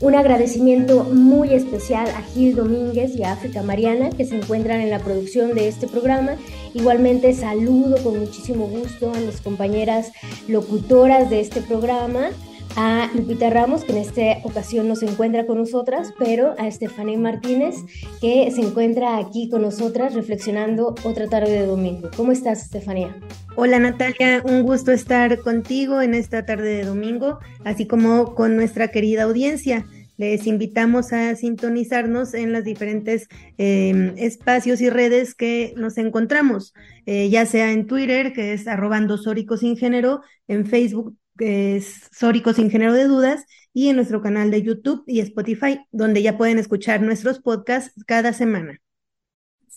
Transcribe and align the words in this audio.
Un 0.00 0.14
agradecimiento 0.14 1.04
muy 1.04 1.52
especial 1.52 2.08
a 2.08 2.22
Gil 2.22 2.56
Domínguez 2.56 3.14
y 3.14 3.22
a 3.22 3.32
África 3.32 3.62
Mariana 3.62 4.08
que 4.08 4.24
se 4.24 4.34
encuentran 4.34 4.80
en 4.80 4.88
la 4.88 5.00
producción 5.00 5.54
de 5.54 5.68
este 5.68 5.86
programa. 5.86 6.36
Igualmente 6.72 7.34
saludo 7.34 8.02
con 8.02 8.18
muchísimo 8.18 8.66
gusto 8.66 9.12
a 9.12 9.18
mis 9.18 9.42
compañeras 9.42 10.12
locutoras 10.48 11.28
de 11.28 11.40
este 11.40 11.60
programa, 11.60 12.30
a 12.76 13.10
Lupita 13.14 13.50
Ramos, 13.50 13.84
que 13.84 13.92
en 13.92 13.98
esta 13.98 14.38
ocasión 14.44 14.88
no 14.88 14.96
se 14.96 15.06
encuentra 15.06 15.46
con 15.46 15.58
nosotras, 15.58 16.12
pero 16.18 16.54
a 16.58 16.66
Estefanía 16.68 17.18
Martínez, 17.18 17.76
que 18.20 18.50
se 18.50 18.60
encuentra 18.60 19.18
aquí 19.18 19.48
con 19.48 19.62
nosotras 19.62 20.14
reflexionando 20.14 20.94
otra 21.04 21.28
tarde 21.28 21.52
de 21.52 21.66
domingo. 21.66 22.10
¿Cómo 22.16 22.32
estás, 22.32 22.62
Estefanía? 22.62 23.16
Hola 23.56 23.78
Natalia, 23.78 24.42
un 24.44 24.62
gusto 24.62 24.92
estar 24.92 25.38
contigo 25.40 26.00
en 26.00 26.14
esta 26.14 26.46
tarde 26.46 26.76
de 26.76 26.84
domingo, 26.84 27.38
así 27.64 27.86
como 27.86 28.34
con 28.34 28.56
nuestra 28.56 28.88
querida 28.88 29.24
audiencia. 29.24 29.84
Les 30.16 30.46
invitamos 30.46 31.14
a 31.14 31.34
sintonizarnos 31.34 32.34
en 32.34 32.52
los 32.52 32.62
diferentes 32.62 33.26
eh, 33.56 34.12
espacios 34.18 34.82
y 34.82 34.90
redes 34.90 35.34
que 35.34 35.72
nos 35.78 35.96
encontramos, 35.96 36.74
eh, 37.06 37.30
ya 37.30 37.46
sea 37.46 37.72
en 37.72 37.86
Twitter, 37.86 38.34
que 38.34 38.52
es 38.52 38.68
arrobando 38.68 39.16
Sin 39.16 39.78
Género, 39.78 40.20
en 40.46 40.66
Facebook, 40.66 41.16
es 41.40 42.08
Sórico 42.12 42.52
Sin 42.52 42.70
Género 42.70 42.92
de 42.92 43.04
Dudas, 43.04 43.44
y 43.72 43.88
en 43.88 43.96
nuestro 43.96 44.20
canal 44.20 44.50
de 44.50 44.62
YouTube 44.62 45.04
y 45.06 45.20
Spotify, 45.20 45.80
donde 45.92 46.22
ya 46.22 46.36
pueden 46.36 46.58
escuchar 46.58 47.02
nuestros 47.02 47.40
podcasts 47.40 47.92
cada 48.06 48.32
semana. 48.32 48.80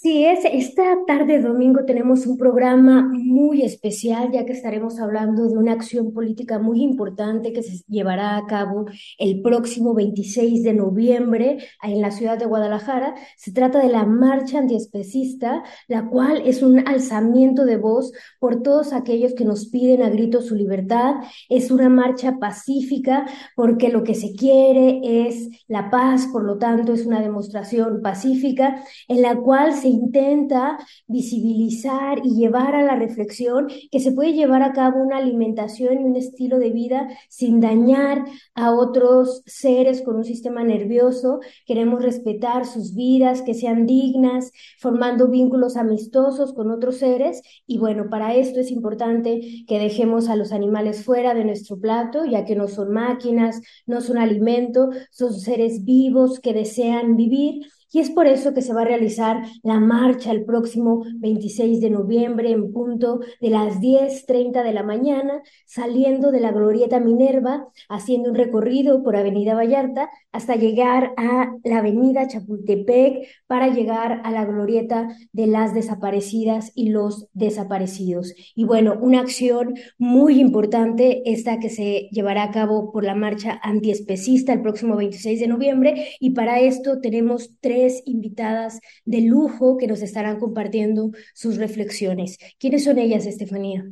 Sí, 0.04 0.26
es, 0.26 0.44
esta 0.44 0.84
tarde 1.08 1.40
domingo 1.40 1.86
tenemos 1.86 2.28
un 2.28 2.38
programa 2.38 3.09
muy 3.09 3.62
especial, 3.62 4.32
ya 4.34 4.44
que 4.44 4.52
estaremos 4.52 5.00
hablando 5.00 5.48
de 5.48 5.58
una 5.58 5.72
acción 5.72 6.12
política 6.12 6.59
muy 6.59 6.82
importante 6.82 7.54
que 7.54 7.64
se 7.64 7.86
llevará 7.88 8.36
a 8.36 8.46
cabo 8.46 8.84
el 9.18 9.42
próximo 9.42 9.94
26 9.94 10.62
de 10.62 10.74
noviembre 10.74 11.59
en 11.81 12.02
la 12.02 12.12
ciudad 12.12 12.38
de 12.38 12.48
Guadalajara. 12.48 13.16
Se 13.38 13.54
trata 13.54 13.80
de 13.80 13.88
la 13.88 14.04
marcha 14.04 14.59
antiespecista, 14.59 15.64
la 15.88 16.06
cual 16.09 16.42
es 16.46 16.62
un 16.64 16.86
alzamiento 16.86 17.64
de 17.64 17.78
voz 17.78 18.12
por 18.40 18.62
todos 18.62 18.92
aquellos 18.92 19.34
que 19.34 19.46
nos 19.46 19.68
piden 19.70 20.04
a 20.04 20.09
gritos 20.09 20.48
su 20.48 20.56
libertad. 20.56 21.16
Es 21.47 21.72
una 21.72 21.88
marcha 21.88 22.40
pacífica 22.40 23.25
porque 23.56 23.88
lo 23.88 24.03
que 24.03 24.16
se 24.16 24.34
quiere 24.34 25.00
es 25.30 25.47
la 25.70 25.90
paz, 25.90 26.28
por 26.30 26.44
lo 26.44 26.58
tanto 26.58 26.91
es 26.91 27.06
una 27.06 27.22
demostración 27.22 28.02
pacífica 28.02 28.84
en 29.08 29.22
la 29.22 29.38
cual 29.38 29.72
se 29.72 29.93
intenta 29.94 30.78
visibilizar 31.08 32.20
y 32.24 32.36
llevar 32.36 32.76
a 32.76 32.84
la 32.84 32.96
reflexión 32.96 33.68
que 33.92 34.00
se 34.00 34.12
puede 34.12 34.34
llevar 34.34 34.64
a 34.64 34.74
cabo 34.74 35.02
una 35.02 35.18
alimentación 35.18 36.02
y 36.02 36.04
un 36.04 36.16
estilo 36.16 36.59
de 36.59 36.72
vida 36.72 37.08
sin 37.30 37.59
dañar 37.59 38.26
a 38.56 38.72
otros 38.72 39.44
seres 39.46 40.02
con 40.02 40.16
un 40.16 40.24
sistema 40.24 40.64
nervioso. 40.64 41.40
Queremos 41.66 42.02
respetar 42.02 42.66
sus 42.66 42.96
vidas, 42.96 43.42
que 43.42 43.53
sean 43.53 43.86
dignas, 43.86 44.52
formando 44.80 45.28
vínculos 45.28 45.78
amistosos 45.78 46.53
con 46.53 46.72
otros 46.72 46.98
seres. 46.98 47.42
Y 47.68 47.78
bueno, 47.78 48.09
para 48.09 48.36
esto 48.36 48.59
es 48.59 48.72
importante 48.72 49.66
que 49.68 49.80
dejemos 49.80 50.30
a 50.30 50.36
los 50.36 50.52
animales 50.52 51.03
fuera 51.03 51.34
de 51.34 51.46
nuestro 51.46 51.80
plato, 51.80 52.26
ya 52.26 52.46
que 52.46 52.56
no 52.56 52.68
son 52.68 52.92
máquinas, 52.92 53.62
no 53.86 54.02
son 54.02 54.18
alimento, 54.18 54.90
son 55.12 55.34
seres 55.34 55.84
vivos 55.84 56.40
que 56.40 56.53
desean 56.53 57.16
vivir 57.16 57.66
y 57.94 58.00
es 58.00 58.09
por 58.09 58.26
eso 58.26 58.56
que 58.56 58.64
se 58.64 58.74
va 58.74 58.81
a 58.81 58.86
realizar 58.86 59.44
la 59.62 59.80
marcha 59.80 60.31
el 60.31 60.46
próximo 60.46 61.06
26 61.18 61.80
de 61.80 61.92
noviembre 61.92 62.50
en 62.50 62.74
punto 62.74 63.20
de 63.40 63.52
las 63.52 63.80
10.30 63.80 64.64
de 64.64 64.74
la 64.74 64.81
mañana, 64.81 65.44
saliendo 65.68 66.32
de 66.32 66.40
la 66.40 66.52
Glorieta 66.52 67.00
Minerva, 67.00 67.68
haciendo 67.90 68.32
un 68.32 68.36
recorrido 68.36 69.03
por 69.03 69.16
Avenida 69.16 69.53
Vallarta 69.53 70.09
hasta 70.32 70.56
llegar 70.56 71.14
a 71.18 71.53
la 71.64 71.78
Avenida 71.78 72.28
Chapultepec 72.28 73.28
para 73.46 73.68
llegar 73.68 74.22
a 74.24 74.32
la 74.32 74.46
Glorieta 74.46 75.09
de 75.32 75.46
las 75.46 75.76
desaparecidas 75.76 76.72
y 76.74 76.90
los 76.90 77.28
desaparecidos. 77.34 78.34
Y 78.56 78.66
bueno, 78.66 78.98
una 79.00 79.20
acción 79.20 79.76
muy 80.00 80.40
importante 80.40 81.22
esta 81.32 81.59
que 81.59 81.70
se 81.70 82.09
llevará 82.12 82.42
a 82.42 82.52
cabo 82.52 82.92
por 82.92 83.03
la 83.03 83.14
marcha 83.14 83.59
antiespecista 83.62 84.52
el 84.52 84.64
próximo 84.64 84.96
26 84.96 85.40
de 85.40 85.48
noviembre 85.48 86.08
y 86.20 86.32
para 86.32 86.59
esto 86.59 87.00
tenemos 87.00 87.52
tres 87.62 87.83
invitadas 88.06 88.80
de 89.06 89.22
lujo 89.22 89.78
que 89.78 89.88
nos 89.88 90.02
estarán 90.02 90.40
compartiendo 90.40 91.12
sus 91.34 91.58
reflexiones. 91.58 92.38
¿Quiénes 92.60 92.84
son 92.84 92.98
ellas, 92.98 93.26
Estefanía? 93.26 93.86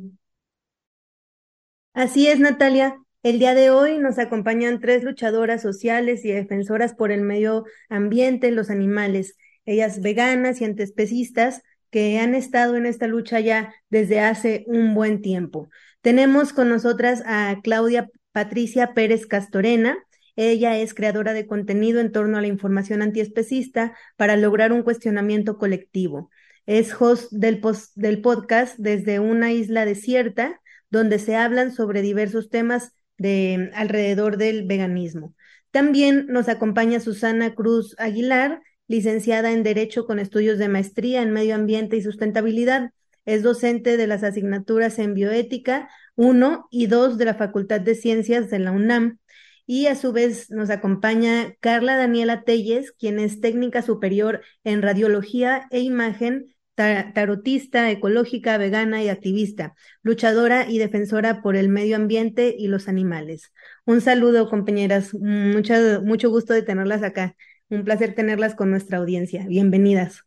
Así 1.94 2.26
es, 2.26 2.40
Natalia. 2.40 2.96
El 3.22 3.38
día 3.38 3.54
de 3.54 3.70
hoy 3.70 3.98
nos 3.98 4.18
acompañan 4.18 4.80
tres 4.80 5.04
luchadoras 5.04 5.62
sociales 5.62 6.24
y 6.24 6.32
defensoras 6.32 6.94
por 6.94 7.12
el 7.12 7.20
medio 7.20 7.64
ambiente, 7.88 8.50
los 8.50 8.70
animales, 8.70 9.36
ellas 9.64 10.00
veganas 10.00 10.60
y 10.60 10.64
antiespecistas 10.64 11.62
que 11.90 12.18
han 12.18 12.34
estado 12.34 12.76
en 12.76 12.86
esta 12.86 13.06
lucha 13.06 13.38
ya 13.38 13.72
desde 13.90 14.20
hace 14.20 14.64
un 14.66 14.94
buen 14.94 15.20
tiempo. 15.20 15.68
Tenemos 16.00 16.52
con 16.52 16.68
nosotras 16.68 17.22
a 17.26 17.60
Claudia 17.62 18.08
Patricia 18.32 18.94
Pérez 18.94 19.26
Castorena, 19.26 19.96
ella 20.36 20.78
es 20.78 20.94
creadora 20.94 21.32
de 21.32 21.46
contenido 21.46 22.00
en 22.00 22.12
torno 22.12 22.38
a 22.38 22.40
la 22.40 22.46
información 22.46 23.02
antiespecista 23.02 23.96
para 24.16 24.36
lograr 24.36 24.72
un 24.72 24.82
cuestionamiento 24.82 25.58
colectivo. 25.58 26.30
Es 26.66 26.94
host 26.98 27.32
del, 27.32 27.60
del 27.96 28.20
podcast 28.20 28.76
desde 28.78 29.20
una 29.20 29.52
isla 29.52 29.84
desierta, 29.84 30.60
donde 30.90 31.18
se 31.18 31.36
hablan 31.36 31.72
sobre 31.72 32.02
diversos 32.02 32.50
temas 32.50 32.92
de 33.18 33.70
alrededor 33.74 34.36
del 34.36 34.66
veganismo. 34.66 35.34
También 35.70 36.26
nos 36.28 36.48
acompaña 36.48 37.00
Susana 37.00 37.54
Cruz 37.54 37.94
Aguilar, 37.98 38.62
licenciada 38.88 39.52
en 39.52 39.62
Derecho 39.62 40.06
con 40.06 40.18
estudios 40.18 40.58
de 40.58 40.68
maestría 40.68 41.22
en 41.22 41.32
Medio 41.32 41.54
Ambiente 41.54 41.96
y 41.96 42.02
Sustentabilidad. 42.02 42.90
Es 43.24 43.42
docente 43.42 43.96
de 43.96 44.06
las 44.06 44.22
asignaturas 44.22 44.98
en 44.98 45.14
Bioética 45.14 45.88
1 46.16 46.66
y 46.70 46.86
2 46.86 47.16
de 47.18 47.24
la 47.24 47.34
Facultad 47.34 47.80
de 47.80 47.94
Ciencias 47.94 48.50
de 48.50 48.58
la 48.58 48.72
UNAM 48.72 49.18
y 49.66 49.86
a 49.86 49.94
su 49.94 50.12
vez 50.12 50.50
nos 50.50 50.70
acompaña 50.70 51.54
Carla 51.60 51.96
Daniela 51.96 52.42
Telles, 52.42 52.92
quien 52.92 53.18
es 53.18 53.40
técnica 53.40 53.82
superior 53.82 54.42
en 54.64 54.82
radiología 54.82 55.66
e 55.70 55.80
imagen, 55.80 56.54
tarotista, 56.74 57.90
ecológica, 57.90 58.56
vegana 58.58 59.02
y 59.02 59.08
activista, 59.08 59.74
luchadora 60.02 60.68
y 60.68 60.78
defensora 60.78 61.42
por 61.42 61.56
el 61.56 61.68
medio 61.68 61.96
ambiente 61.96 62.54
y 62.56 62.68
los 62.68 62.88
animales. 62.88 63.52
Un 63.84 64.00
saludo, 64.00 64.48
compañeras. 64.48 65.14
Mucho, 65.14 65.74
mucho 66.02 66.30
gusto 66.30 66.54
de 66.54 66.62
tenerlas 66.62 67.02
acá. 67.02 67.36
Un 67.68 67.84
placer 67.84 68.14
tenerlas 68.14 68.54
con 68.54 68.70
nuestra 68.70 68.98
audiencia. 68.98 69.46
Bienvenidas. 69.46 70.24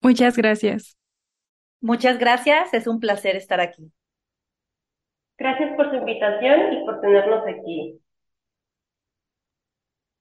Muchas 0.00 0.36
gracias. 0.36 0.96
Muchas 1.80 2.18
gracias. 2.18 2.74
Es 2.74 2.86
un 2.86 3.00
placer 3.00 3.36
estar 3.36 3.60
aquí. 3.60 3.92
Gracias 5.42 5.74
por 5.74 5.90
su 5.90 5.96
invitación 5.96 6.72
y 6.72 6.84
por 6.84 7.00
tenernos 7.00 7.42
aquí. 7.48 7.98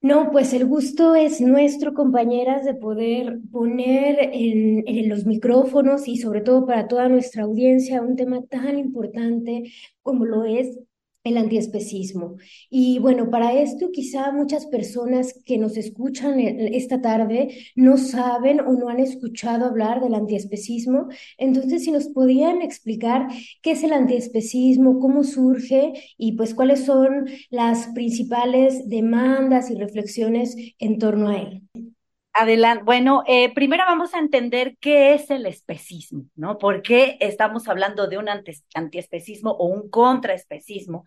No, 0.02 0.32
pues 0.32 0.52
el 0.52 0.66
gusto 0.66 1.14
es 1.14 1.40
nuestro, 1.42 1.94
compañeras, 1.94 2.66
de 2.66 2.74
poder 2.74 3.38
poner 3.52 4.18
en, 4.34 4.84
en, 4.88 5.10
los 5.10 5.28
micrófonos 5.28 6.08
y 6.08 6.18
sobre 6.18 6.42
todo 6.42 6.66
para 6.66 6.88
toda 6.88 7.08
nuestra 7.08 7.44
audiencia 7.44 8.02
un 8.02 8.16
tema 8.16 8.42
tan 8.48 8.80
importante 8.80 9.72
como 10.02 10.26
lo 10.26 10.44
es 10.44 10.80
el 11.24 11.38
antiespecismo. 11.38 12.38
Y 12.70 13.00
bueno, 13.00 13.30
para 13.30 13.54
esto 13.54 13.92
quizá 13.92 14.32
muchas 14.32 14.66
personas 14.66 15.40
que 15.46 15.58
nos 15.58 15.78
escuchan 15.78 16.40
esta 16.40 17.02
tarde 17.02 17.50
no 17.76 17.98
saben 17.98 18.60
o 18.62 18.74
no 18.74 18.90
han 18.90 19.00
escuchado 19.00 19.66
hablar 19.66 20.02
del 20.02 20.16
antiespecismo. 20.16 21.08
Entonces, 21.38 21.84
si 21.84 21.92
nos 21.92 22.08
podían 22.08 22.62
explicar 22.62 23.28
qué 23.62 23.72
es 23.72 23.84
el 23.84 23.94
antiespecismo, 23.94 25.00
cómo 25.00 25.24
surge 25.24 25.94
y 26.18 26.34
pues 26.34 26.56
cuáles 26.56 26.86
son 26.86 27.28
las 27.50 27.88
principales 27.90 28.90
demandas 28.90 29.70
y 29.70 29.76
reflexiones 29.76 30.56
en 30.80 30.98
torno 30.98 31.30
a 31.30 31.38
él. 31.38 31.91
Adelante. 32.34 32.84
Bueno, 32.86 33.24
eh, 33.28 33.54
primero 33.54 33.84
vamos 33.86 34.14
a 34.14 34.20
entender 34.20 34.78
qué 34.80 35.14
es 35.14 35.30
el 35.30 35.46
especismo, 35.46 36.26
¿no? 36.36 36.58
¿Por 36.58 36.82
qué 36.82 37.18
estamos 37.20 37.68
hablando 37.68 38.08
de 38.08 38.18
un 38.18 38.30
antiespecismo 38.74 39.52
o 39.52 39.66
un 39.66 39.90
contraespecismo? 39.90 41.04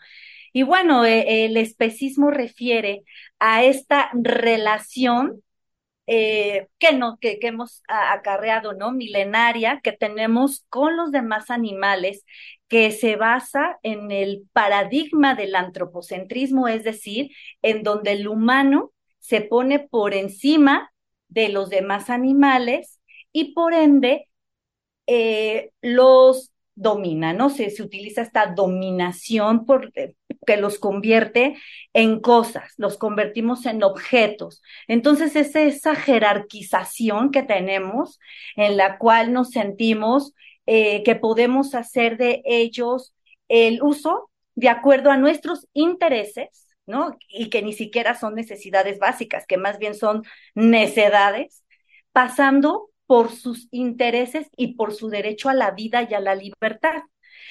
Y 0.52 0.64
bueno, 0.64 1.04
eh, 1.04 1.46
el 1.46 1.56
especismo 1.56 2.30
refiere 2.30 3.04
a 3.38 3.64
esta 3.64 4.10
relación 4.12 5.42
eh, 6.06 6.68
que, 6.78 6.92
no, 6.92 7.16
que, 7.18 7.38
que 7.38 7.48
hemos 7.48 7.82
acarreado, 7.88 8.74
¿no? 8.74 8.92
Milenaria 8.92 9.80
que 9.82 9.92
tenemos 9.92 10.66
con 10.68 10.96
los 10.96 11.10
demás 11.10 11.50
animales, 11.50 12.24
que 12.68 12.90
se 12.90 13.16
basa 13.16 13.78
en 13.82 14.10
el 14.10 14.44
paradigma 14.52 15.34
del 15.34 15.54
antropocentrismo, 15.54 16.68
es 16.68 16.84
decir, 16.84 17.30
en 17.62 17.82
donde 17.82 18.12
el 18.12 18.28
humano 18.28 18.92
se 19.20 19.40
pone 19.40 19.78
por 19.80 20.12
encima 20.12 20.90
de 21.34 21.48
los 21.50 21.68
demás 21.70 22.10
animales 22.10 23.00
y 23.32 23.52
por 23.54 23.74
ende 23.74 24.28
eh, 25.06 25.72
los 25.82 26.52
domina, 26.76 27.32
¿no? 27.32 27.50
Se, 27.50 27.70
se 27.70 27.82
utiliza 27.82 28.22
esta 28.22 28.46
dominación 28.46 29.66
por, 29.66 29.92
eh, 29.94 30.14
que 30.46 30.56
los 30.56 30.78
convierte 30.78 31.56
en 31.92 32.20
cosas, 32.20 32.72
los 32.76 32.98
convertimos 32.98 33.66
en 33.66 33.82
objetos. 33.82 34.62
Entonces 34.88 35.36
es 35.36 35.54
esa 35.56 35.94
jerarquización 35.94 37.30
que 37.30 37.42
tenemos 37.42 38.18
en 38.56 38.76
la 38.76 38.98
cual 38.98 39.32
nos 39.32 39.50
sentimos 39.50 40.34
eh, 40.66 41.02
que 41.04 41.16
podemos 41.16 41.74
hacer 41.74 42.16
de 42.16 42.42
ellos 42.44 43.14
el 43.48 43.82
uso 43.82 44.30
de 44.54 44.68
acuerdo 44.68 45.10
a 45.10 45.16
nuestros 45.16 45.68
intereses 45.74 46.63
¿no? 46.86 47.16
Y 47.28 47.50
que 47.50 47.62
ni 47.62 47.72
siquiera 47.72 48.14
son 48.14 48.34
necesidades 48.34 48.98
básicas, 48.98 49.46
que 49.46 49.56
más 49.56 49.78
bien 49.78 49.94
son 49.94 50.22
necedades, 50.54 51.64
pasando 52.12 52.90
por 53.06 53.30
sus 53.32 53.68
intereses 53.70 54.48
y 54.56 54.74
por 54.74 54.94
su 54.94 55.08
derecho 55.08 55.48
a 55.48 55.54
la 55.54 55.70
vida 55.72 56.06
y 56.08 56.14
a 56.14 56.20
la 56.20 56.34
libertad. 56.34 57.02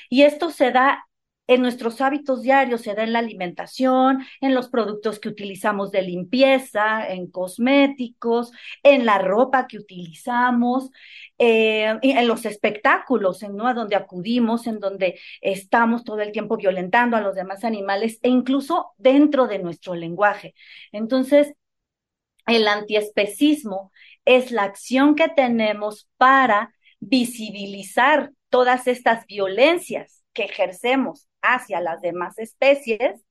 Y 0.09 0.23
esto 0.23 0.51
se 0.51 0.71
da 0.71 1.07
en 1.47 1.61
nuestros 1.61 1.99
hábitos 2.01 2.41
diarios, 2.41 2.81
se 2.81 2.93
da 2.93 3.03
en 3.03 3.13
la 3.13 3.19
alimentación, 3.19 4.25
en 4.41 4.55
los 4.55 4.69
productos 4.69 5.19
que 5.19 5.29
utilizamos 5.29 5.91
de 5.91 6.01
limpieza, 6.01 7.07
en 7.09 7.29
cosméticos, 7.29 8.51
en 8.81 9.05
la 9.05 9.17
ropa 9.17 9.67
que 9.67 9.77
utilizamos, 9.77 10.89
eh, 11.37 11.97
en 12.01 12.27
los 12.27 12.45
espectáculos, 12.45 13.43
en, 13.43 13.55
¿no? 13.55 13.67
A 13.67 13.73
donde 13.73 13.95
acudimos, 13.95 14.67
en 14.67 14.79
donde 14.79 15.19
estamos 15.41 16.03
todo 16.03 16.21
el 16.21 16.31
tiempo 16.31 16.57
violentando 16.57 17.17
a 17.17 17.21
los 17.21 17.35
demás 17.35 17.63
animales 17.65 18.19
e 18.21 18.29
incluso 18.29 18.93
dentro 18.97 19.47
de 19.47 19.59
nuestro 19.59 19.95
lenguaje. 19.95 20.55
Entonces, 20.91 21.53
el 22.47 22.67
antiespecismo 22.67 23.91
es 24.25 24.51
la 24.51 24.63
acción 24.63 25.15
que 25.15 25.29
tenemos 25.29 26.09
para 26.17 26.73
visibilizar 26.99 28.31
todas 28.49 28.87
estas 28.87 29.25
violencias 29.25 30.22
que 30.33 30.43
ejercemos 30.45 31.27
hacia 31.41 31.81
las 31.81 32.01
demás 32.01 32.37
especies 32.39 33.21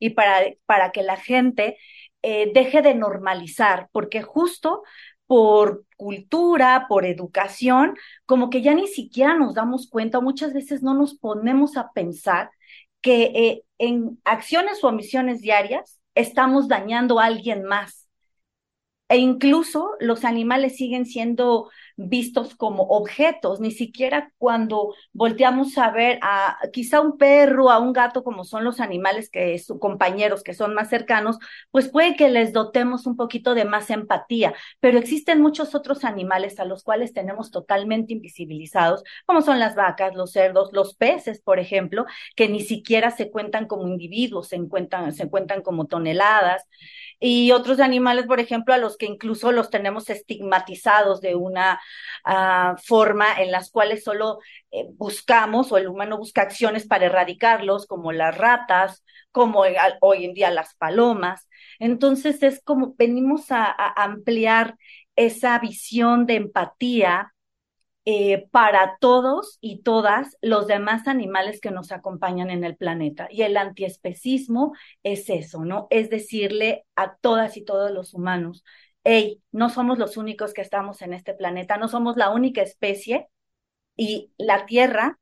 y 0.00 0.10
para, 0.10 0.44
para 0.66 0.92
que 0.92 1.02
la 1.02 1.16
gente 1.16 1.76
eh, 2.22 2.50
deje 2.52 2.82
de 2.82 2.94
normalizar, 2.94 3.88
porque 3.92 4.22
justo 4.22 4.82
por 5.26 5.84
cultura, 5.96 6.86
por 6.88 7.04
educación, 7.04 7.96
como 8.24 8.48
que 8.50 8.62
ya 8.62 8.74
ni 8.74 8.86
siquiera 8.86 9.34
nos 9.34 9.54
damos 9.54 9.88
cuenta, 9.88 10.20
muchas 10.20 10.54
veces 10.54 10.82
no 10.82 10.94
nos 10.94 11.14
ponemos 11.18 11.76
a 11.76 11.92
pensar 11.92 12.50
que 13.02 13.24
eh, 13.34 13.62
en 13.78 14.20
acciones 14.24 14.82
o 14.82 14.88
omisiones 14.88 15.40
diarias 15.40 16.00
estamos 16.14 16.66
dañando 16.66 17.20
a 17.20 17.26
alguien 17.26 17.64
más. 17.64 18.08
E 19.08 19.18
incluso 19.18 19.92
los 20.00 20.24
animales 20.24 20.76
siguen 20.76 21.06
siendo 21.06 21.70
vistos 21.98 22.54
como 22.54 22.84
objetos, 22.84 23.60
ni 23.60 23.72
siquiera 23.72 24.32
cuando 24.38 24.94
volteamos 25.12 25.76
a 25.78 25.90
ver 25.90 26.20
a 26.22 26.56
quizá 26.72 27.00
un 27.00 27.18
perro, 27.18 27.70
a 27.70 27.80
un 27.80 27.92
gato, 27.92 28.22
como 28.22 28.44
son 28.44 28.62
los 28.64 28.78
animales 28.80 29.28
que 29.30 29.58
sus 29.58 29.80
compañeros, 29.80 30.44
que 30.44 30.54
son 30.54 30.74
más 30.74 30.88
cercanos, 30.88 31.38
pues 31.72 31.88
puede 31.88 32.14
que 32.14 32.30
les 32.30 32.52
dotemos 32.52 33.06
un 33.06 33.16
poquito 33.16 33.54
de 33.54 33.64
más 33.64 33.90
empatía, 33.90 34.54
pero 34.80 34.98
existen 34.98 35.40
muchos 35.40 35.74
otros 35.74 36.04
animales 36.04 36.60
a 36.60 36.64
los 36.64 36.84
cuales 36.84 37.12
tenemos 37.12 37.50
totalmente 37.50 38.12
invisibilizados, 38.12 39.02
como 39.26 39.42
son 39.42 39.58
las 39.58 39.74
vacas, 39.74 40.14
los 40.14 40.30
cerdos, 40.30 40.70
los 40.72 40.94
peces, 40.94 41.40
por 41.40 41.58
ejemplo, 41.58 42.06
que 42.36 42.48
ni 42.48 42.60
siquiera 42.60 43.10
se 43.10 43.30
cuentan 43.30 43.66
como 43.66 43.88
individuos, 43.88 44.48
se 44.48 44.58
cuentan, 44.68 45.12
se 45.12 45.28
cuentan 45.28 45.62
como 45.62 45.86
toneladas. 45.86 46.64
Y 47.20 47.50
otros 47.50 47.80
animales, 47.80 48.26
por 48.26 48.38
ejemplo, 48.38 48.74
a 48.74 48.78
los 48.78 48.96
que 48.96 49.06
incluso 49.06 49.50
los 49.50 49.70
tenemos 49.70 50.08
estigmatizados 50.08 51.20
de 51.20 51.34
una 51.34 51.80
uh, 52.26 52.76
forma 52.84 53.40
en 53.40 53.50
las 53.50 53.70
cuales 53.70 54.04
solo 54.04 54.38
eh, 54.70 54.86
buscamos 54.94 55.72
o 55.72 55.78
el 55.78 55.88
humano 55.88 56.18
busca 56.18 56.42
acciones 56.42 56.86
para 56.86 57.06
erradicarlos, 57.06 57.86
como 57.86 58.12
las 58.12 58.36
ratas, 58.36 59.04
como 59.32 59.64
hoy 60.00 60.24
en 60.24 60.34
día 60.34 60.50
las 60.50 60.74
palomas. 60.74 61.48
Entonces 61.78 62.42
es 62.42 62.62
como 62.62 62.94
venimos 62.96 63.50
a, 63.50 63.64
a 63.64 64.04
ampliar 64.04 64.76
esa 65.16 65.58
visión 65.58 66.26
de 66.26 66.36
empatía 66.36 67.32
eh, 68.10 68.48
para 68.52 68.96
todos 69.00 69.58
y 69.60 69.82
todas 69.82 70.38
los 70.40 70.66
demás 70.66 71.06
animales 71.08 71.60
que 71.60 71.70
nos 71.70 71.92
acompañan 71.92 72.48
en 72.48 72.64
el 72.64 72.74
planeta. 72.74 73.28
Y 73.30 73.42
el 73.42 73.58
antiespecismo 73.58 74.72
es 75.02 75.28
eso, 75.28 75.66
¿no? 75.66 75.88
Es 75.90 76.08
decirle 76.08 76.86
a 76.96 77.16
todas 77.16 77.58
y 77.58 77.64
todos 77.66 77.90
los 77.90 78.14
humanos, 78.14 78.64
hey, 79.04 79.42
no 79.52 79.70
somos 79.70 79.98
los 79.98 80.16
únicos 80.16 80.54
que 80.54 80.62
estamos 80.62 81.02
en 81.02 81.12
este 81.12 81.34
planeta, 81.34 81.76
no 81.78 81.88
somos 81.88 82.16
la 82.16 82.30
única 82.30 82.62
especie 82.62 83.28
y 83.96 84.32
la 84.38 84.66
Tierra 84.66 85.18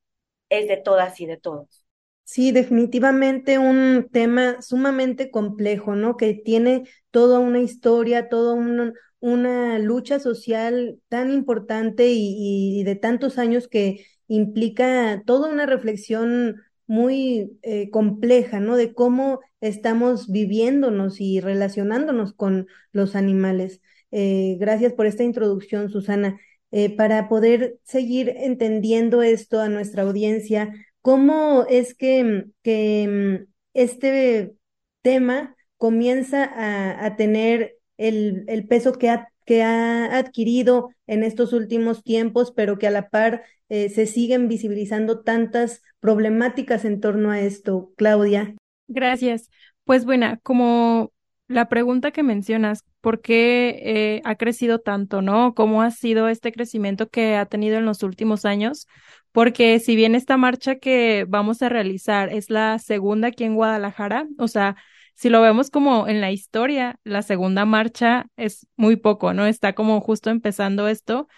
es 0.49 0.69
de 0.69 0.77
todas 0.77 1.21
y 1.21 1.27
de 1.27 1.37
todos. 1.37 1.85
Sí, 2.25 2.51
definitivamente 2.51 3.59
un 3.59 4.09
tema 4.11 4.61
sumamente 4.61 5.31
complejo, 5.31 5.95
¿no? 5.95 6.17
Que 6.17 6.35
tiene 6.35 6.89
toda 7.13 7.39
una 7.39 7.61
historia, 7.61 8.29
todo 8.29 8.55
un, 8.55 8.95
una 9.21 9.79
lucha 9.79 10.19
social 10.19 11.01
tan 11.09 11.31
importante 11.31 12.09
y, 12.11 12.83
de 12.85 12.97
tantos 12.97 13.39
años 13.39 13.69
que 13.69 14.05
implica 14.27 15.23
toda 15.25 15.49
una 15.49 15.67
reflexión 15.67 16.63
muy 16.87 17.59
eh, 17.63 17.91
compleja, 17.91 18.61
¿no? 18.61 18.77
De 18.77 18.95
cómo 18.95 19.41
estamos 19.61 20.31
viviéndonos 20.31 21.21
y 21.21 21.41
relacionándonos 21.41 22.33
con 22.35 22.67
los 22.93 23.17
animales. 23.17 23.81
Eh, 24.11 24.57
gracias 24.61 24.93
por 24.93 25.07
esta 25.07 25.25
introducción, 25.25 25.91
Susana. 25.91 26.39
Eh, 26.73 26.95
para 26.97 27.29
poder 27.29 27.79
seguir 27.85 28.31
entendiendo 28.37 29.23
esto 29.23 29.61
a 29.61 29.69
nuestra 29.69 30.03
audiencia, 30.03 30.73
¿cómo 31.01 31.65
es 31.69 31.95
que, 31.95 32.47
que 32.63 33.45
mm, 33.47 33.53
este 33.75 34.55
tema 35.03 35.57
comienza 35.77 36.45
a, 36.45 37.05
a 37.07 37.17
tener 37.17 37.77
el, 37.99 38.45
el 38.49 38.67
peso 38.67 38.93
que 38.93 39.11
ha, 39.11 39.29
que 39.45 39.63
ha 39.63 40.17
adquirido 40.19 40.91
en 41.07 41.23
estos 41.23 41.53
últimos 41.53 42.03
tiempos, 42.03 42.53
pero 42.55 42.79
que 42.79 42.87
a 42.87 42.91
la 42.91 43.09
par 43.09 43.43
eh, 43.69 43.89
se 43.89 44.07
siguen 44.07 44.49
visibilizando 44.49 45.21
tantas 45.21 45.83
problemáticas 46.01 46.85
en 46.85 47.01
torno 47.01 47.31
a 47.31 47.41
esto. 47.41 47.93
Claudia. 47.97 48.55
Gracias. 48.89 49.51
Pues 49.85 50.05
bueno, 50.05 50.39
como 50.43 51.13
la 51.49 51.69
pregunta 51.69 52.11
que 52.11 52.23
mencionas, 52.23 52.85
¿por 53.01 53.21
qué 53.21 53.81
eh, 53.85 54.23
ha 54.25 54.35
crecido 54.35 54.81
tanto, 54.81 55.23
no? 55.23 55.55
¿Cómo 55.55 55.83
ha 55.83 55.91
sido 55.91 56.29
este 56.29 56.53
crecimiento 56.53 57.09
que 57.09 57.37
ha 57.37 57.47
tenido 57.47 57.79
en 57.79 57.87
los 57.87 58.03
últimos 58.03 58.45
años? 58.45 58.87
Porque 59.33 59.79
si 59.79 59.97
bien 59.97 60.15
esta 60.15 60.37
marcha 60.37 60.77
que 60.77 61.25
vamos 61.29 61.63
a 61.63 61.69
realizar 61.69 62.33
es 62.33 62.51
la 62.51 62.79
segunda 62.79 63.29
aquí 63.29 63.45
en 63.45 63.55
Guadalajara, 63.55 64.27
o 64.39 64.49
sea, 64.49 64.77
si 65.15 65.29
lo 65.29 65.41
vemos 65.41 65.71
como 65.71 66.09
en 66.09 66.21
la 66.21 66.31
historia, 66.31 66.99
la 67.05 67.23
segunda 67.23 67.65
marcha 67.65 68.27
es 68.37 68.67
muy 68.77 68.97
poco, 68.97 69.33
¿no? 69.33 69.47
Está 69.47 69.75
como 69.75 70.01
justo 70.01 70.31
empezando 70.31 70.89
esto, 70.89 71.29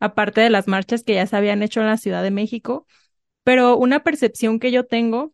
aparte 0.00 0.40
de 0.40 0.50
las 0.50 0.68
marchas 0.68 1.04
que 1.04 1.14
ya 1.14 1.26
se 1.26 1.36
habían 1.36 1.62
hecho 1.62 1.80
en 1.80 1.86
la 1.86 1.96
Ciudad 1.96 2.22
de 2.22 2.30
México, 2.30 2.86
pero 3.44 3.76
una 3.76 4.02
percepción 4.02 4.58
que 4.60 4.72
yo 4.72 4.86
tengo 4.86 5.32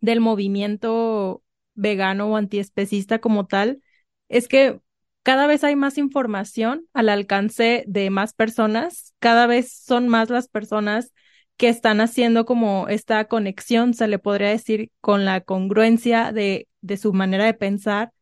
del 0.00 0.20
movimiento 0.20 1.42
vegano 1.74 2.28
o 2.28 2.36
antiespecista 2.36 3.20
como 3.20 3.46
tal 3.46 3.82
es 4.28 4.48
que 4.48 4.80
cada 5.22 5.46
vez 5.46 5.64
hay 5.64 5.76
más 5.76 5.98
información 5.98 6.86
al 6.92 7.08
alcance 7.08 7.84
de 7.86 8.10
más 8.10 8.32
personas, 8.34 9.14
cada 9.20 9.46
vez 9.46 9.72
son 9.72 10.08
más 10.08 10.30
las 10.30 10.48
personas 10.48 11.12
que 11.56 11.68
están 11.68 12.00
haciendo 12.00 12.44
como 12.44 12.88
esta 12.88 13.24
conexión, 13.26 13.94
se 13.94 14.08
le 14.08 14.18
podría 14.18 14.48
decir, 14.48 14.90
con 15.00 15.24
la 15.24 15.42
congruencia 15.42 16.32
de, 16.32 16.68
de 16.80 16.96
su 16.96 17.12
manera 17.12 17.44
de 17.44 17.54
pensar 17.54 18.12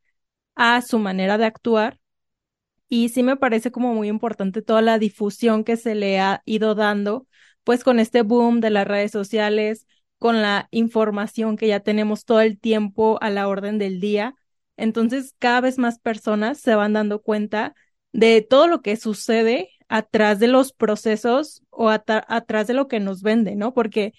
a 0.56 0.82
su 0.82 0.98
manera 0.98 1.38
de 1.38 1.46
actuar. 1.46 1.99
Y 2.90 3.10
sí 3.10 3.22
me 3.22 3.36
parece 3.38 3.70
como 3.72 3.94
muy 3.94 4.08
importante 4.08 4.62
toda 4.62 4.82
la 4.82 4.98
difusión 4.98 5.64
que 5.64 5.76
se 5.78 5.94
le 5.94 6.20
ha 6.20 6.42
ido 6.44 6.74
dando, 6.74 7.26
pues 7.64 7.84
con 7.84 8.00
este 8.00 8.22
boom 8.22 8.60
de 8.60 8.70
las 8.70 8.86
redes 8.86 9.12
sociales, 9.12 9.86
con 10.18 10.42
la 10.42 10.68
información 10.72 11.56
que 11.56 11.68
ya 11.68 11.80
tenemos 11.80 12.24
todo 12.24 12.40
el 12.40 12.58
tiempo 12.58 13.18
a 13.22 13.30
la 13.30 13.48
orden 13.48 13.78
del 13.78 14.00
día. 14.00 14.34
Entonces, 14.76 15.34
cada 15.38 15.60
vez 15.62 15.78
más 15.78 15.98
personas 16.00 16.58
se 16.58 16.74
van 16.74 16.92
dando 16.94 17.22
cuenta 17.22 17.74
de 18.12 18.42
todo 18.42 18.66
lo 18.68 18.82
que 18.82 18.96
sucede 18.96 19.70
atrás 19.88 20.40
de 20.40 20.48
los 20.48 20.72
procesos 20.72 21.62
o 21.70 21.90
atrás 21.90 22.66
de 22.66 22.74
lo 22.74 22.88
que 22.88 23.00
nos 23.00 23.22
venden, 23.22 23.58
¿no? 23.58 23.72
Porque 23.72 24.14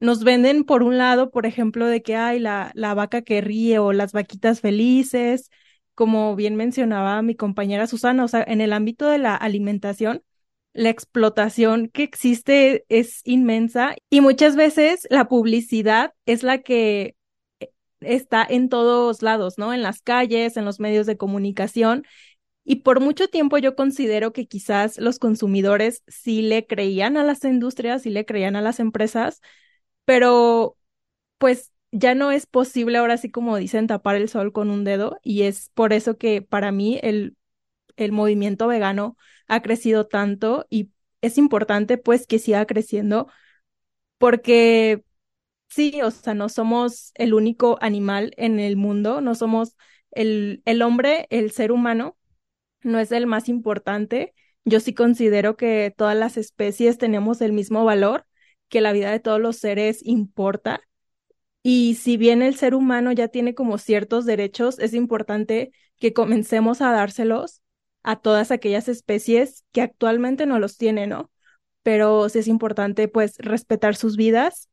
nos 0.00 0.24
venden 0.24 0.64
por 0.64 0.82
un 0.82 0.98
lado, 0.98 1.30
por 1.30 1.46
ejemplo, 1.46 1.86
de 1.86 2.02
que 2.02 2.16
hay 2.16 2.38
la, 2.40 2.70
la 2.74 2.94
vaca 2.94 3.22
que 3.22 3.40
ríe 3.40 3.78
o 3.78 3.92
las 3.92 4.12
vaquitas 4.12 4.60
felices, 4.60 5.50
como 5.96 6.36
bien 6.36 6.56
mencionaba 6.56 7.22
mi 7.22 7.34
compañera 7.34 7.88
Susana, 7.88 8.24
o 8.24 8.28
sea, 8.28 8.44
en 8.46 8.60
el 8.60 8.72
ámbito 8.74 9.08
de 9.08 9.18
la 9.18 9.34
alimentación, 9.34 10.22
la 10.74 10.90
explotación 10.90 11.88
que 11.88 12.02
existe 12.04 12.84
es 12.90 13.22
inmensa 13.24 13.96
y 14.10 14.20
muchas 14.20 14.56
veces 14.56 15.08
la 15.10 15.26
publicidad 15.26 16.12
es 16.26 16.42
la 16.42 16.58
que 16.58 17.16
eh, 17.60 17.70
está 18.00 18.46
en 18.48 18.68
todos 18.68 19.22
lados, 19.22 19.56
¿no? 19.58 19.72
En 19.72 19.82
las 19.82 20.02
calles, 20.02 20.58
en 20.58 20.66
los 20.66 20.80
medios 20.80 21.06
de 21.06 21.16
comunicación. 21.16 22.04
Y 22.64 22.76
por 22.76 23.00
mucho 23.00 23.28
tiempo 23.28 23.58
yo 23.58 23.74
considero 23.76 24.32
que 24.34 24.46
quizás 24.46 24.98
los 24.98 25.18
consumidores 25.18 26.02
sí 26.08 26.42
le 26.42 26.66
creían 26.66 27.16
a 27.16 27.24
las 27.24 27.42
industrias, 27.44 28.02
sí 28.02 28.10
le 28.10 28.26
creían 28.26 28.56
a 28.56 28.62
las 28.62 28.80
empresas, 28.80 29.40
pero 30.04 30.76
pues 31.38 31.72
ya 31.98 32.14
no 32.14 32.30
es 32.32 32.46
posible 32.46 32.98
ahora 32.98 33.16
sí 33.16 33.30
como 33.30 33.56
dicen 33.56 33.86
tapar 33.86 34.16
el 34.16 34.28
sol 34.28 34.52
con 34.52 34.70
un 34.70 34.84
dedo 34.84 35.18
y 35.22 35.42
es 35.42 35.70
por 35.74 35.92
eso 35.92 36.18
que 36.18 36.42
para 36.42 36.72
mí 36.72 36.98
el, 37.02 37.36
el 37.96 38.12
movimiento 38.12 38.68
vegano 38.68 39.16
ha 39.48 39.62
crecido 39.62 40.06
tanto 40.06 40.66
y 40.70 40.90
es 41.22 41.38
importante 41.38 41.98
pues 41.98 42.26
que 42.26 42.38
siga 42.38 42.66
creciendo 42.66 43.28
porque 44.18 45.04
sí, 45.68 46.02
o 46.02 46.10
sea, 46.10 46.34
no 46.34 46.48
somos 46.48 47.12
el 47.16 47.34
único 47.34 47.78
animal 47.80 48.32
en 48.36 48.60
el 48.60 48.76
mundo, 48.76 49.20
no 49.20 49.34
somos 49.34 49.76
el, 50.12 50.62
el 50.64 50.82
hombre, 50.82 51.26
el 51.30 51.50
ser 51.52 51.72
humano, 51.72 52.16
no 52.82 52.98
es 53.00 53.12
el 53.12 53.26
más 53.26 53.48
importante. 53.48 54.34
Yo 54.64 54.80
sí 54.80 54.94
considero 54.94 55.56
que 55.56 55.94
todas 55.96 56.16
las 56.16 56.36
especies 56.36 56.98
tenemos 56.98 57.40
el 57.40 57.52
mismo 57.52 57.84
valor, 57.84 58.26
que 58.68 58.80
la 58.80 58.92
vida 58.92 59.10
de 59.12 59.20
todos 59.20 59.40
los 59.40 59.56
seres 59.58 60.00
importa 60.04 60.82
y 61.68 61.96
si 61.96 62.16
bien 62.16 62.42
el 62.42 62.54
ser 62.54 62.76
humano 62.76 63.10
ya 63.10 63.26
tiene 63.26 63.52
como 63.56 63.78
ciertos 63.78 64.24
derechos, 64.24 64.78
es 64.78 64.94
importante 64.94 65.72
que 65.98 66.12
comencemos 66.12 66.80
a 66.80 66.92
dárselos 66.92 67.60
a 68.04 68.14
todas 68.20 68.52
aquellas 68.52 68.86
especies 68.88 69.64
que 69.72 69.82
actualmente 69.82 70.46
no 70.46 70.60
los 70.60 70.76
tienen, 70.76 71.10
¿no? 71.10 71.28
Pero 71.82 72.28
sí 72.28 72.38
es 72.38 72.46
importante 72.46 73.08
pues 73.08 73.36
respetar 73.38 73.96
sus 73.96 74.16
vidas 74.16 74.68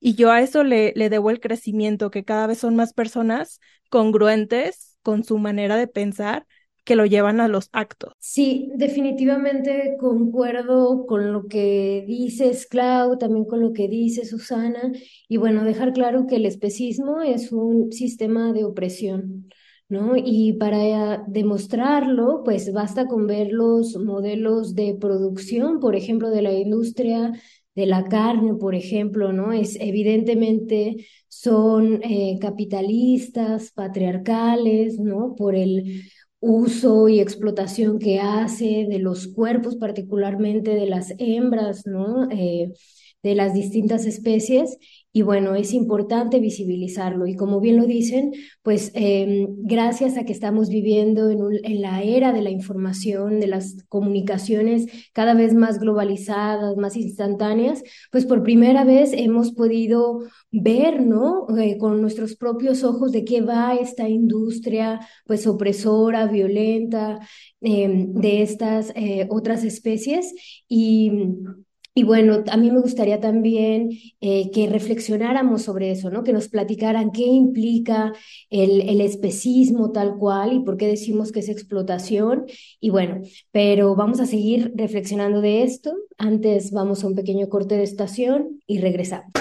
y 0.00 0.14
yo 0.14 0.30
a 0.32 0.40
eso 0.40 0.64
le, 0.64 0.94
le 0.96 1.10
debo 1.10 1.28
el 1.30 1.40
crecimiento, 1.40 2.10
que 2.10 2.24
cada 2.24 2.46
vez 2.46 2.56
son 2.58 2.74
más 2.74 2.94
personas 2.94 3.60
congruentes 3.90 4.98
con 5.02 5.24
su 5.24 5.36
manera 5.36 5.76
de 5.76 5.88
pensar 5.88 6.46
que 6.84 6.96
lo 6.96 7.06
llevan 7.06 7.40
a 7.40 7.48
los 7.48 7.68
actos. 7.72 8.14
Sí, 8.18 8.70
definitivamente 8.74 9.96
concuerdo 9.98 11.06
con 11.06 11.32
lo 11.32 11.46
que 11.46 12.04
dices, 12.06 12.66
Clau, 12.66 13.18
también 13.18 13.44
con 13.44 13.60
lo 13.60 13.72
que 13.72 13.88
dice 13.88 14.24
Susana, 14.24 14.92
y 15.28 15.36
bueno, 15.36 15.64
dejar 15.64 15.92
claro 15.92 16.26
que 16.26 16.36
el 16.36 16.46
especismo 16.46 17.22
es 17.22 17.52
un 17.52 17.92
sistema 17.92 18.52
de 18.52 18.64
opresión. 18.64 19.48
¿No? 19.88 20.12
Y 20.14 20.52
para 20.52 21.24
demostrarlo, 21.26 22.42
pues 22.44 22.72
basta 22.72 23.08
con 23.08 23.26
ver 23.26 23.48
los 23.50 23.96
modelos 23.96 24.76
de 24.76 24.94
producción, 24.94 25.80
por 25.80 25.96
ejemplo, 25.96 26.30
de 26.30 26.42
la 26.42 26.52
industria 26.52 27.32
de 27.74 27.86
la 27.86 28.04
carne, 28.04 28.54
por 28.54 28.74
ejemplo, 28.74 29.32
¿no? 29.32 29.52
Es 29.52 29.76
evidentemente 29.80 31.06
son 31.28 32.00
eh, 32.02 32.38
capitalistas, 32.40 33.72
patriarcales, 33.72 34.98
¿no? 34.98 35.34
Por 35.36 35.54
el 35.54 36.02
uso 36.40 37.08
y 37.08 37.20
explotación 37.20 37.98
que 37.98 38.20
hace 38.20 38.86
de 38.88 38.98
los 38.98 39.28
cuerpos, 39.28 39.76
particularmente 39.76 40.74
de 40.74 40.86
las 40.86 41.14
hembras, 41.18 41.86
¿no? 41.86 42.28
Eh, 42.30 42.72
de 43.22 43.34
las 43.34 43.52
distintas 43.54 44.06
especies 44.06 44.78
y 45.12 45.22
bueno, 45.22 45.56
es 45.56 45.72
importante 45.72 46.38
visibilizarlo. 46.38 47.26
Y 47.26 47.34
como 47.34 47.60
bien 47.60 47.76
lo 47.76 47.84
dicen, 47.84 48.32
pues 48.62 48.92
em, 48.94 49.48
gracias 49.58 50.16
a 50.16 50.24
que 50.24 50.32
estamos 50.32 50.68
viviendo 50.68 51.30
en, 51.30 51.80
la 51.80 52.02
era 52.02 52.32
de 52.32 52.42
la 52.42 52.50
información, 52.50 53.40
de 53.40 53.48
las 53.48 53.84
comunicaciones 53.88 54.86
cada 55.12 55.34
vez 55.34 55.52
más 55.54 55.80
globalizadas, 55.80 56.76
más 56.76 56.96
instantáneas, 56.96 57.82
pues 58.12 58.24
por 58.24 58.44
primera 58.44 58.84
vez 58.84 59.12
hemos 59.12 59.52
podido 59.52 60.20
ver, 60.52 61.04
¿no? 61.04 61.46
Eh, 61.58 61.76
con 61.78 62.00
nuestros 62.00 62.36
propios 62.36 62.84
ojos 62.84 63.10
de 63.10 63.24
qué 63.24 63.40
va 63.40 63.74
esta 63.74 64.08
industria, 64.08 65.00
pues 65.26 65.46
opresora, 65.46 66.26
violenta, 66.26 67.18
em, 67.60 68.12
de 68.14 68.42
estas 68.42 68.92
eh, 68.94 69.26
otras 69.30 69.64
especies. 69.64 70.34
Y 70.68 71.10
y 71.92 72.04
bueno, 72.04 72.44
a 72.50 72.56
mí 72.56 72.70
me 72.70 72.80
gustaría 72.80 73.18
también 73.18 73.90
eh, 74.20 74.50
que 74.52 74.68
reflexionáramos 74.68 75.62
sobre 75.62 75.90
eso, 75.90 76.08
¿no? 76.08 76.22
Que 76.22 76.32
nos 76.32 76.48
platicaran 76.48 77.10
qué 77.10 77.24
implica 77.24 78.12
el, 78.48 78.88
el, 78.88 79.00
especismo 79.00 79.90
tal 79.90 80.16
cual 80.16 80.52
y 80.52 80.60
por 80.60 80.76
qué 80.76 80.86
decimos 80.86 81.32
que 81.32 81.40
es 81.40 81.48
explotación. 81.48 82.46
Y 82.80 82.90
bueno, 82.90 83.22
pero 83.50 83.96
vamos 83.96 84.20
a 84.20 84.26
seguir 84.26 84.72
reflexionando 84.76 85.40
de 85.40 85.64
esto. 85.64 85.92
Antes 86.16 86.70
vamos 86.70 87.02
a 87.02 87.08
un 87.08 87.16
pequeño 87.16 87.48
corte 87.48 87.76
de 87.76 87.82
estación 87.82 88.60
y 88.68 88.78
regresamos. 88.78 89.32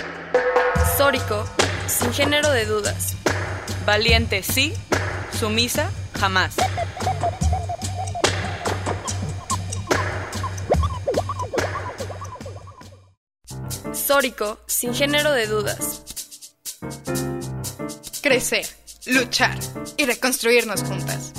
Sórico, 0.97 1.45
sin 1.87 2.11
género 2.11 2.51
de 2.51 2.65
dudas. 2.65 3.15
Valiente 3.85 4.41
sí, 4.41 4.73
sumisa 5.31 5.91
jamás. 6.13 6.57
Sórico, 14.09 14.57
sin 14.65 14.95
género 14.95 15.33
de 15.33 15.45
dudas. 15.45 16.01
Crecer, 18.23 18.65
luchar 19.05 19.55
y 19.97 20.05
reconstruirnos 20.05 20.81
juntas. 20.81 21.31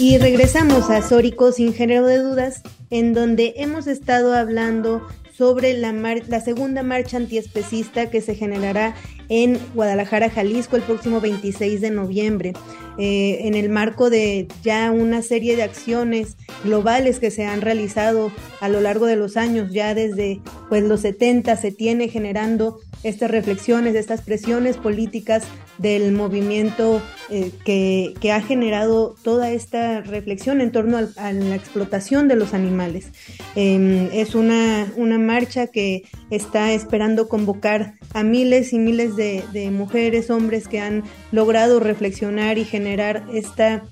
Y 0.00 0.18
regresamos 0.18 0.90
a 0.90 1.08
Sórico 1.08 1.52
sin 1.52 1.72
género 1.72 2.04
de 2.04 2.18
dudas, 2.18 2.62
en 2.90 3.14
donde 3.14 3.54
hemos 3.58 3.86
estado 3.86 4.34
hablando 4.34 5.06
sobre 5.38 5.74
la, 5.74 5.92
la 5.92 6.40
segunda 6.40 6.82
marcha 6.82 7.16
antiespecista 7.16 8.10
que 8.10 8.20
se 8.20 8.34
generará 8.34 8.96
en 9.28 9.58
Guadalajara, 9.74 10.30
Jalisco, 10.30 10.76
el 10.76 10.82
próximo 10.82 11.20
26 11.20 11.80
de 11.80 11.90
noviembre. 11.90 12.52
Eh, 12.98 13.46
en 13.46 13.54
el 13.54 13.68
marco 13.68 14.08
de 14.08 14.48
ya 14.62 14.90
una 14.90 15.20
serie 15.20 15.54
de 15.54 15.62
acciones 15.62 16.38
globales 16.64 17.18
que 17.18 17.30
se 17.30 17.44
han 17.44 17.60
realizado 17.60 18.32
a 18.60 18.70
lo 18.70 18.80
largo 18.80 19.04
de 19.04 19.16
los 19.16 19.36
años, 19.36 19.70
ya 19.70 19.94
desde 19.94 20.40
pues, 20.70 20.82
los 20.82 21.02
70 21.02 21.56
se 21.56 21.72
tiene 21.72 22.08
generando 22.08 22.78
estas 23.02 23.30
reflexiones, 23.30 23.94
estas 23.94 24.22
presiones 24.22 24.78
políticas 24.78 25.44
del 25.78 26.12
movimiento 26.12 27.02
eh, 27.28 27.50
que, 27.64 28.14
que, 28.20 28.32
ha 28.32 28.40
generado 28.40 29.14
toda 29.22 29.50
esta 29.50 30.00
reflexión 30.00 30.60
en 30.60 30.72
torno 30.72 30.96
a, 30.96 31.32
la 31.32 31.54
explotación 31.54 32.28
de 32.28 32.36
los 32.36 32.54
animales. 32.54 33.12
Em, 33.54 34.08
es 34.12 34.34
una, 34.34 34.90
una 34.96 35.18
marcha 35.18 35.66
que 35.66 36.04
está 36.30 36.72
esperando 36.72 37.28
convocar 37.28 37.94
a 38.14 38.22
miles 38.22 38.72
y 38.72 38.78
miles 38.78 39.15
de, 39.16 39.70
mujeres, 39.72 40.30
hombres 40.30 40.68
que 40.68 40.80
han 40.80 41.02
logrado 41.32 41.80
reflexionar 41.80 42.58
y 42.58 42.64
generar 42.64 43.24
esta, 43.32 43.82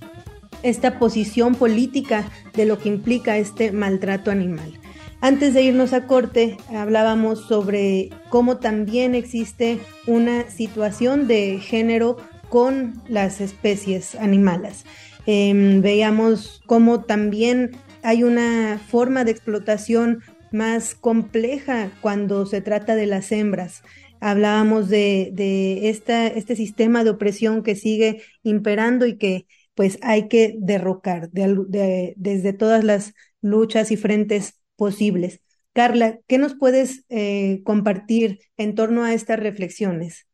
esta 0.63 0.99
posición 0.99 1.55
política 1.55 2.25
de 2.55 2.67
lo 2.67 2.79
que 2.79 2.89
implica 2.89 3.39
este 3.39 3.73
maltrato 3.73 4.31
animal. 4.31 4.79
Antes 5.21 5.55
de 5.55 5.63
irnos 5.63 5.95
a 5.95 6.07
corte, 6.07 6.59
hablábamos 6.75 7.47
sobre 7.49 8.11
cómo 8.29 8.59
también 8.59 9.15
existe 9.15 9.79
una 10.07 10.51
situación 10.51 11.27
de 11.27 11.61
género 11.61 12.19
con 12.51 13.03
las 13.09 13.41
especies 13.41 14.15
animales. 14.17 14.85
Em, 15.27 15.81
veíamos 15.81 16.63
cómo 16.67 17.05
también 17.05 17.73
hay 18.03 18.23
una 18.23 18.79
forma 18.79 19.25
de 19.25 19.31
explotación 19.31 20.23
más 20.53 20.95
compleja 20.95 21.91
cuando 22.01 22.47
se 22.47 22.61
trata 22.61 22.95
de 22.95 23.07
las 23.07 23.33
hembras. 23.33 23.83
Hablábamos 24.25 24.89
de, 24.89 25.31
de 25.35 25.91
esta, 25.91 26.27
este 26.27 26.57
sistema 26.57 27.05
de 27.05 27.11
opresión 27.11 27.63
que 27.63 27.75
sigue 27.75 28.23
imperando 28.43 29.05
y 29.05 29.19
que 29.19 29.45
pues 29.75 29.99
hay 30.03 30.29
que 30.29 30.55
derrocar 30.59 31.29
de, 31.31 32.15
desde 32.17 32.55
todas 32.55 32.85
las 32.85 33.15
luchas 33.43 33.91
y 33.91 33.99
frentes 33.99 34.63
posibles. 34.77 35.43
Carla, 35.75 36.21
¿qué 36.27 36.39
nos 36.39 36.55
puedes 36.55 37.05
eh, 37.11 37.63
compartir 37.65 38.39
en 38.57 38.75
torno 38.75 39.05
a 39.05 39.13
estas 39.13 39.41
reflexiones? 39.41 40.27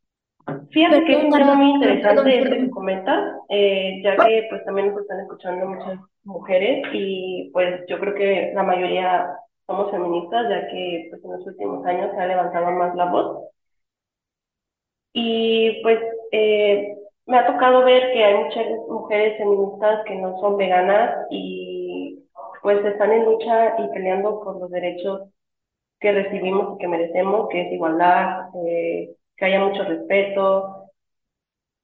Fíjate 0.71 1.03
que 1.03 1.11
es 1.11 1.23
un 1.25 1.31
tema 1.31 1.55
muy 1.55 1.71
interesante 1.71 2.39
esto 2.39 2.49
que 2.49 2.69
comentas, 2.69 3.35
eh, 3.49 4.01
ya 4.03 4.15
que 4.15 4.47
pues 4.49 4.63
también 4.63 4.87
nos 4.87 5.01
están 5.01 5.19
escuchando 5.19 5.67
muchas 5.67 5.99
mujeres 6.23 6.85
y 6.93 7.49
pues 7.51 7.81
yo 7.89 7.99
creo 7.99 8.15
que 8.15 8.51
la 8.55 8.63
mayoría 8.63 9.27
somos 9.67 9.91
feministas, 9.91 10.47
ya 10.49 10.67
que 10.69 11.07
pues 11.09 11.23
en 11.25 11.31
los 11.31 11.45
últimos 11.45 11.85
años 11.85 12.11
se 12.15 12.21
ha 12.21 12.27
levantado 12.27 12.71
más 12.71 12.95
la 12.95 13.11
voz. 13.11 13.51
Y 15.13 15.81
pues 15.83 15.99
eh, 16.31 16.95
me 17.25 17.37
ha 17.37 17.47
tocado 17.47 17.83
ver 17.83 18.13
que 18.13 18.23
hay 18.23 18.43
muchas 18.43 18.65
mujeres 18.87 19.37
feministas 19.37 20.03
que 20.05 20.15
no 20.15 20.39
son 20.39 20.57
veganas 20.57 21.27
y 21.29 22.19
pues 22.61 22.83
están 22.85 23.11
en 23.11 23.25
lucha 23.25 23.75
y 23.79 23.87
peleando 23.89 24.41
por 24.43 24.59
los 24.59 24.69
derechos 24.71 25.29
que 25.99 26.11
recibimos 26.11 26.75
y 26.75 26.79
que 26.79 26.87
merecemos, 26.87 27.49
que 27.49 27.61
es 27.61 27.73
igualdad, 27.73 28.49
eh, 28.65 29.15
que 29.37 29.45
haya 29.45 29.59
mucho 29.59 29.83
respeto, 29.83 30.89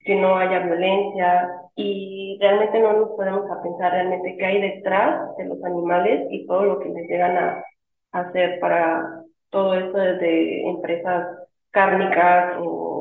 que 0.00 0.16
no 0.16 0.36
haya 0.36 0.60
violencia. 0.60 1.50
Y 1.76 2.38
realmente 2.40 2.80
no 2.80 2.92
nos 2.92 3.10
podemos 3.10 3.44
pensar 3.62 3.92
realmente 3.92 4.36
qué 4.36 4.46
hay 4.46 4.60
detrás 4.60 5.36
de 5.36 5.44
los 5.44 5.62
animales 5.64 6.26
y 6.30 6.46
todo 6.46 6.64
lo 6.64 6.80
que 6.80 6.88
les 6.88 7.08
llegan 7.08 7.36
a, 7.36 7.64
hacer 8.12 8.58
para 8.60 9.22
todo 9.50 9.74
esto 9.74 9.98
desde 9.98 10.68
empresas 10.68 11.26
cárnicas 11.70 12.56
o 12.60 12.97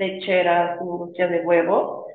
lecheras, 0.00 0.80
industrias 0.80 1.30
de 1.30 1.40
huevo. 1.40 2.06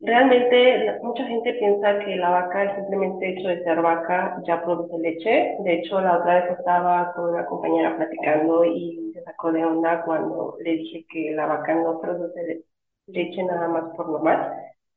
Realmente 0.00 0.98
mucha 1.02 1.24
gente 1.26 1.52
piensa 1.54 1.98
que 2.00 2.16
la 2.16 2.30
vaca, 2.30 2.62
el 2.62 2.76
simplemente 2.76 3.28
hecho 3.30 3.48
de 3.48 3.62
ser 3.64 3.82
vaca, 3.82 4.40
ya 4.46 4.62
produce 4.64 4.98
leche. 4.98 5.56
De 5.60 5.74
hecho, 5.74 6.00
la 6.00 6.18
otra 6.18 6.40
vez 6.42 6.58
estaba 6.58 7.12
con 7.14 7.30
una 7.34 7.44
compañera 7.46 7.96
platicando 7.96 8.64
y 8.64 9.12
se 9.12 9.22
sacó 9.24 9.52
de 9.52 9.64
onda 9.64 10.02
cuando 10.04 10.56
le 10.60 10.70
dije 10.72 11.04
que 11.10 11.32
la 11.32 11.46
vaca 11.46 11.74
no 11.74 12.00
produce 12.00 12.64
leche 13.08 13.42
nada 13.42 13.68
más 13.68 13.94
por 13.96 14.08
normal. 14.08 14.52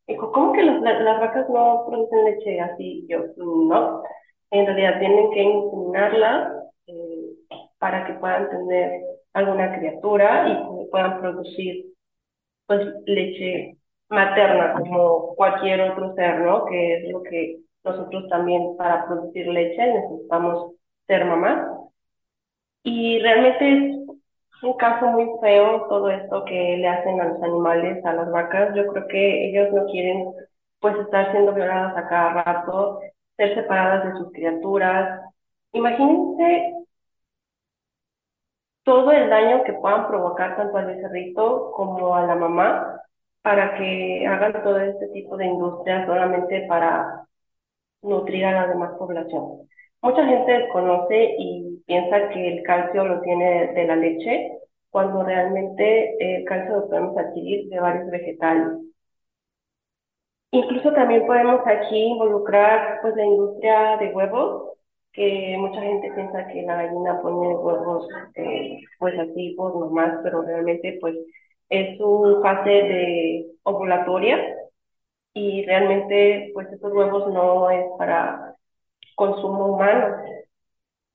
Dijo, 0.08 0.32
¿cómo 0.32 0.54
que 0.54 0.64
las, 0.64 0.82
las 0.82 1.20
vacas 1.20 1.50
no 1.50 1.86
producen 1.88 2.26
leche 2.26 2.62
así? 2.62 3.06
Yo, 3.10 3.26
no. 3.38 4.04
En 4.52 4.66
realidad 4.66 5.00
tienen 5.00 5.32
que 5.32 5.42
inseminarlas 5.42 6.54
eh, 6.88 7.30
para 7.80 8.06
que 8.06 8.14
puedan 8.14 8.50
tener 8.50 9.02
alguna 9.34 9.78
criatura 9.78 10.48
y 10.50 10.90
puedan 10.90 11.20
producir 11.20 11.86
pues 12.68 12.82
leche 13.06 13.78
materna 14.10 14.74
como 14.74 15.36
cualquier 15.36 15.82
otro 15.82 16.14
ser, 16.16 16.42
¿no? 16.42 16.66
Que 16.66 16.98
es 16.98 17.12
lo 17.12 17.24
que 17.24 17.60
nosotros 17.84 18.28
también 18.30 18.78
para 18.78 19.06
producir 19.08 19.48
leche 19.48 19.86
necesitamos 19.94 20.74
ser 21.08 21.26
mamás. 21.26 21.68
Y 22.84 23.20
realmente 23.20 23.78
es 23.78 24.64
un 24.64 24.78
caso 24.78 25.08
muy 25.08 25.30
feo 25.42 25.88
todo 25.90 26.10
esto 26.10 26.46
que 26.46 26.78
le 26.78 26.88
hacen 26.88 27.20
a 27.22 27.26
los 27.30 27.44
animales, 27.44 28.04
a 28.06 28.14
las 28.14 28.32
vacas. 28.32 28.76
Yo 28.76 28.88
creo 28.88 29.08
que 29.08 29.50
ellos 29.50 29.74
no 29.74 29.86
quieren 29.86 30.32
pues 30.80 30.98
estar 31.00 31.32
siendo 31.32 31.54
violadas 31.54 31.96
a 31.98 32.08
cada 32.08 32.44
rato, 32.44 33.00
ser 33.38 33.56
separadas 33.56 34.06
de 34.06 34.20
sus 34.20 34.32
criaturas. 34.32 35.22
Imagínense 35.72 36.74
todo 38.84 39.12
el 39.12 39.30
daño 39.30 39.64
que 39.64 39.74
puedan 39.74 40.08
provocar 40.08 40.58
tanto 40.58 40.78
al 40.78 40.88
becerrito 40.88 41.72
como 41.72 42.16
a 42.16 42.26
la 42.26 42.36
mamá 42.36 43.02
para 43.42 43.78
que 43.78 44.26
hagan 44.28 44.64
todo 44.64 44.80
este 44.80 45.08
tipo 45.10 45.38
de 45.38 45.46
industrias 45.46 46.06
solamente 46.06 46.66
para 46.68 47.26
nutrir 48.02 48.46
a 48.46 48.52
la 48.54 48.68
demás 48.68 48.92
población. 48.98 49.68
Mucha 50.02 50.26
gente 50.26 50.52
desconoce 50.52 51.36
y 51.38 51.82
piensa 51.86 52.30
que 52.30 52.58
el 52.58 52.64
calcio 52.64 53.06
lo 53.06 53.22
tiene 53.22 53.68
de, 53.74 53.86
la 53.88 53.96
leche, 53.96 54.52
cuando 54.90 55.24
realmente 55.24 56.16
el 56.20 56.44
calcio 56.46 56.76
lo 56.76 56.90
podemos 56.90 57.18
adquirir 57.18 57.70
de 57.70 57.80
varios 57.80 58.10
vegetales. 58.12 58.80
Incluso 60.52 60.94
también 60.94 61.26
podemos 61.26 61.62
aquí 61.66 61.98
involucrar 61.98 63.00
pues 63.02 63.16
la 63.16 63.26
industria 63.26 63.98
de 63.98 64.10
huevos, 64.14 64.73
que 65.14 65.56
mucha 65.60 65.82
gente 65.82 66.12
piensa 66.14 66.48
que 66.48 66.64
la 66.64 66.76
gallina 66.84 67.22
pone 67.22 67.56
huevos 67.56 68.08
eh, 68.36 68.80
pues 69.00 69.18
así 69.20 69.54
por 69.56 69.76
nomás, 69.76 70.20
pero 70.24 70.42
realmente 70.42 70.98
pues 71.02 71.16
es 71.70 71.98
su 71.98 72.40
fase 72.42 72.70
de 72.70 73.46
ovulatoria 73.64 74.40
y 75.34 75.66
realmente 75.66 76.52
pues 76.54 76.68
estos 76.72 76.94
huevos 76.94 77.32
no 77.34 77.70
es 77.72 77.86
para 77.98 78.56
consumo 79.16 79.68
humano. 79.76 80.16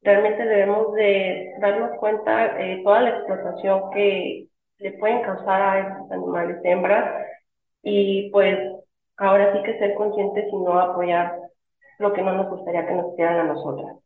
Realmente 0.03 0.45
debemos 0.45 0.95
de 0.95 1.55
darnos 1.61 1.99
cuenta 1.99 2.55
de 2.55 2.81
toda 2.85 3.01
la 3.03 3.11
explotación 3.11 3.91
que 3.93 4.49
le 4.79 4.93
pueden 4.93 5.23
causar 5.23 5.61
a 5.63 5.81
estos 5.81 6.13
animales 6.13 6.59
hembras 6.65 7.27
y 7.83 8.31
pues 8.31 8.59
ahora 9.17 9.53
sí 9.53 9.63
que 9.65 9.79
ser 9.79 9.95
conscientes 9.95 10.47
y 10.53 10.57
no 10.57 10.79
apoyar 10.79 11.48
lo 11.99 12.13
que 12.13 12.23
no 12.23 12.35
nos 12.35 12.51
gustaría 12.51 12.87
que 12.87 12.95
nos 12.95 13.13
hicieran 13.13 13.49
a 13.49 13.53
nosotras. 13.53 13.97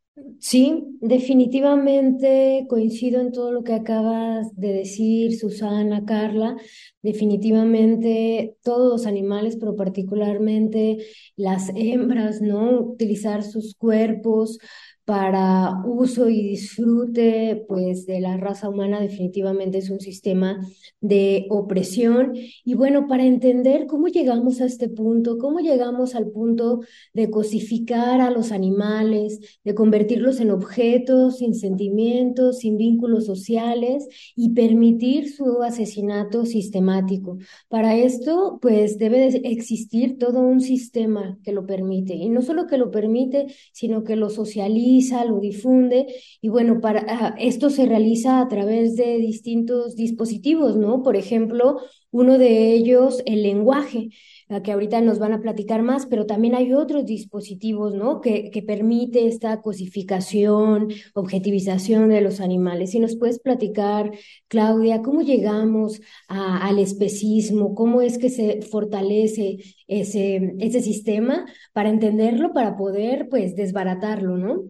Sí, 0.40 0.98
definitivamente 1.00 2.66
coincido 2.68 3.20
en 3.20 3.32
todo 3.32 3.50
lo 3.50 3.64
que 3.64 3.72
acabas 3.72 4.54
de 4.56 4.72
decir, 4.72 5.38
Susana, 5.38 6.04
Carla. 6.04 6.56
Definitivamente 7.00 8.56
todos 8.62 8.92
los 8.92 9.06
animales, 9.06 9.56
pero 9.56 9.74
particularmente 9.74 10.98
las 11.36 11.70
hembras, 11.74 12.42
¿no? 12.42 12.78
Utilizar 12.80 13.42
sus 13.42 13.74
cuerpos 13.74 14.58
para 15.04 15.82
uso 15.84 16.28
y 16.28 16.42
disfrute 16.42 17.64
pues 17.68 18.06
de 18.06 18.20
la 18.20 18.36
raza 18.36 18.68
humana 18.68 19.00
definitivamente 19.00 19.78
es 19.78 19.90
un 19.90 20.00
sistema 20.00 20.60
de 21.00 21.46
opresión. 21.50 22.34
Y 22.64 22.74
bueno 22.74 23.08
para 23.08 23.24
entender 23.24 23.86
cómo 23.86 24.06
llegamos 24.08 24.60
a 24.60 24.66
este 24.66 24.88
punto 24.88 25.38
cómo 25.38 25.58
llegamos 25.58 26.14
al 26.14 26.30
punto 26.30 26.80
de 27.14 27.30
cosificar 27.30 28.20
a 28.20 28.30
los 28.30 28.52
animales 28.52 29.40
de 29.64 29.74
convertirlos 29.74 30.38
en 30.40 30.52
objetos 30.52 31.38
sin 31.38 31.54
sentimientos 31.54 32.58
sin 32.58 32.76
vínculos 32.76 33.26
sociales 33.26 34.06
y 34.36 34.50
permitir 34.50 35.32
su 35.32 35.62
asesinato 35.62 36.46
sistemático. 36.46 37.38
Para 37.68 37.96
esto 37.96 38.58
pues 38.62 38.98
debe 38.98 39.26
existir 39.50 40.18
todo 40.18 40.40
un 40.40 40.60
sistema 40.60 41.38
que 41.42 41.52
lo 41.52 41.66
permite. 41.66 42.14
Y 42.14 42.28
no 42.28 42.42
solo 42.42 42.68
que 42.68 42.78
lo 42.78 42.92
permite 42.92 43.46
sino 43.72 44.04
que 44.04 44.14
lo 44.14 44.30
socializa 44.30 44.91
lo 45.26 45.40
difunde 45.40 46.06
y 46.40 46.48
bueno, 46.48 46.80
para 46.80 47.04
ah, 47.08 47.34
esto 47.38 47.70
se 47.70 47.86
realiza 47.86 48.40
a 48.40 48.48
través 48.48 48.96
de 48.96 49.18
distintos 49.18 49.96
dispositivos, 49.96 50.76
¿no? 50.76 51.02
Por 51.02 51.16
ejemplo, 51.16 51.78
uno 52.10 52.38
de 52.38 52.72
ellos, 52.72 53.22
el 53.24 53.42
lenguaje, 53.42 54.10
que 54.60 54.72
ahorita 54.72 55.00
nos 55.00 55.18
van 55.18 55.32
a 55.32 55.40
platicar 55.40 55.82
más, 55.82 56.06
pero 56.06 56.26
también 56.26 56.54
hay 56.54 56.74
otros 56.74 57.06
dispositivos, 57.06 57.94
¿no? 57.94 58.20
Que, 58.20 58.50
que 58.50 58.62
permite 58.62 59.26
esta 59.26 59.62
cosificación, 59.62 60.88
objetivización 61.14 62.10
de 62.10 62.20
los 62.20 62.40
animales. 62.40 62.90
Si 62.90 63.00
nos 63.00 63.16
puedes 63.16 63.38
platicar, 63.38 64.12
Claudia, 64.48 65.00
cómo 65.00 65.22
llegamos 65.22 66.00
al 66.28 66.78
especismo, 66.78 67.74
cómo 67.74 68.02
es 68.02 68.18
que 68.18 68.28
se 68.28 68.60
fortalece 68.62 69.58
ese, 69.86 70.54
ese 70.58 70.82
sistema 70.82 71.46
para 71.72 71.88
entenderlo, 71.88 72.52
para 72.52 72.76
poder, 72.76 73.28
pues, 73.30 73.56
desbaratarlo, 73.56 74.36
¿no? 74.36 74.64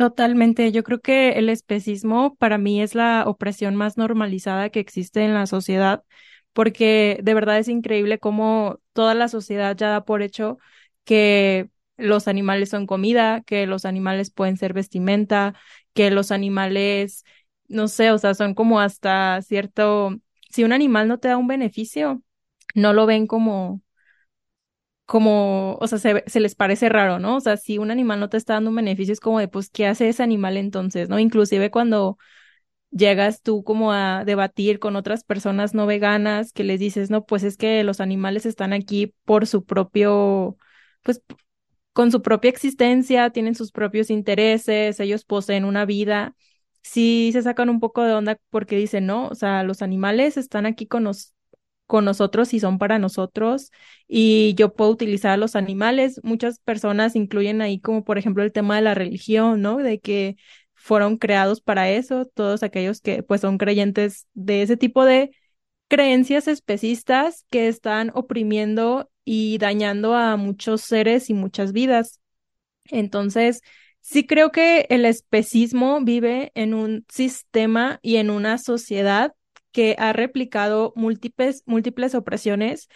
Totalmente. 0.00 0.72
Yo 0.72 0.82
creo 0.82 1.00
que 1.00 1.32
el 1.32 1.50
especismo 1.50 2.34
para 2.36 2.56
mí 2.56 2.80
es 2.80 2.94
la 2.94 3.24
opresión 3.26 3.76
más 3.76 3.98
normalizada 3.98 4.70
que 4.70 4.80
existe 4.80 5.22
en 5.24 5.34
la 5.34 5.46
sociedad, 5.46 6.02
porque 6.54 7.20
de 7.22 7.34
verdad 7.34 7.58
es 7.58 7.68
increíble 7.68 8.18
cómo 8.18 8.80
toda 8.94 9.12
la 9.14 9.28
sociedad 9.28 9.76
ya 9.76 9.90
da 9.90 10.04
por 10.06 10.22
hecho 10.22 10.56
que 11.04 11.68
los 11.98 12.28
animales 12.28 12.70
son 12.70 12.86
comida, 12.86 13.42
que 13.42 13.66
los 13.66 13.84
animales 13.84 14.30
pueden 14.30 14.56
ser 14.56 14.72
vestimenta, 14.72 15.54
que 15.92 16.10
los 16.10 16.30
animales, 16.32 17.24
no 17.68 17.86
sé, 17.88 18.10
o 18.10 18.16
sea, 18.16 18.32
son 18.32 18.54
como 18.54 18.80
hasta 18.80 19.42
cierto, 19.42 20.16
si 20.48 20.64
un 20.64 20.72
animal 20.72 21.08
no 21.08 21.18
te 21.18 21.28
da 21.28 21.36
un 21.36 21.46
beneficio, 21.46 22.22
no 22.74 22.94
lo 22.94 23.04
ven 23.04 23.26
como 23.26 23.82
como, 25.10 25.74
o 25.80 25.86
sea, 25.88 25.98
se, 25.98 26.22
se, 26.28 26.38
les 26.40 26.54
parece 26.54 26.88
raro, 26.88 27.18
¿no? 27.18 27.36
O 27.36 27.40
sea, 27.40 27.56
si 27.56 27.78
un 27.78 27.90
animal 27.90 28.20
no 28.20 28.28
te 28.28 28.36
está 28.36 28.54
dando 28.54 28.70
un 28.70 28.76
beneficio, 28.76 29.12
es 29.12 29.18
como 29.20 29.40
de, 29.40 29.48
pues, 29.48 29.68
¿qué 29.68 29.86
hace 29.88 30.08
ese 30.08 30.22
animal 30.22 30.56
entonces, 30.56 31.08
no? 31.08 31.18
Inclusive 31.18 31.70
cuando 31.72 32.16
llegas 32.90 33.42
tú 33.42 33.64
como 33.64 33.92
a 33.92 34.24
debatir 34.24 34.78
con 34.78 34.96
otras 34.96 35.24
personas 35.24 35.74
no 35.74 35.86
veganas, 35.86 36.52
que 36.52 36.64
les 36.64 36.80
dices, 36.80 37.10
no, 37.10 37.26
pues 37.26 37.42
es 37.44 37.56
que 37.56 37.84
los 37.84 38.00
animales 38.00 38.46
están 38.46 38.72
aquí 38.72 39.14
por 39.24 39.46
su 39.48 39.64
propio, 39.64 40.56
pues, 41.02 41.22
con 41.92 42.12
su 42.12 42.22
propia 42.22 42.50
existencia, 42.50 43.30
tienen 43.30 43.56
sus 43.56 43.72
propios 43.72 44.10
intereses, 44.10 45.00
ellos 45.00 45.24
poseen 45.24 45.64
una 45.64 45.84
vida 45.86 46.34
sí 46.82 47.30
se 47.32 47.42
sacan 47.42 47.68
un 47.68 47.80
poco 47.80 48.02
de 48.04 48.14
onda 48.14 48.38
porque 48.50 48.76
dicen, 48.76 49.06
no, 49.06 49.28
o 49.28 49.34
sea, 49.34 49.62
los 49.64 49.82
animales 49.82 50.36
están 50.36 50.66
aquí 50.66 50.86
con, 50.86 51.04
nos 51.04 51.34
con 51.90 52.04
nosotros 52.04 52.54
y 52.54 52.60
son 52.60 52.78
para 52.78 53.00
nosotros 53.00 53.72
y 54.06 54.54
yo 54.54 54.74
puedo 54.74 54.92
utilizar 54.92 55.32
a 55.32 55.36
los 55.36 55.56
animales. 55.56 56.20
Muchas 56.22 56.60
personas 56.60 57.16
incluyen 57.16 57.60
ahí 57.62 57.80
como 57.80 58.04
por 58.04 58.16
ejemplo 58.16 58.44
el 58.44 58.52
tema 58.52 58.76
de 58.76 58.82
la 58.82 58.94
religión, 58.94 59.60
¿no? 59.60 59.78
De 59.78 59.98
que 59.98 60.36
fueron 60.74 61.16
creados 61.18 61.60
para 61.60 61.90
eso, 61.90 62.26
todos 62.26 62.62
aquellos 62.62 63.00
que 63.00 63.24
pues 63.24 63.40
son 63.40 63.58
creyentes 63.58 64.28
de 64.34 64.62
ese 64.62 64.76
tipo 64.76 65.04
de 65.04 65.32
creencias 65.88 66.46
especistas 66.46 67.44
que 67.50 67.66
están 67.66 68.12
oprimiendo 68.14 69.10
y 69.24 69.58
dañando 69.58 70.14
a 70.14 70.36
muchos 70.36 70.82
seres 70.82 71.28
y 71.28 71.34
muchas 71.34 71.72
vidas. 71.72 72.20
Entonces, 72.84 73.62
sí 74.00 74.26
creo 74.26 74.52
que 74.52 74.86
el 74.90 75.04
especismo 75.06 76.00
vive 76.02 76.52
en 76.54 76.74
un 76.74 77.04
sistema 77.08 77.98
y 78.02 78.16
en 78.16 78.30
una 78.30 78.58
sociedad 78.58 79.34
que 79.72 79.96
ha 79.98 80.12
replicado 80.12 80.92
múltiples, 80.96 81.62
múltiples 81.66 82.14
opresiones 82.14 82.88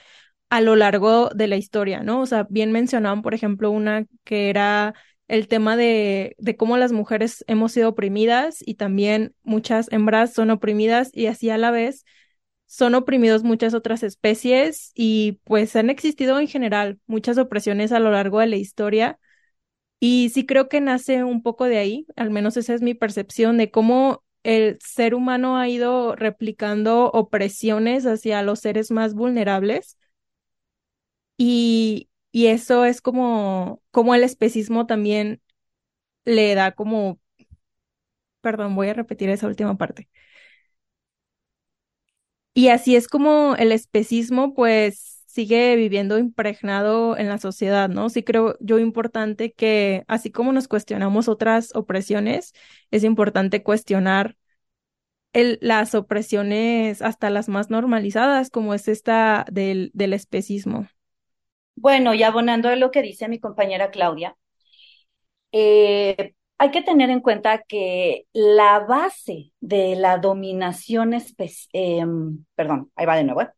a 0.51 0.61
lo 0.61 0.77
largo 0.77 1.31
de 1.35 1.49
la 1.49 1.57
historia, 1.57 2.03
¿no? 2.03 2.21
O 2.21 2.27
sea, 2.27 2.47
bien 2.51 2.73
mencionaban, 2.73 3.23
por 3.23 3.35
ejemplo, 3.35 3.71
una 3.71 4.07
que 4.25 4.51
era 4.51 4.95
el 5.29 5.49
tema 5.49 5.77
de, 5.77 6.37
de 6.39 6.57
cómo 6.57 6.77
las 6.77 6.93
mujeres 6.93 7.45
hemos 7.49 7.73
sido 7.73 7.91
oprimidas 7.91 8.59
y 8.65 8.75
también 8.75 9.35
muchas 9.43 9.91
hembras 9.93 10.33
son 10.35 10.51
oprimidas 10.51 11.11
y 11.13 11.27
así 11.27 11.51
a 11.51 11.59
la 11.59 11.71
vez 11.71 12.05
son 12.67 12.95
oprimidos 12.95 13.45
muchas 13.45 13.75
otras 13.75 14.03
especies 14.03 14.93
y 14.95 15.41
pues 15.45 15.77
han 15.77 15.91
existido 15.91 16.41
en 16.41 16.49
general 16.49 16.99
muchas 17.07 17.39
opresiones 17.39 17.93
a 17.93 18.01
lo 18.01 18.11
largo 18.11 18.41
de 18.41 18.49
la 18.49 18.57
historia. 18.57 19.19
Y 20.01 20.31
sí 20.31 20.47
creo 20.47 20.69
que 20.69 20.81
nace 20.81 21.25
un 21.25 21.43
poco 21.43 21.65
de 21.67 21.79
ahí, 21.79 22.07
al 22.17 22.31
menos 22.31 22.57
esa 22.57 22.75
es 22.75 22.83
mi 22.83 22.95
percepción 22.95 23.59
de 23.59 23.71
cómo 23.71 24.24
el 24.45 24.79
ser 24.81 25.15
humano 25.15 25.57
ha 25.59 25.69
ido 25.69 26.17
replicando 26.17 27.07
opresiones 27.13 28.07
hacia 28.07 28.43
los 28.43 28.61
seres 28.61 28.91
más 28.93 29.15
vulnerables 29.15 29.99
y, 31.37 32.11
y 32.33 32.47
eso 32.49 32.85
es 32.85 33.01
como, 33.01 33.83
como 33.91 34.15
el 34.15 34.25
especismo 34.25 34.87
también 34.87 35.43
le 36.25 36.55
da 36.55 36.73
como, 36.75 37.21
perdón, 38.41 38.75
voy 38.77 38.89
a 38.89 38.95
repetir 38.95 39.29
esa 39.31 39.47
última 39.49 39.77
parte. 39.77 40.09
Y 42.55 42.69
así 42.69 42.97
es 42.97 43.09
como 43.09 43.57
el 43.57 43.73
especismo 43.73 44.55
pues 44.55 45.14
sigue 45.35 45.75
viviendo 45.75 46.17
impregnado 46.17 47.17
en 47.19 47.29
la 47.29 47.39
sociedad, 47.39 47.89
¿no? 47.89 48.09
Sí 48.09 48.23
creo 48.23 48.57
yo 48.61 48.79
importante 48.79 49.53
que 49.53 50.05
así 50.07 50.31
como 50.31 50.53
nos 50.53 50.69
cuestionamos 50.69 51.27
otras 51.27 51.75
opresiones, 51.75 52.55
es 52.93 53.03
importante 53.03 53.65
cuestionar 53.65 54.37
el, 55.33 55.59
las 55.61 55.97
opresiones 55.97 57.03
hasta 57.03 57.31
las 57.31 57.49
más 57.49 57.69
normalizadas, 57.69 58.49
como 58.49 58.75
es 58.75 58.87
esta 58.87 59.45
del, 59.51 59.91
del 59.93 60.13
especismo. 60.13 60.87
Bueno, 61.75 62.15
y 62.15 62.23
abonando 62.23 62.69
a 62.69 62.77
lo 62.77 62.93
que 62.93 63.03
dice 63.03 63.29
mi 63.29 63.41
compañera 63.41 63.91
Claudia, 63.91 64.37
eh, 65.51 66.35
hay 66.59 66.71
que 66.71 66.83
tener 66.83 67.11
en 67.11 67.19
cuenta 67.21 67.65
que 67.67 68.27
la 68.33 68.79
base 68.79 69.51
de 69.59 69.97
la 69.97 70.19
dominación, 70.19 71.13
eh, 71.15 72.05
perdón, 72.55 72.93
ahí 72.95 73.05
va 73.07 73.17
de 73.17 73.25
nuevo, 73.25 73.43
¿eh? 73.43 73.49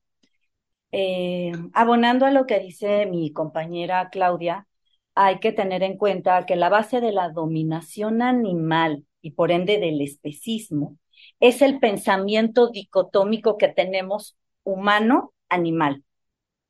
Eh, 0.92 1.52
abonando 1.74 2.26
a 2.26 2.30
lo 2.30 2.46
que 2.46 2.60
dice 2.60 3.06
mi 3.06 3.32
compañera 3.32 4.08
Claudia, 4.10 4.66
hay 5.14 5.40
que 5.40 5.52
tener 5.52 5.82
en 5.82 5.96
cuenta 5.96 6.46
que 6.46 6.56
la 6.56 6.68
base 6.68 7.00
de 7.00 7.12
la 7.12 7.30
dominación 7.30 8.22
animal 8.22 9.04
y 9.20 9.32
por 9.32 9.50
ende 9.50 9.78
del 9.78 10.00
especismo 10.00 10.98
es 11.40 11.62
el 11.62 11.80
pensamiento 11.80 12.68
dicotómico 12.70 13.58
que 13.58 13.68
tenemos 13.68 14.36
humano-animal. 14.62 16.04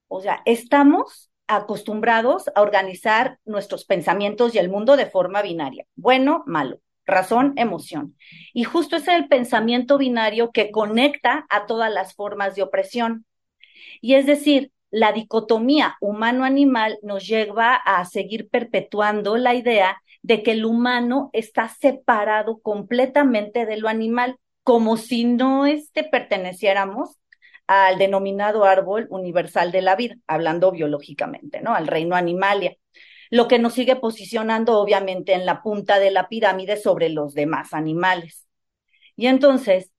O 0.09 0.21
sea, 0.21 0.43
estamos 0.45 1.31
acostumbrados 1.49 2.51
a 2.55 2.63
organizar 2.63 3.39
nuestros 3.45 3.85
pensamientos 3.85 4.55
y 4.55 4.59
el 4.59 4.69
mundo 4.69 4.97
de 4.97 5.07
forma 5.07 5.43
binaria, 5.43 5.87
bueno, 5.95 6.43
malo, 6.47 6.81
razón, 7.05 7.53
emoción. 7.57 8.17
Y 8.53 8.65
justo 8.65 8.97
es 8.97 9.09
el 9.09 9.29
pensamiento 9.29 9.99
binario 9.99 10.51
que 10.51 10.71
conecta 10.71 11.47
a 11.51 11.67
todas 11.67 11.93
las 11.93 12.15
formas 12.15 12.55
de 12.57 12.63
opresión. 12.63 13.25
Y 14.01 14.15
es 14.15 14.27
decir, 14.27 14.73
la 14.91 15.13
dicotomía 15.13 15.97
humano-animal 16.01 16.99
nos 17.03 17.27
lleva 17.27 17.75
a 17.75 18.05
seguir 18.05 18.49
perpetuando 18.49 19.37
la 19.37 19.55
idea 19.55 20.01
de 20.23 20.43
que 20.43 20.53
el 20.53 20.65
humano 20.65 21.31
está 21.33 21.69
separado 21.69 22.59
completamente 22.61 23.67
de 23.67 23.77
lo 23.77 23.89
animal, 23.89 24.37
como 24.63 24.97
si 24.97 25.25
no 25.25 25.67
este, 25.67 26.05
perteneciéramos 26.05 27.19
al 27.67 27.99
denominado 27.99 28.65
árbol 28.65 29.07
universal 29.11 29.73
de 29.73 29.83
la 29.83 29.97
vida, 29.97 30.17
hablando 30.27 30.71
biológicamente, 30.71 31.61
¿no? 31.61 31.75
Al 31.75 31.87
reino 31.87 32.17
animalia, 32.17 32.77
lo 33.31 33.49
que 33.49 33.59
nos 33.59 33.75
sigue 33.75 33.97
posicionando 33.97 34.79
obviamente 34.79 35.33
en 35.35 35.47
la 35.47 35.63
punta 35.63 35.99
de 35.99 36.11
la 36.11 36.29
pirámide 36.29 36.77
sobre 36.77 37.09
los 37.09 37.35
demás 37.35 37.73
animales. 37.73 38.47
Y 39.17 39.27
entonces, 39.27 39.93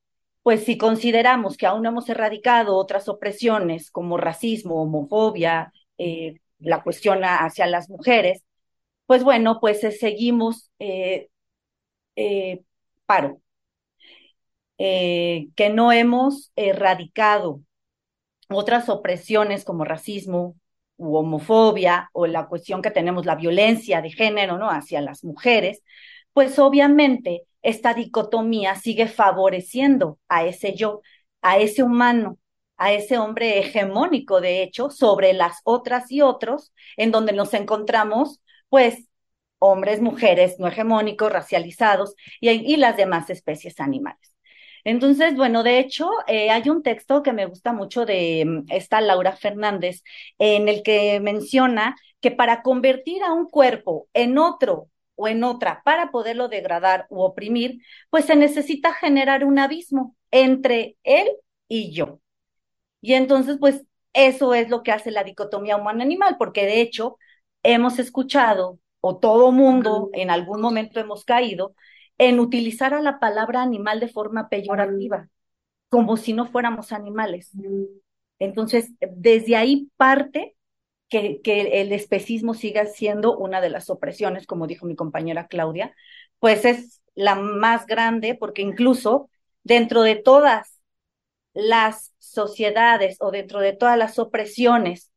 pues 0.48 0.64
si 0.64 0.78
consideramos 0.78 1.58
que 1.58 1.66
aún 1.66 1.84
no 1.84 1.90
hemos 1.90 2.08
erradicado 2.08 2.78
otras 2.78 3.10
opresiones 3.10 3.92
como 3.92 4.16
racismo, 4.16 4.82
homofobia, 4.82 5.74
eh, 5.98 6.36
la 6.60 6.82
cuestión 6.84 7.20
hacia 7.26 7.68
las 7.68 7.90
mujeres, 7.90 8.46
pues 9.08 9.26
bueno, 9.26 9.60
pues 9.60 9.84
eh, 9.84 9.92
seguimos 9.92 10.72
eh, 10.80 11.28
paro, 13.06 13.42
que 14.78 15.72
no 15.74 15.92
hemos 15.92 16.54
erradicado 16.56 17.60
otras 18.48 18.88
opresiones 18.88 19.66
como 19.66 19.84
racismo 19.84 20.56
u 20.96 21.18
homofobia 21.18 22.10
o 22.14 22.26
la 22.26 22.48
cuestión 22.48 22.82
que 22.82 22.92
tenemos 22.92 23.26
la 23.26 23.36
violencia 23.36 24.02
de 24.02 24.12
género, 24.12 24.58
¿no? 24.58 24.70
hacia 24.70 25.02
las 25.02 25.26
mujeres, 25.26 25.84
pues 26.32 26.58
obviamente 26.58 27.47
esta 27.62 27.94
dicotomía 27.94 28.76
sigue 28.76 29.08
favoreciendo 29.08 30.20
a 30.30 30.46
ese 30.46 30.76
yo, 30.76 31.02
a 31.42 31.58
ese 31.58 31.84
humano, 31.84 32.38
a 32.78 32.94
ese 32.94 33.18
hombre 33.18 33.60
hegemónico, 33.60 34.42
de 34.42 34.64
hecho, 34.64 34.90
sobre 34.90 35.34
las 35.34 35.60
otras 35.64 36.12
y 36.12 36.22
otros, 36.22 36.74
en 36.96 37.12
donde 37.12 37.34
nos 37.34 37.54
encontramos, 37.54 38.42
pues, 38.70 39.08
hombres, 39.60 40.02
mujeres 40.02 40.60
no 40.60 40.68
hegemónicos, 40.68 41.32
racializados 41.32 42.16
y, 42.40 42.78
las 42.78 42.98
demás 42.98 43.30
especies 43.30 43.80
animales. 43.80 44.34
Entonces, 44.84 45.36
bueno, 45.36 45.64
de 45.64 45.80
hecho, 45.80 46.10
eh, 46.28 46.50
hay 46.50 46.70
un 46.70 46.82
texto 46.84 47.24
que 47.24 47.34
me 47.34 47.46
gusta 47.46 47.74
mucho 47.74 48.06
de 48.06 48.46
mm, 48.46 48.72
esta 48.72 49.02
Laura 49.02 49.36
Fernández, 49.36 50.04
en 50.38 50.70
el 50.70 50.84
que 50.84 51.20
menciona 51.20 51.96
que 52.22 52.32
para 52.32 52.62
convertir 52.62 53.24
a 53.24 53.34
un 53.34 53.50
cuerpo 53.50 54.08
en 54.14 54.38
otro 54.38 54.90
o 55.18 55.28
en 55.28 55.44
otra 55.44 55.82
para 55.84 56.12
poderlo 56.12 56.48
degradar 56.48 57.08
u 57.10 57.22
oprimir, 57.22 57.82
pues 58.10 58.26
se 58.26 58.38
necesita 58.38 58.94
generar 58.94 59.44
un 59.44 59.60
abismo 59.60 60.16
entre 60.32 60.98
él 61.04 61.28
y 61.68 61.92
yo. 61.92 62.22
Y 63.02 63.14
entonces, 63.14 63.58
pues 63.60 63.84
eso 64.14 64.54
es 64.54 64.70
lo 64.70 64.84
que 64.84 64.92
hace 64.92 65.12
la 65.12 65.24
dicotomía 65.24 65.78
humano-animal, 65.78 66.38
porque 66.40 66.66
de 66.66 66.82
hecho 66.82 67.18
hemos 67.64 68.00
escuchado, 68.00 68.80
o 69.02 69.18
todo 69.18 69.52
mundo 69.52 70.10
en 70.14 70.30
algún 70.32 70.62
momento 70.62 71.00
hemos 71.00 71.26
caído, 71.26 71.76
en 72.18 72.40
utilizar 72.40 72.94
a 72.94 73.02
la 73.02 73.20
palabra 73.20 73.62
animal 73.62 74.00
de 74.00 74.08
forma 74.10 74.50
peyorativa, 74.50 75.30
como 75.90 76.18
si 76.18 76.34
no 76.34 76.48
fuéramos 76.48 76.92
animales. 76.92 77.52
Entonces, 78.40 78.92
desde 79.00 79.56
ahí 79.56 79.90
parte 79.98 80.57
que, 81.10 81.40
el 81.46 81.92
especismo 81.92 82.54
siga 82.54 82.86
siendo 82.86 83.38
una 83.38 83.62
de 83.62 83.70
las 83.70 83.90
opresiones, 83.90 84.46
como 84.46 84.68
dijo 84.68 84.86
mi 84.86 84.96
compañera 84.96 85.48
Claudia, 85.48 85.94
pues 86.40 86.66
es 86.66 87.02
la 87.16 87.36
más 87.36 87.86
grande 87.86 88.36
porque 88.36 88.62
incluso 88.62 89.30
dentro 89.64 90.02
de 90.02 90.16
todas 90.16 90.80
las 91.54 92.14
sociedades 92.20 93.18
o 93.20 93.32
dentro 93.32 93.60
de 93.60 93.74
todas 93.74 93.98
las 93.98 94.20
opresiones 94.20 95.12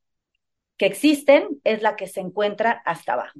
que 0.76 0.86
existen, 0.86 1.60
es 1.64 1.82
la 1.82 1.94
que 1.94 2.06
se 2.06 2.20
encuentra 2.20 2.80
hasta 2.86 3.12
abajo. 3.12 3.38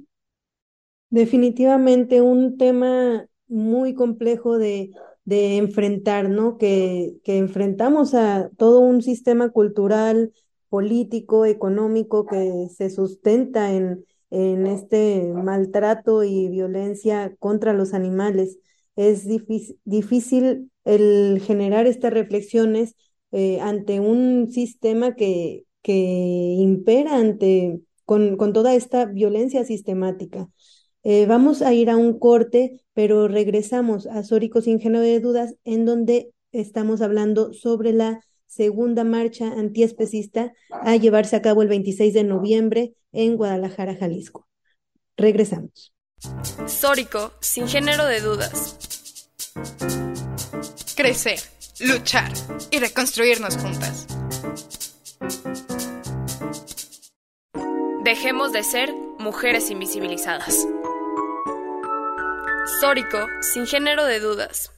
Definitivamente 1.09 2.21
un 2.21 2.57
tema 2.57 3.25
muy 3.47 3.95
complejo 3.95 4.59
de, 4.59 4.91
enfrentar, 5.25 6.29
¿no? 6.29 6.57
Que 6.57 7.19
enfrentamos 7.25 8.13
a 8.13 8.49
todo 8.57 8.81
un 8.81 9.01
sistema 9.01 9.49
cultural, 9.49 10.33
político, 10.71 11.45
económico 11.45 12.25
que 12.25 12.69
se 12.73 12.89
sustenta 12.89 13.73
en, 13.73 14.05
en 14.29 14.67
este 14.67 15.33
maltrato 15.33 16.23
y 16.23 16.47
violencia 16.47 17.35
contra 17.39 17.73
los 17.73 17.93
animales. 17.93 18.57
Es 18.95 19.27
difícil, 19.83 20.71
el 20.85 21.41
generar 21.45 21.87
estas 21.87 22.13
reflexiones 22.13 22.95
eh, 23.33 23.59
ante 23.59 23.99
un 23.99 24.49
sistema 24.49 25.13
que, 25.15 25.65
que 25.81 25.93
impera 26.57 27.17
ante, 27.17 27.81
con, 28.05 28.37
con 28.37 28.53
toda 28.53 28.73
esta 28.73 29.05
violencia 29.05 29.65
sistemática. 29.65 30.49
Eh, 31.03 31.25
vamos 31.25 31.61
a 31.61 31.73
ir 31.73 31.89
a 31.89 31.97
un 31.97 32.17
corte, 32.17 32.81
pero 32.93 33.27
regresamos 33.27 34.07
a 34.07 34.23
Sórico 34.23 34.61
sin 34.61 34.79
género 34.79 35.03
de 35.03 35.19
dudas, 35.19 35.55
en 35.65 35.85
donde 35.85 36.31
estamos 36.53 37.01
hablando 37.01 37.51
sobre 37.51 37.91
la 37.91 38.21
segunda 38.51 39.05
marcha 39.05 39.47
antiespecista 39.47 40.51
a 40.69 40.97
llevarse 40.97 41.37
a 41.37 41.41
cabo 41.41 41.61
el 41.61 41.69
26 41.69 42.13
de 42.13 42.23
noviembre 42.25 42.93
en 43.13 43.37
Guadalajara, 43.37 43.95
Jalisco. 43.95 44.47
Regresamos. 45.15 45.93
Sórico, 46.67 47.31
sin 47.39 47.67
género 47.69 48.05
de 48.05 48.19
dudas. 48.19 48.77
Crecer, 50.97 51.39
luchar 51.79 52.31
y 52.71 52.79
reconstruirnos 52.79 53.55
juntas. 53.55 54.07
Dejemos 58.03 58.51
de 58.51 58.63
ser 58.63 58.93
mujeres 59.17 59.71
invisibilizadas. 59.71 60.67
Sórico, 62.81 63.17
sin 63.53 63.65
género 63.65 64.05
de 64.05 64.19
dudas. 64.19 64.71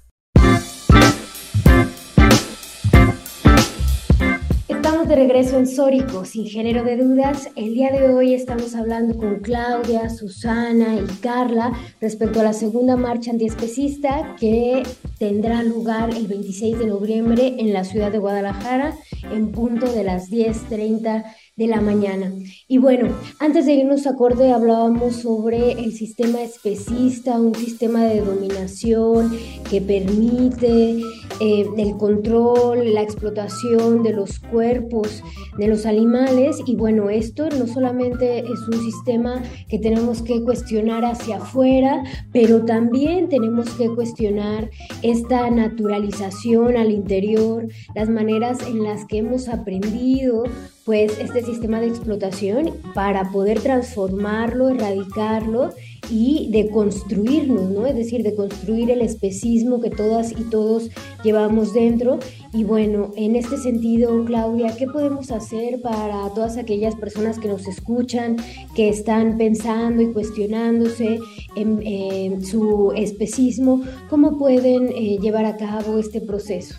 Estamos 4.84 5.08
de 5.08 5.16
regreso 5.16 5.58
en 5.58 5.66
Sórico, 5.66 6.26
sin 6.26 6.46
género 6.46 6.84
de 6.84 6.98
dudas. 6.98 7.48
El 7.56 7.74
día 7.74 7.90
de 7.90 8.10
hoy 8.10 8.34
estamos 8.34 8.76
hablando 8.76 9.16
con 9.16 9.40
Claudia, 9.40 10.10
Susana 10.10 10.96
y 10.96 11.06
Carla 11.22 11.72
respecto 12.02 12.42
a 12.42 12.44
la 12.44 12.52
segunda 12.52 12.98
marcha 12.98 13.32
antiespecista 13.32 14.36
que 14.38 14.84
tendrá 15.18 15.64
lugar 15.64 16.10
el 16.10 16.28
26 16.28 16.80
de 16.80 16.88
noviembre 16.88 17.56
en 17.60 17.72
la 17.72 17.86
ciudad 17.86 18.12
de 18.12 18.18
Guadalajara 18.18 18.94
en 19.32 19.54
punto 19.54 19.90
de 19.90 20.04
las 20.04 20.30
10.30 20.30 21.34
de 21.56 21.68
la 21.68 21.82
mañana. 21.82 22.34
Y 22.68 22.80
bueno, 22.80 23.10
antes 23.40 23.68
de 23.68 23.74
irnos 23.74 24.08
a 24.08 24.16
corte 24.16 24.52
hablábamos 24.52 25.18
sobre 25.18 25.74
el 25.74 25.94
sistema 25.94 26.42
especista, 26.42 27.40
un 27.40 27.54
sistema 27.54 28.06
de 28.06 28.22
dominación 28.22 29.32
que 29.70 29.80
permite 29.80 31.00
eh, 31.40 31.66
el 31.78 31.98
control, 31.98 32.92
la 32.96 33.04
explotación 33.04 34.02
de 34.02 34.14
los 34.14 34.40
cuerpos 34.40 35.24
de 35.60 35.68
los 35.68 35.86
animales. 35.86 36.58
Y 36.66 36.76
bueno, 36.76 37.12
esto 37.12 37.48
no 37.50 37.68
solamente 37.68 38.40
es 38.40 38.68
un 38.68 38.82
sistema 38.82 39.44
que 39.70 39.78
tenemos 39.78 40.24
que 40.24 40.44
cuestionar 40.44 41.06
hacia 41.06 41.38
afuera, 41.38 42.04
pero 42.32 42.66
también 42.66 43.30
tenemos 43.30 43.70
que 43.76 43.90
cuestionar 43.90 44.72
esta 45.04 45.52
naturalización 45.52 46.78
al 46.78 46.90
interior, 46.90 47.68
las 47.94 48.10
maneras 48.10 48.58
en 48.68 48.84
las 48.84 49.06
que 49.06 49.20
hemos 49.20 49.48
aprendido 49.50 50.46
pues 50.86 51.18
este 51.18 51.44
sistema 51.44 51.80
de 51.80 51.88
explotación 51.88 52.72
para 52.94 53.32
poder 53.32 53.62
transformarlo, 53.62 54.70
erradicarlo 54.70 55.70
y 56.10 56.50
de 56.52 56.70
construirnos, 56.70 57.70
¿no? 57.70 57.86
Es 57.86 57.96
decir, 57.96 58.24
de 58.24 58.36
construir 58.36 58.92
el 58.92 59.02
especismo 59.02 59.80
que 59.80 59.90
todas 59.90 60.32
y 60.32 60.44
todos 60.50 60.90
llevamos 61.24 61.74
dentro. 61.74 62.20
Y 62.52 62.66
bueno, 62.66 63.12
en 63.16 63.38
este 63.38 63.58
sentido, 63.58 64.26
Claudia, 64.26 64.76
¿qué 64.78 64.86
podemos 64.86 65.32
hacer 65.32 65.82
para 65.82 66.30
todas 66.36 66.58
aquellas 66.58 66.96
personas 66.96 67.40
que 67.40 67.48
nos 67.48 67.66
escuchan, 67.68 68.36
que 68.76 68.90
están 68.90 69.38
pensando 69.38 70.02
y 70.02 70.12
cuestionándose 70.12 71.20
en, 71.56 72.44
su 72.44 72.92
especismo? 72.96 73.82
¿Cómo 74.10 74.38
pueden 74.38 74.90
eh, 74.90 75.18
llevar 75.22 75.46
a 75.46 75.56
cabo 75.56 75.98
este 75.98 76.20
proceso? 76.20 76.76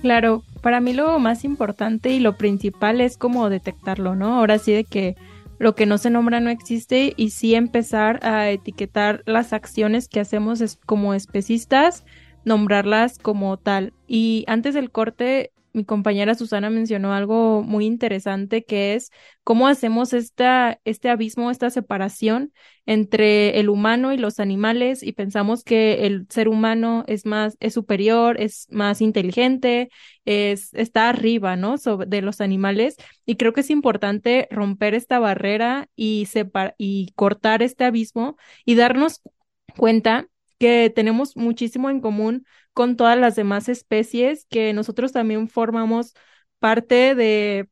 Claro, 0.00 0.42
para 0.64 0.80
mí 0.80 0.94
lo 0.94 1.18
más 1.18 1.44
importante 1.44 2.08
y 2.08 2.20
lo 2.20 2.38
principal 2.38 3.02
es 3.02 3.18
como 3.18 3.50
detectarlo, 3.50 4.14
¿no? 4.14 4.36
Ahora 4.36 4.58
sí 4.58 4.72
de 4.72 4.84
que 4.84 5.14
lo 5.58 5.74
que 5.74 5.84
no 5.84 5.98
se 5.98 6.08
nombra 6.08 6.40
no 6.40 6.48
existe 6.48 7.12
y 7.18 7.30
sí 7.30 7.54
empezar 7.54 8.24
a 8.24 8.48
etiquetar 8.48 9.22
las 9.26 9.52
acciones 9.52 10.08
que 10.08 10.20
hacemos 10.20 10.78
como 10.86 11.12
especistas, 11.12 12.06
nombrarlas 12.46 13.18
como 13.18 13.58
tal. 13.58 13.92
Y 14.06 14.46
antes 14.46 14.72
del 14.72 14.90
corte 14.90 15.52
mi 15.74 15.84
compañera 15.84 16.36
Susana 16.36 16.70
mencionó 16.70 17.12
algo 17.12 17.62
muy 17.62 17.84
interesante 17.84 18.64
que 18.64 18.94
es 18.94 19.10
cómo 19.42 19.66
hacemos 19.66 20.12
esta, 20.12 20.80
este 20.84 21.10
abismo, 21.10 21.50
esta 21.50 21.68
separación 21.68 22.52
entre 22.86 23.58
el 23.58 23.68
humano 23.68 24.12
y 24.12 24.16
los 24.16 24.38
animales 24.38 25.02
y 25.02 25.12
pensamos 25.12 25.64
que 25.64 26.06
el 26.06 26.26
ser 26.30 26.48
humano 26.48 27.04
es 27.08 27.26
más, 27.26 27.56
es 27.58 27.74
superior, 27.74 28.40
es 28.40 28.68
más 28.70 29.00
inteligente, 29.00 29.88
es, 30.24 30.72
está 30.74 31.08
arriba, 31.08 31.56
¿no? 31.56 31.76
de 31.76 32.22
los 32.22 32.40
animales. 32.40 32.96
Y 33.26 33.36
creo 33.36 33.52
que 33.52 33.60
es 33.60 33.70
importante 33.70 34.48
romper 34.50 34.94
esta 34.94 35.18
barrera 35.18 35.88
y 35.96 36.28
y 36.78 37.12
cortar 37.14 37.62
este 37.62 37.84
abismo 37.84 38.36
y 38.64 38.74
darnos 38.74 39.20
cuenta 39.76 40.28
que 40.58 40.90
tenemos 40.94 41.36
muchísimo 41.36 41.90
en 41.90 42.00
común 42.00 42.46
con 42.72 42.96
todas 42.96 43.18
las 43.18 43.36
demás 43.36 43.68
especies, 43.68 44.46
que 44.46 44.72
nosotros 44.72 45.12
también 45.12 45.48
formamos 45.48 46.14
parte 46.58 47.14
de 47.14 47.68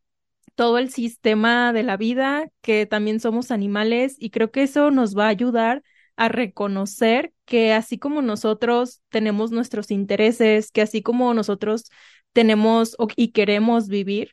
todo 0.55 0.79
el 0.79 0.91
sistema 0.91 1.73
de 1.73 1.83
la 1.83 1.97
vida, 1.97 2.49
que 2.61 2.87
también 2.87 3.21
somos 3.21 3.51
animales 3.51 4.17
y 4.19 4.31
creo 4.31 4.51
que 4.51 4.63
eso 4.65 4.91
nos 4.91 5.17
va 5.17 5.27
a 5.27 5.29
ayudar 5.29 5.83
a 6.17 6.29
reconocer 6.29 7.33
que 7.47 7.73
así 7.73 7.99
como 7.99 8.23
nosotros 8.23 9.01
tenemos 9.09 9.51
nuestros 9.51 9.91
intereses, 9.91 10.71
que 10.71 10.83
así 10.83 11.03
como 11.03 11.33
nosotros 11.35 11.91
tenemos 12.33 12.97
y 13.17 13.33
queremos 13.33 13.89
vivir, 13.89 14.33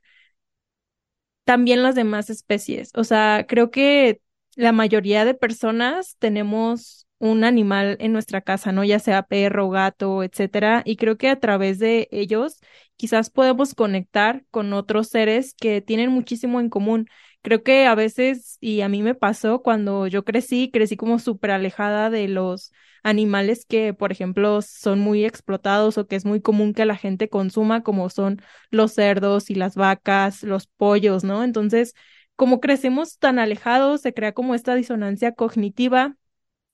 también 1.44 1.84
las 1.84 1.96
demás 1.96 2.30
especies. 2.30 2.92
O 2.96 3.04
sea, 3.04 3.46
creo 3.48 3.72
que 3.72 4.22
la 4.56 4.72
mayoría 4.72 5.26
de 5.26 5.34
personas 5.34 6.16
tenemos 6.20 7.08
un 7.20 7.44
animal 7.44 7.98
en 8.00 8.14
nuestra 8.14 8.42
casa, 8.42 8.72
¿no? 8.72 8.84
Ya 8.84 9.00
sea 9.00 9.24
perro, 9.24 9.70
gato, 9.70 10.24
etcétera. 10.24 10.84
Y 10.86 10.96
creo 10.96 11.18
que 11.18 11.30
a 11.30 11.40
través 11.40 11.80
de 11.80 12.08
ellos 12.12 12.60
quizás 12.96 13.30
podemos 13.30 13.74
conectar 13.76 14.46
con 14.52 14.74
otros 14.74 15.08
seres 15.10 15.54
que 15.56 15.82
tienen 15.82 16.12
muchísimo 16.12 16.60
en 16.60 16.70
común. 16.70 17.08
Creo 17.42 17.64
que 17.64 17.86
a 17.86 17.96
veces, 17.96 18.58
y 18.62 18.82
a 18.82 18.90
mí 18.90 19.02
me 19.02 19.16
pasó 19.16 19.62
cuando 19.62 20.08
yo 20.08 20.24
crecí, 20.26 20.70
crecí 20.72 20.98
como 20.98 21.20
súper 21.20 21.52
alejada 21.52 22.10
de 22.10 22.28
los 22.28 22.72
animales 23.04 23.66
que, 23.66 23.94
por 23.94 24.12
ejemplo, 24.12 24.62
son 24.62 25.00
muy 25.00 25.26
explotados 25.26 25.98
o 25.98 26.08
que 26.08 26.16
es 26.16 26.26
muy 26.26 26.42
común 26.42 26.74
que 26.74 26.86
la 26.86 26.98
gente 26.98 27.30
consuma, 27.30 27.84
como 27.84 28.10
son 28.10 28.42
los 28.72 28.94
cerdos 28.94 29.50
y 29.50 29.56
las 29.56 29.76
vacas, 29.76 30.44
los 30.44 30.68
pollos, 30.68 31.24
¿no? 31.24 31.44
Entonces, 31.44 31.94
como 32.36 32.60
crecemos 32.60 33.18
tan 33.20 33.40
alejados, 33.40 34.02
se 34.02 34.14
crea 34.14 34.34
como 34.34 34.56
esta 34.56 34.76
disonancia 34.76 35.34
cognitiva 35.34 36.16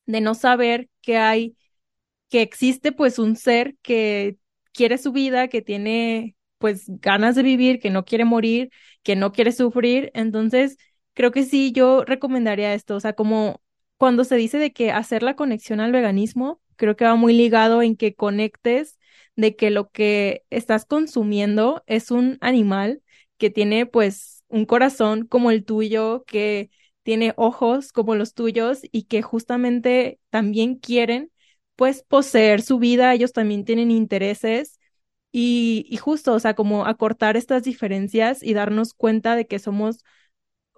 de 0.06 0.22
no 0.22 0.36
saber 0.36 0.90
que 1.02 1.18
hay, 1.18 1.56
que 2.30 2.42
existe 2.42 2.92
pues 2.92 3.20
un 3.20 3.36
ser 3.36 3.76
que 3.82 4.38
quiere 4.74 4.98
su 4.98 5.12
vida, 5.12 5.48
que 5.48 5.62
tiene 5.62 6.36
pues 6.58 6.86
ganas 6.88 7.36
de 7.36 7.44
vivir, 7.44 7.80
que 7.80 7.90
no 7.90 8.06
quiere 8.06 8.26
morir, 8.26 8.70
que 9.04 9.16
no 9.16 9.32
quiere 9.32 9.52
sufrir. 9.52 10.12
Entonces, 10.14 10.78
creo 11.14 11.32
que 11.32 11.44
sí, 11.44 11.72
yo 11.72 12.04
recomendaría 12.06 12.74
esto, 12.74 12.96
o 12.96 13.00
sea, 13.00 13.14
como 13.14 13.62
cuando 13.98 14.24
se 14.24 14.36
dice 14.36 14.58
de 14.58 14.74
que 14.74 14.92
hacer 14.92 15.24
la 15.24 15.36
conexión 15.36 15.80
al 15.80 15.92
veganismo, 15.92 16.62
creo 16.76 16.96
que 16.96 17.06
va 17.06 17.16
muy 17.16 17.34
ligado 17.34 17.82
en 17.82 17.96
que 17.96 18.16
conectes 18.16 19.00
de 19.36 19.56
que 19.56 19.70
lo 19.70 19.90
que 19.92 20.44
estás 20.50 20.86
consumiendo 20.86 21.84
es 21.88 22.12
un 22.12 22.38
animal 22.42 23.02
que 23.38 23.50
tiene 23.50 23.86
pues 23.86 24.44
un 24.48 24.66
corazón 24.66 25.26
como 25.28 25.52
el 25.52 25.66
tuyo, 25.66 26.24
que 26.26 26.70
tiene 27.04 27.34
ojos 27.38 27.92
como 27.92 28.16
los 28.16 28.34
tuyos 28.34 28.80
y 28.92 29.04
que 29.04 29.22
justamente 29.22 30.20
también 30.30 30.76
quieren 30.76 31.32
pues 31.76 32.04
poseer 32.04 32.62
su 32.62 32.80
vida, 32.80 33.14
ellos 33.14 33.34
también 33.34 33.66
tienen 33.66 33.92
intereses 33.92 34.80
y, 35.32 35.98
justo, 36.02 36.34
o 36.34 36.40
sea, 36.40 36.54
como 36.56 36.86
acortar 36.86 37.36
estas 37.36 37.64
diferencias 37.64 38.42
y 38.42 38.54
darnos 38.54 38.94
cuenta 38.94 39.36
de 39.36 39.48
que 39.48 39.60
somos 39.60 40.04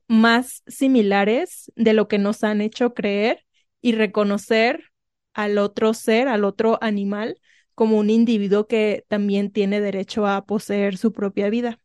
más 0.07 0.63
similares 0.67 1.71
de 1.75 1.93
lo 1.93 2.07
que 2.07 2.17
nos 2.17 2.43
han 2.43 2.61
hecho 2.61 2.93
creer 2.93 3.45
y 3.81 3.93
reconocer 3.93 4.85
al 5.33 5.57
otro 5.57 5.93
ser, 5.93 6.27
al 6.27 6.43
otro 6.45 6.77
animal, 6.81 7.39
como 7.75 7.97
un 7.97 8.09
individuo 8.09 8.67
que 8.67 9.05
también 9.07 9.51
tiene 9.51 9.81
derecho 9.81 10.25
a 10.25 10.45
poseer 10.45 10.97
su 10.97 11.13
propia 11.13 11.49
vida. 11.49 11.79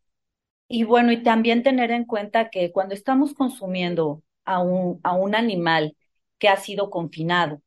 Y 0.69 0.85
bueno, 0.85 1.13
y 1.13 1.23
también 1.23 1.63
tener 1.63 1.91
en 1.91 2.05
cuenta 2.07 2.49
que 2.49 2.73
cuando 2.73 2.95
estamos 2.95 3.35
consumiendo 3.35 4.23
a 4.45 4.61
un, 4.61 5.01
a 5.03 5.15
un 5.15 5.35
animal 5.35 5.97
que 6.39 6.49
ha 6.49 6.57
sido 6.57 6.91
confinado. 6.91 7.61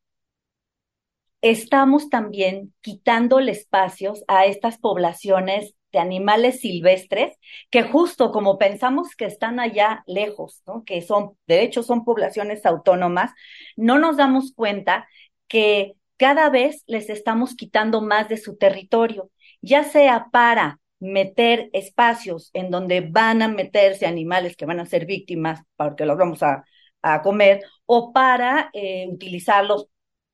Estamos 1.41 2.10
también 2.10 2.74
quitándole 2.82 3.52
espacios 3.52 4.24
a 4.28 4.46
estas 4.46 4.80
poblaciones 4.80 5.76
de 5.95 6.01
animales 6.01 6.60
silvestres 6.60 7.38
que 7.69 7.84
justo 7.84 8.31
como 8.31 8.58
pensamos 8.58 9.15
que 9.15 9.25
están 9.25 9.62
allá 9.62 10.03
lejos, 10.08 10.62
que 10.86 11.01
son, 11.01 11.38
de 11.47 11.62
hecho, 11.63 11.84
son 11.84 12.03
poblaciones 12.03 12.65
autónomas, 12.65 13.31
no 13.77 13.97
nos 13.97 14.17
damos 14.17 14.51
cuenta 14.53 15.08
que 15.47 15.93
cada 16.17 16.49
vez 16.49 16.84
les 16.86 17.10
estamos 17.10 17.55
quitando 17.55 18.01
más 18.01 18.27
de 18.27 18.38
su 18.38 18.58
territorio, 18.58 19.31
ya 19.62 19.86
sea 19.86 20.27
para 20.31 20.79
meter 20.99 21.69
espacios 21.71 22.49
en 22.53 22.71
donde 22.71 23.01
van 23.01 23.41
a 23.41 23.47
meterse 23.47 24.05
animales 24.05 24.58
que 24.58 24.65
van 24.65 24.81
a 24.81 24.86
ser 24.86 25.05
víctimas, 25.05 25.62
porque 25.77 26.05
los 26.05 26.17
vamos 26.17 26.43
a, 26.43 26.65
a 27.01 27.21
comer 27.21 27.62
o 27.86 28.12
para 28.12 28.69
eh, 28.73 29.08
utilizarlos 29.10 29.88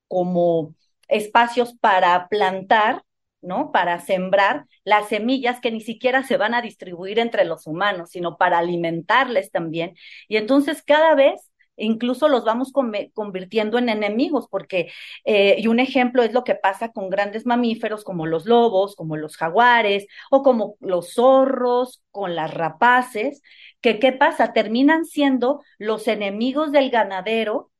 como 0.07 0.73
espacios 1.07 1.75
para 1.75 2.27
plantar, 2.29 3.03
¿no? 3.41 3.71
Para 3.71 3.99
sembrar 3.99 4.65
las 4.83 5.09
semillas 5.09 5.59
que 5.59 5.71
ni 5.71 5.81
siquiera 5.81 6.23
se 6.23 6.37
van 6.37 6.53
a 6.53 6.61
distribuir 6.61 7.19
entre 7.19 7.45
los 7.45 7.67
humanos, 7.67 8.11
sino 8.11 8.37
para 8.37 8.59
alimentarles 8.59 9.51
también. 9.51 9.95
Y 10.27 10.37
entonces 10.37 10.83
cada 10.83 11.15
vez 11.15 11.51
incluso 11.77 12.27
los 12.29 12.43
vamos 12.45 12.71
convirtiendo 13.13 13.77
en 13.77 13.89
enemigos, 13.89 14.47
porque, 14.49 14.91
eh, 15.25 15.55
y 15.57 15.67
un 15.67 15.79
ejemplo 15.79 16.23
es 16.23 16.33
lo 16.33 16.43
que 16.43 16.55
pasa 16.55 16.91
con 16.91 17.09
grandes 17.09 17.45
mamíferos 17.45 18.03
como 18.03 18.25
los 18.27 18.45
lobos, 18.45 18.95
como 18.95 19.17
los 19.17 19.37
jaguares, 19.37 20.07
o 20.29 20.43
como 20.43 20.75
los 20.79 21.13
zorros, 21.13 22.03
con 22.11 22.35
las 22.35 22.53
rapaces, 22.53 23.41
que 23.81 23.99
qué 23.99 24.11
pasa, 24.11 24.53
terminan 24.53 25.05
siendo 25.05 25.61
los 25.77 26.07
enemigos 26.07 26.71
del 26.71 26.91
ganadero 26.91 27.71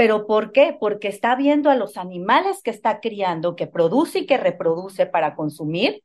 ¿Pero 0.00 0.26
por 0.26 0.50
qué? 0.52 0.74
Porque 0.80 1.08
está 1.08 1.36
viendo 1.36 1.68
a 1.68 1.76
los 1.76 1.98
animales 1.98 2.62
que 2.62 2.70
está 2.70 3.00
criando, 3.00 3.54
que 3.54 3.66
produce 3.66 4.20
y 4.20 4.26
que 4.26 4.38
reproduce 4.38 5.04
para 5.04 5.34
consumir, 5.34 6.00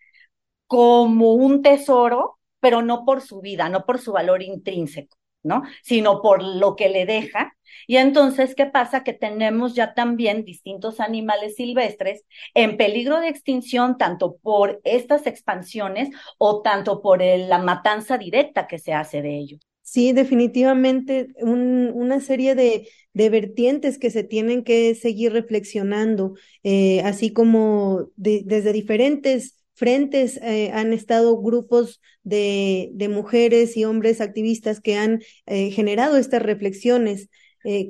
como 0.67 1.31
un 1.33 1.61
tesoro, 1.61 2.37
pero 2.59 2.81
no 2.81 3.05
por 3.05 3.21
su 3.21 3.39
vida, 3.39 3.69
no 3.69 3.85
por 3.85 3.99
su 3.99 4.11
valor 4.11 4.41
intrínseco, 4.43 5.15
¿no? 5.43 5.63
Sino 5.81 6.21
por 6.21 6.43
lo 6.43 6.75
que 6.75 6.89
le 6.89 7.05
deja. 7.05 7.55
Y 7.87 7.95
entonces, 7.95 8.53
¿qué 8.53 8.65
pasa? 8.65 9.05
Que 9.05 9.13
tenemos 9.13 9.75
ya 9.75 9.93
también 9.93 10.43
distintos 10.43 10.99
animales 10.99 11.55
silvestres 11.55 12.25
en 12.53 12.75
peligro 12.75 13.21
de 13.21 13.29
extinción, 13.29 13.97
tanto 13.97 14.35
por 14.41 14.81
estas 14.83 15.25
expansiones 15.25 16.09
o 16.37 16.61
tanto 16.61 17.01
por 17.01 17.23
la 17.23 17.59
matanza 17.59 18.17
directa 18.17 18.67
que 18.67 18.77
se 18.77 18.93
hace 18.93 19.21
de 19.21 19.37
ellos. 19.37 19.61
Sí, 19.85 20.13
definitivamente 20.13 21.27
una 21.43 22.19
serie 22.19 22.55
de, 22.55 22.89
vertientes 23.13 23.99
que 23.99 24.09
se 24.09 24.23
tienen 24.23 24.63
que 24.63 24.95
seguir 24.95 25.31
reflexionando, 25.31 26.33
eh, 26.63 27.01
así 27.01 27.31
como 27.31 28.09
desde 28.15 28.73
diferentes 28.73 29.63
frentes 29.75 30.37
eh, 30.41 30.71
han 30.73 30.91
estado 30.91 31.39
grupos 31.39 32.01
de, 32.23 32.91
mujeres 33.11 33.77
y 33.77 33.85
hombres 33.85 34.21
activistas 34.21 34.81
que 34.81 34.95
han 34.95 35.21
eh, 35.45 35.69
generado 35.69 36.17
estas 36.17 36.41
reflexiones. 36.41 37.29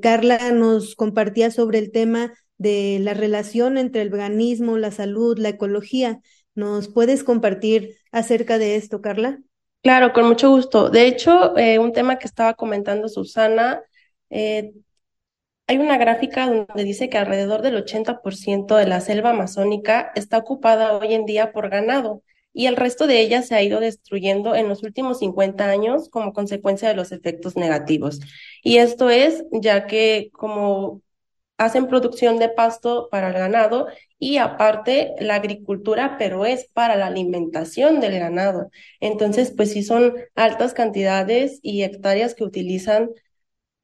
Carla 0.01 0.51
nos 0.51 0.95
compartía 0.95 1.49
sobre 1.51 1.79
el 1.79 1.91
tema 1.91 2.33
de 2.57 2.99
la 3.01 3.13
relación 3.13 3.77
entre 3.77 4.01
el 4.01 4.09
veganismo, 4.09 4.77
la 4.77 4.91
salud, 4.91 5.37
la 5.37 5.49
ecología. 5.49 6.21
¿Nos 6.55 6.89
puedes 6.89 7.23
compartir 7.23 7.95
acerca 8.11 8.57
de 8.57 8.75
esto, 8.75 9.01
Carla? 9.01 9.41
Claro, 9.85 10.13
con 10.13 10.25
mucho 10.27 10.49
gusto. 10.49 10.89
De 10.89 11.05
hecho, 11.05 11.55
eh, 11.57 11.77
un 11.79 11.93
tema 11.93 12.17
que 12.17 12.25
estaba 12.25 12.55
comentando 12.55 13.07
Susana, 13.07 13.83
eh, 14.31 14.73
hay 15.67 15.77
una 15.77 15.97
gráfica 15.97 16.47
donde 16.47 16.83
dice 16.83 17.09
que 17.09 17.17
alrededor 17.19 17.61
del 17.61 17.77
80% 17.77 18.75
de 18.77 18.87
la 18.87 19.01
selva 19.01 19.31
amazónica 19.31 20.11
está 20.15 20.37
ocupada 20.39 20.97
hoy 20.97 21.13
en 21.13 21.25
día 21.25 21.51
por 21.53 21.69
ganado 21.69 22.23
y 22.53 22.67
el 22.67 22.77
resto 22.77 23.07
de 23.07 23.21
ella 23.21 23.41
se 23.43 23.55
ha 23.55 23.63
ido 23.63 23.79
destruyendo 23.79 24.55
en 24.55 24.69
los 24.69 24.83
últimos 24.83 25.19
50 25.19 25.69
años 25.69 26.09
como 26.09 26.33
consecuencia 26.33 26.89
de 26.89 26.95
los 26.95 27.11
efectos 27.11 27.55
negativos. 27.57 28.19
Y 28.63 28.77
esto 28.77 29.09
es 29.11 29.45
ya 29.51 29.87
que 29.87 30.29
como 30.33 31.01
hacen 31.57 31.87
producción 31.87 32.37
de 32.37 32.49
pasto 32.49 33.07
para 33.11 33.27
el 33.29 33.33
ganado 33.33 33.87
y 34.19 34.37
aparte 34.37 35.13
la 35.19 35.35
agricultura, 35.35 36.17
pero 36.19 36.45
es 36.45 36.67
para 36.73 36.95
la 36.95 37.07
alimentación 37.07 37.99
del 38.01 38.19
ganado. 38.19 38.69
Entonces, 38.99 39.53
pues 39.55 39.71
sí 39.71 39.83
son 39.83 40.15
altas 40.35 40.73
cantidades 40.73 41.59
y 41.61 41.83
hectáreas 41.83 42.35
que 42.35 42.43
utilizan 42.43 43.09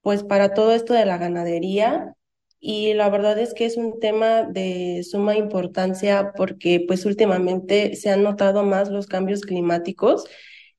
pues 0.01 0.23
para 0.23 0.53
todo 0.53 0.71
esto 0.73 0.93
de 0.93 1.05
la 1.05 1.17
ganadería 1.17 2.15
y 2.60 2.93
la 2.93 3.10
verdad 3.10 3.38
es 3.39 3.53
que 3.53 3.65
es 3.65 3.77
un 3.77 3.99
tema 3.99 4.43
de 4.43 5.03
suma 5.10 5.36
importancia 5.38 6.34
porque 6.36 6.84
pues 6.88 7.05
últimamente 7.05 7.95
se 7.95 8.10
han 8.10 8.23
notado 8.23 8.63
más 8.63 8.89
los 8.89 9.07
cambios 9.07 9.41
climáticos 9.41 10.25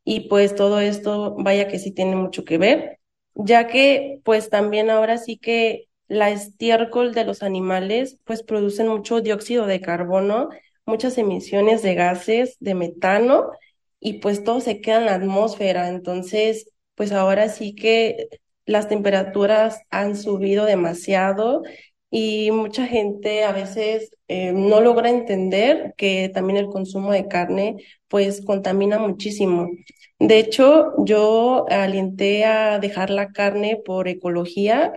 y 0.05 0.29
pues 0.29 0.55
todo 0.55 0.81
esto 0.81 1.37
vaya 1.39 1.69
que 1.69 1.79
sí 1.79 1.93
tiene 1.93 2.17
mucho 2.17 2.45
que 2.45 2.59
ver, 2.59 2.99
ya 3.35 3.67
que 3.69 4.21
pues 4.25 4.51
también 4.51 4.91
ahora 4.91 5.19
sí 5.19 5.39
que 5.39 5.89
la 6.13 6.31
estiércol 6.31 7.15
de 7.15 7.25
los 7.25 7.43
animales 7.43 8.19
pues 8.25 8.43
producen 8.43 8.89
mucho 8.89 9.23
dióxido 9.23 9.67
de 9.67 9.81
carbono, 9.81 10.51
muchas 10.85 11.17
emisiones 11.17 11.81
de 11.83 11.95
gases, 11.95 12.57
de 12.61 12.75
metano 12.75 13.51
y 13.99 14.15
pues 14.15 14.45
todo 14.45 14.61
se 14.61 14.83
queda 14.83 14.99
en 14.99 15.07
la 15.07 15.15
atmósfera. 15.15 15.89
Entonces, 15.89 16.71
pues 16.97 17.13
ahora 17.13 17.49
sí 17.49 17.75
que 17.75 18.29
las 18.67 18.89
temperaturas 18.89 19.81
han 19.91 20.15
subido 20.17 20.67
demasiado 20.67 21.63
y 22.11 22.51
mucha 22.51 22.87
gente 22.87 23.45
a 23.45 23.53
veces 23.53 24.11
eh, 24.29 24.53
no 24.53 24.83
logra 24.83 25.09
entender 25.09 25.95
que 25.97 26.29
también 26.29 26.59
el 26.59 26.67
consumo 26.67 27.11
de 27.11 27.27
carne 27.27 27.77
pues 28.09 28.45
contamina 28.45 28.99
muchísimo. 28.99 29.71
De 30.19 30.39
hecho, 30.39 30.93
yo 31.07 31.65
alienté 31.71 32.45
a 32.45 32.79
dejar 32.79 33.09
la 33.09 33.33
carne 33.33 33.81
por 33.83 34.09
ecología 34.09 34.93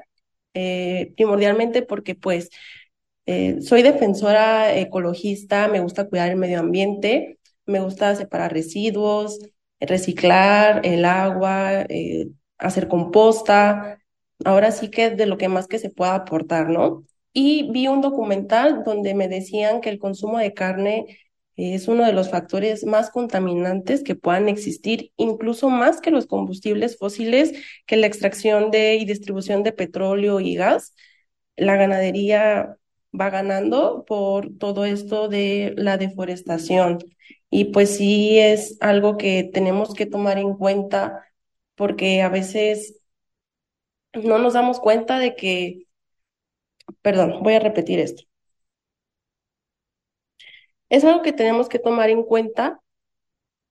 eh, 0.55 1.13
primordialmente 1.15 1.83
porque 1.83 2.15
pues 2.15 2.49
eh, 3.25 3.61
soy 3.61 3.81
defensora 3.83 4.75
ecologista, 4.77 5.67
me 5.67 5.79
gusta 5.79 6.07
cuidar 6.09 6.29
el 6.29 6.37
medio 6.37 6.59
ambiente, 6.59 7.39
me 7.65 7.79
gusta 7.79 8.15
separar 8.15 8.53
residuos, 8.53 9.39
reciclar 9.79 10.81
el 10.85 11.05
agua, 11.05 11.83
eh, 11.89 12.29
hacer 12.57 12.87
composta, 12.87 13.99
ahora 14.45 14.71
sí 14.71 14.89
que 14.89 15.09
de 15.11 15.25
lo 15.25 15.37
que 15.37 15.49
más 15.49 15.67
que 15.67 15.79
se 15.79 15.89
pueda 15.89 16.15
aportar, 16.15 16.69
¿no? 16.69 17.03
Y 17.33 17.71
vi 17.71 17.87
un 17.87 18.01
documental 18.01 18.83
donde 18.85 19.13
me 19.13 19.27
decían 19.27 19.81
que 19.81 19.89
el 19.89 19.99
consumo 19.99 20.37
de 20.39 20.53
carne 20.53 21.19
es 21.57 21.87
uno 21.87 22.05
de 22.05 22.13
los 22.13 22.29
factores 22.29 22.85
más 22.85 23.09
contaminantes 23.11 24.03
que 24.03 24.15
puedan 24.15 24.49
existir, 24.49 25.11
incluso 25.17 25.69
más 25.69 26.01
que 26.01 26.11
los 26.11 26.27
combustibles 26.27 26.97
fósiles, 26.97 27.53
que 27.85 27.97
la 27.97 28.07
extracción 28.07 28.71
de 28.71 28.95
y 28.95 29.05
distribución 29.05 29.63
de 29.63 29.71
petróleo 29.71 30.39
y 30.39 30.55
gas. 30.55 30.93
La 31.55 31.77
ganadería 31.77 32.77
va 33.19 33.29
ganando 33.29 34.03
por 34.05 34.57
todo 34.57 34.85
esto 34.85 35.29
de 35.29 35.73
la 35.77 35.97
deforestación. 35.97 36.99
Y 37.49 37.65
pues 37.65 37.97
sí 37.97 38.39
es 38.39 38.77
algo 38.81 39.17
que 39.17 39.43
tenemos 39.53 39.93
que 39.93 40.05
tomar 40.05 40.37
en 40.37 40.55
cuenta 40.55 41.23
porque 41.75 42.21
a 42.21 42.29
veces 42.29 42.99
no 44.13 44.39
nos 44.39 44.53
damos 44.53 44.79
cuenta 44.79 45.19
de 45.19 45.35
que, 45.35 45.85
perdón, 47.01 47.43
voy 47.43 47.53
a 47.55 47.59
repetir 47.59 47.99
esto 47.99 48.23
es 50.89 51.03
algo 51.03 51.21
que 51.21 51.33
tenemos 51.33 51.69
que 51.69 51.79
tomar 51.79 52.09
en 52.09 52.23
cuenta 52.23 52.79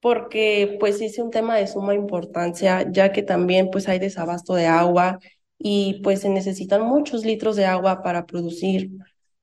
porque 0.00 0.76
pues 0.80 1.00
es 1.00 1.18
un 1.18 1.30
tema 1.30 1.56
de 1.56 1.66
suma 1.66 1.94
importancia, 1.94 2.86
ya 2.90 3.12
que 3.12 3.22
también 3.22 3.70
pues 3.70 3.88
hay 3.88 3.98
desabasto 3.98 4.54
de 4.54 4.66
agua 4.66 5.18
y 5.58 6.00
pues 6.02 6.20
se 6.20 6.28
necesitan 6.28 6.82
muchos 6.82 7.24
litros 7.24 7.56
de 7.56 7.64
agua 7.66 8.02
para 8.02 8.26
producir 8.26 8.90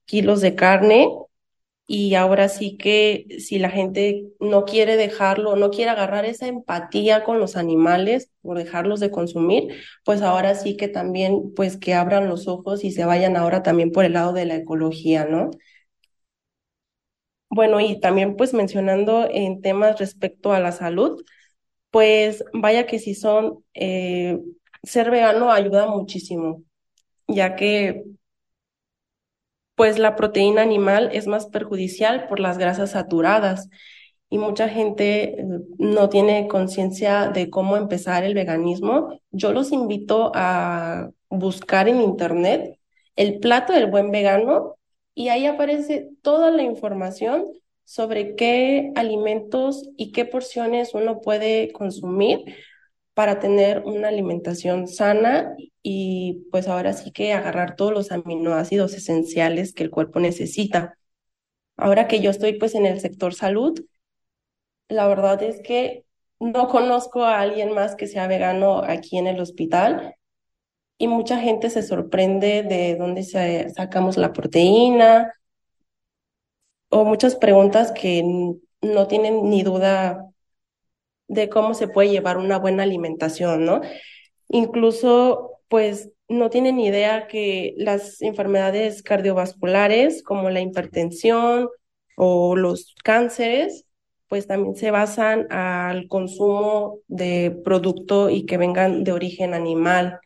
kilos 0.05 0.41
de 0.41 0.55
carne 0.55 1.09
y 1.87 2.15
ahora 2.15 2.47
sí 2.49 2.77
que 2.77 3.27
si 3.39 3.59
la 3.59 3.69
gente 3.69 4.25
no 4.39 4.65
quiere 4.65 4.95
dejarlo, 4.97 5.55
no 5.57 5.71
quiere 5.71 5.91
agarrar 5.91 6.25
esa 6.25 6.47
empatía 6.47 7.23
con 7.25 7.39
los 7.39 7.57
animales 7.57 8.31
por 8.41 8.57
dejarlos 8.57 8.99
de 9.01 9.11
consumir, 9.11 9.75
pues 10.05 10.21
ahora 10.21 10.55
sí 10.55 10.77
que 10.77 10.87
también 10.87 11.53
pues 11.55 11.77
que 11.77 11.93
abran 11.93 12.29
los 12.29 12.47
ojos 12.47 12.83
y 12.85 12.91
se 12.91 13.05
vayan 13.05 13.35
ahora 13.37 13.63
también 13.63 13.91
por 13.91 14.05
el 14.05 14.13
lado 14.13 14.31
de 14.33 14.45
la 14.45 14.55
ecología, 14.55 15.25
¿no? 15.25 15.51
Bueno, 17.53 17.79
y 17.81 17.99
también 17.99 18.37
pues 18.37 18.53
mencionando 18.53 19.27
en 19.29 19.61
temas 19.61 19.99
respecto 19.99 20.53
a 20.53 20.59
la 20.61 20.71
salud, 20.71 21.21
pues 21.91 22.45
vaya 22.53 22.87
que 22.87 22.99
si 22.99 23.15
son, 23.15 23.65
eh, 23.75 24.39
ser 24.83 25.11
vegano 25.11 25.51
ayuda 25.51 25.87
muchísimo, 25.87 26.63
ya 27.27 27.55
que 27.55 28.03
pues 29.75 29.99
la 29.99 30.15
proteína 30.15 30.61
animal 30.61 31.09
es 31.13 31.27
más 31.27 31.47
perjudicial 31.47 32.27
por 32.27 32.39
las 32.39 32.57
grasas 32.57 32.91
saturadas 32.91 33.69
y 34.29 34.37
mucha 34.37 34.69
gente 34.69 35.41
eh, 35.41 35.45
no 35.79 36.09
tiene 36.09 36.47
conciencia 36.47 37.29
de 37.29 37.49
cómo 37.49 37.77
empezar 37.77 38.23
el 38.23 38.33
veganismo. 38.35 39.19
Yo 39.31 39.53
los 39.53 39.71
invito 39.71 40.31
a 40.35 41.09
buscar 41.29 41.89
en 41.89 42.01
internet 42.01 42.79
el 43.15 43.39
plato 43.39 43.73
del 43.73 43.87
buen 43.87 44.11
vegano 44.11 44.77
y 45.13 45.29
ahí 45.29 45.45
aparece 45.45 46.09
toda 46.21 46.51
la 46.51 46.63
información 46.63 47.47
sobre 47.83 48.35
qué 48.35 48.91
alimentos 48.95 49.89
y 49.97 50.11
qué 50.11 50.25
porciones 50.25 50.93
uno 50.93 51.19
puede 51.19 51.71
consumir 51.73 52.45
para 53.13 53.39
tener 53.39 53.83
una 53.85 54.07
alimentación 54.07 54.87
sana 54.87 55.55
y 55.83 56.45
pues 56.51 56.67
ahora 56.67 56.93
sí 56.93 57.11
que 57.11 57.33
agarrar 57.33 57.75
todos 57.75 57.91
los 57.91 58.11
aminoácidos 58.11 58.93
esenciales 58.93 59.73
que 59.73 59.83
el 59.83 59.89
cuerpo 59.91 60.19
necesita. 60.19 60.97
Ahora 61.75 62.07
que 62.07 62.21
yo 62.21 62.31
estoy 62.31 62.53
pues 62.53 62.75
en 62.75 62.85
el 62.85 62.99
sector 63.01 63.33
salud, 63.33 63.79
la 64.87 65.07
verdad 65.07 65.41
es 65.43 65.61
que 65.61 66.05
no 66.39 66.67
conozco 66.69 67.23
a 67.23 67.39
alguien 67.39 67.73
más 67.73 67.95
que 67.95 68.07
sea 68.07 68.27
vegano 68.27 68.83
aquí 68.83 69.17
en 69.17 69.27
el 69.27 69.39
hospital 69.39 70.15
y 70.97 71.07
mucha 71.07 71.39
gente 71.39 71.69
se 71.69 71.81
sorprende 71.83 72.63
de 72.63 72.95
dónde 72.95 73.23
sacamos 73.23 74.17
la 74.17 74.33
proteína 74.33 75.33
o 76.89 77.05
muchas 77.05 77.35
preguntas 77.35 77.91
que 77.91 78.23
no 78.81 79.07
tienen 79.07 79.49
ni 79.49 79.63
duda 79.63 80.27
de 81.27 81.49
cómo 81.49 81.73
se 81.73 81.87
puede 81.87 82.09
llevar 82.09 82.37
una 82.37 82.59
buena 82.59 82.83
alimentación, 82.83 83.65
¿no? 83.65 83.81
Incluso, 84.49 85.59
pues, 85.69 86.11
no 86.27 86.49
tienen 86.49 86.79
idea 86.79 87.27
que 87.27 87.73
las 87.77 88.21
enfermedades 88.21 89.01
cardiovasculares 89.03 90.23
como 90.23 90.49
la 90.49 90.61
hipertensión 90.61 91.69
o 92.15 92.55
los 92.55 92.95
cánceres, 93.03 93.85
pues 94.27 94.47
también 94.47 94.75
se 94.75 94.91
basan 94.91 95.47
al 95.51 96.07
consumo 96.07 96.99
de 97.07 97.57
producto 97.63 98.29
y 98.29 98.45
que 98.45 98.57
vengan 98.57 99.03
de 99.03 99.11
origen 99.11 99.53
animal. 99.53 100.19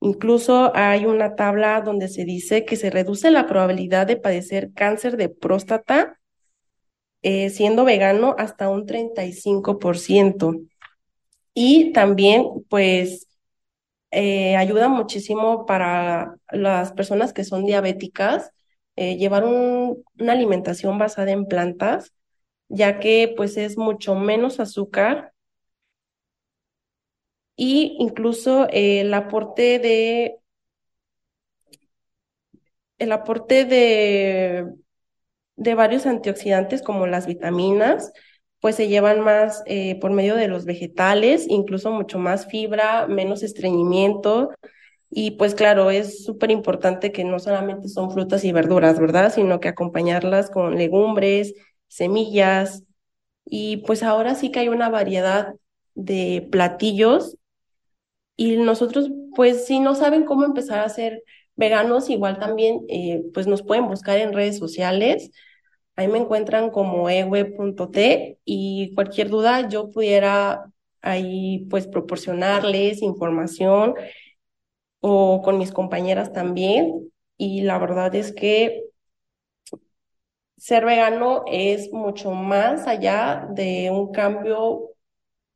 Incluso 0.00 0.72
hay 0.74 1.06
una 1.06 1.34
tabla 1.36 1.80
donde 1.80 2.08
se 2.08 2.24
dice 2.24 2.64
que 2.64 2.76
se 2.76 2.90
reduce 2.90 3.30
la 3.30 3.46
probabilidad 3.46 4.06
de 4.06 4.16
padecer 4.16 4.72
cáncer 4.74 5.16
de 5.16 5.28
próstata 5.28 6.18
eh, 7.22 7.50
siendo 7.50 7.84
vegano 7.84 8.36
hasta 8.38 8.68
un 8.68 8.86
35%. 8.86 10.60
Y 11.54 11.92
también, 11.92 12.44
pues, 12.68 13.26
eh, 14.10 14.56
ayuda 14.56 14.88
muchísimo 14.88 15.66
para 15.66 16.36
las 16.50 16.92
personas 16.92 17.32
que 17.32 17.44
son 17.44 17.64
diabéticas 17.66 18.52
eh, 18.96 19.16
llevar 19.16 19.44
una 19.44 20.32
alimentación 20.32 20.98
basada 20.98 21.30
en 21.32 21.46
plantas, 21.46 22.14
ya 22.68 22.98
que 22.98 23.32
pues 23.36 23.56
es 23.58 23.76
mucho 23.76 24.14
menos 24.14 24.58
azúcar 24.60 25.32
y 27.56 27.96
incluso 27.98 28.68
el 28.70 29.12
aporte 29.14 29.78
de 29.78 30.38
el 32.98 33.12
aporte 33.12 33.64
de, 33.64 34.66
de 35.56 35.74
varios 35.74 36.06
antioxidantes 36.06 36.82
como 36.82 37.06
las 37.06 37.26
vitaminas, 37.26 38.12
pues 38.60 38.76
se 38.76 38.88
llevan 38.88 39.20
más 39.20 39.62
eh, 39.66 39.98
por 40.00 40.12
medio 40.12 40.34
de 40.36 40.48
los 40.48 40.64
vegetales, 40.64 41.46
incluso 41.48 41.90
mucho 41.90 42.18
más 42.18 42.46
fibra, 42.46 43.06
menos 43.06 43.42
estreñimiento. 43.42 44.50
Y 45.10 45.32
pues 45.32 45.54
claro, 45.54 45.90
es 45.90 46.24
súper 46.24 46.50
importante 46.50 47.12
que 47.12 47.24
no 47.24 47.38
solamente 47.38 47.88
son 47.88 48.10
frutas 48.10 48.44
y 48.44 48.52
verduras, 48.52 48.98
¿verdad? 48.98 49.32
Sino 49.32 49.60
que 49.60 49.68
acompañarlas 49.68 50.50
con 50.50 50.76
legumbres, 50.76 51.54
semillas. 51.88 52.82
Y 53.44 53.78
pues 53.78 54.02
ahora 54.02 54.34
sí 54.34 54.50
que 54.50 54.60
hay 54.60 54.68
una 54.68 54.88
variedad 54.88 55.54
de 55.94 56.48
platillos 56.50 57.36
y 58.36 58.56
nosotros, 58.56 59.10
pues 59.34 59.66
si 59.66 59.80
no 59.80 59.94
saben 59.94 60.24
cómo 60.24 60.44
empezar 60.44 60.80
a 60.80 60.88
ser 60.88 61.22
veganos, 61.56 62.10
igual 62.10 62.38
también, 62.38 62.82
eh, 62.88 63.22
pues 63.34 63.46
nos 63.46 63.62
pueden 63.62 63.88
buscar 63.88 64.18
en 64.18 64.32
redes 64.32 64.58
sociales. 64.58 65.30
Ahí 65.96 66.08
me 66.08 66.18
encuentran 66.18 66.70
como 66.70 67.08
ewe.t 67.08 68.38
y 68.44 68.94
cualquier 68.94 69.30
duda 69.30 69.68
yo 69.68 69.90
pudiera 69.90 70.70
ahí 71.02 71.66
pues 71.70 71.86
proporcionarles 71.86 73.02
información 73.02 73.94
o 75.00 75.42
con 75.42 75.58
mis 75.58 75.72
compañeras 75.72 76.32
también. 76.32 77.10
Y 77.38 77.62
la 77.62 77.78
verdad 77.78 78.14
es 78.14 78.32
que 78.32 78.84
ser 80.56 80.84
vegano 80.84 81.44
es 81.46 81.92
mucho 81.92 82.30
más 82.32 82.86
allá 82.86 83.46
de 83.52 83.90
un 83.90 84.12
cambio 84.12 84.90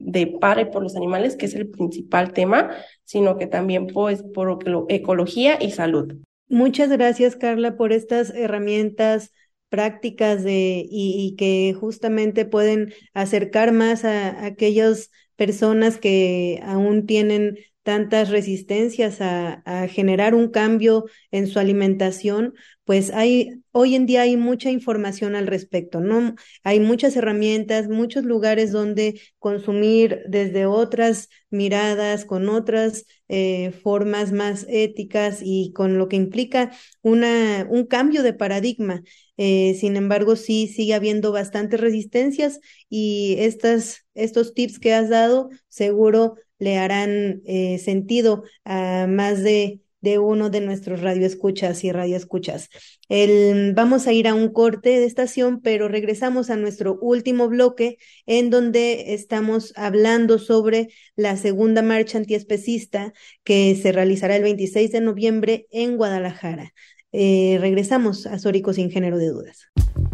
de 0.01 0.27
para 0.27 0.63
y 0.63 0.65
por 0.65 0.83
los 0.83 0.97
animales, 0.97 1.37
que 1.37 1.47
es 1.47 1.55
el 1.55 1.69
principal 1.69 2.33
tema, 2.33 2.71
sino 3.05 3.39
que 3.39 3.47
también 3.47 3.87
pues 3.87 4.23
por 4.23 4.59
ecología 4.89 5.59
y 5.61 5.71
salud. 5.71 6.15
Muchas 6.49 6.91
gracias, 6.91 7.37
Carla, 7.37 7.77
por 7.77 7.93
estas 7.93 8.31
herramientas 8.31 9.31
prácticas 9.69 10.43
de, 10.43 10.85
y, 10.91 11.37
que 11.39 11.77
justamente 11.79 12.45
pueden 12.45 12.93
acercar 13.15 13.73
más 13.73 14.05
a 14.05 14.45
aquellas 14.45 15.11
personas 15.37 15.99
que 15.99 16.61
aún 16.65 17.07
tienen 17.07 17.57
tantas 17.83 18.29
resistencias 18.31 19.21
a, 19.21 19.63
generar 19.89 20.35
un 20.35 20.51
cambio 20.51 21.07
en 21.31 21.47
su 21.47 21.59
alimentación, 21.59 22.55
pues 22.85 23.11
hay, 23.13 23.63
hoy 23.73 23.95
en 23.95 24.07
día 24.07 24.23
hay 24.23 24.37
mucha 24.37 24.71
información 24.71 25.35
al 25.37 25.47
respecto, 25.47 26.01
¿no? 26.01 26.35
Hay 26.63 26.81
muchas 26.81 27.17
herramientas, 27.17 27.89
muchos 27.89 28.25
lugares 28.25 28.73
donde 28.73 29.21
consumir 29.39 30.23
desde 30.29 30.67
otras 30.67 31.29
miradas, 31.51 32.25
con 32.25 32.49
otras 32.49 33.07
eh, 33.29 33.73
formas 33.83 34.33
más 34.33 34.67
éticas 34.69 35.41
y 35.43 35.73
con 35.73 35.99
lo 35.99 36.09
que 36.09 36.17
implica 36.17 36.73
una, 37.03 37.67
un 37.71 37.87
cambio 37.87 38.23
de 38.23 38.35
paradigma. 38.35 39.03
Eh, 39.37 39.75
sin 39.79 39.97
embargo, 39.97 40.37
sí 40.37 40.67
sigue 40.67 40.95
habiendo 40.95 41.33
bastantes 41.33 41.81
resistencias 41.81 42.61
y 42.89 43.37
estas, 43.39 44.05
estos 44.15 44.53
tips 44.53 44.79
que 44.79 44.93
has 44.93 45.09
dado 45.09 45.49
seguro 45.69 46.35
le 46.61 46.79
harán 46.79 47.43
eh, 47.45 47.79
sentido 47.79 48.45
a 48.65 49.07
más 49.09 49.43
de, 49.43 49.81
de, 50.01 50.19
uno 50.21 50.51
de 50.51 50.61
nuestros 50.61 51.01
radioescuchas 51.01 51.83
y 51.83 51.91
radioescuchas. 51.91 52.69
El, 53.09 53.73
vamos 53.75 54.07
a 54.07 54.13
ir 54.13 54.29
a 54.29 54.35
un 54.35 54.53
corte 54.53 54.91
de 54.91 55.07
estación, 55.07 55.61
pero 55.61 55.89
regresamos 55.89 56.51
a 56.51 56.57
nuestro 56.57 56.99
último 57.01 57.49
bloque 57.49 57.99
en 58.27 58.51
donde 58.51 59.15
estamos 59.15 59.73
hablando 59.75 60.39
sobre 60.39 60.89
la 61.17 61.37
segunda 61.37 61.83
marcha 61.83 62.19
antiespecista 62.19 63.13
que 63.43 63.75
se 63.75 63.91
realizará 63.91 64.37
el 64.37 64.45
26 64.45 64.93
de 64.93 65.01
noviembre 65.01 65.67
en 65.73 65.97
Guadalajara. 65.97 66.73
Eh, 67.13 67.59
regresamos 67.61 68.27
a 68.27 68.39
Sórico 68.39 68.73
sin 68.73 68.91
género 68.91 69.19
de 69.19 69.29
dudas. 69.29 69.71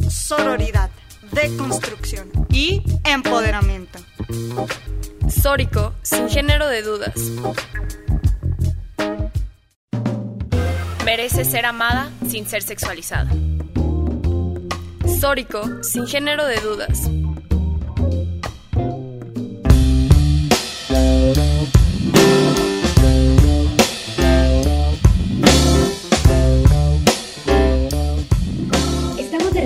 Sororidad, 0.09 0.91
deconstrucción 1.33 2.31
y 2.51 2.83
empoderamiento. 3.05 3.99
Sórico, 5.29 5.93
sin 6.03 6.29
género 6.29 6.69
de 6.69 6.83
dudas. 6.83 7.15
Merece 11.05 11.45
ser 11.45 11.67
amada 11.67 12.11
sin 12.29 12.47
ser 12.47 12.63
sexualizada. 12.63 13.31
Sórico, 15.21 15.83
sin 15.83 16.07
género 16.07 16.47
de 16.47 16.61
dudas. 16.61 17.09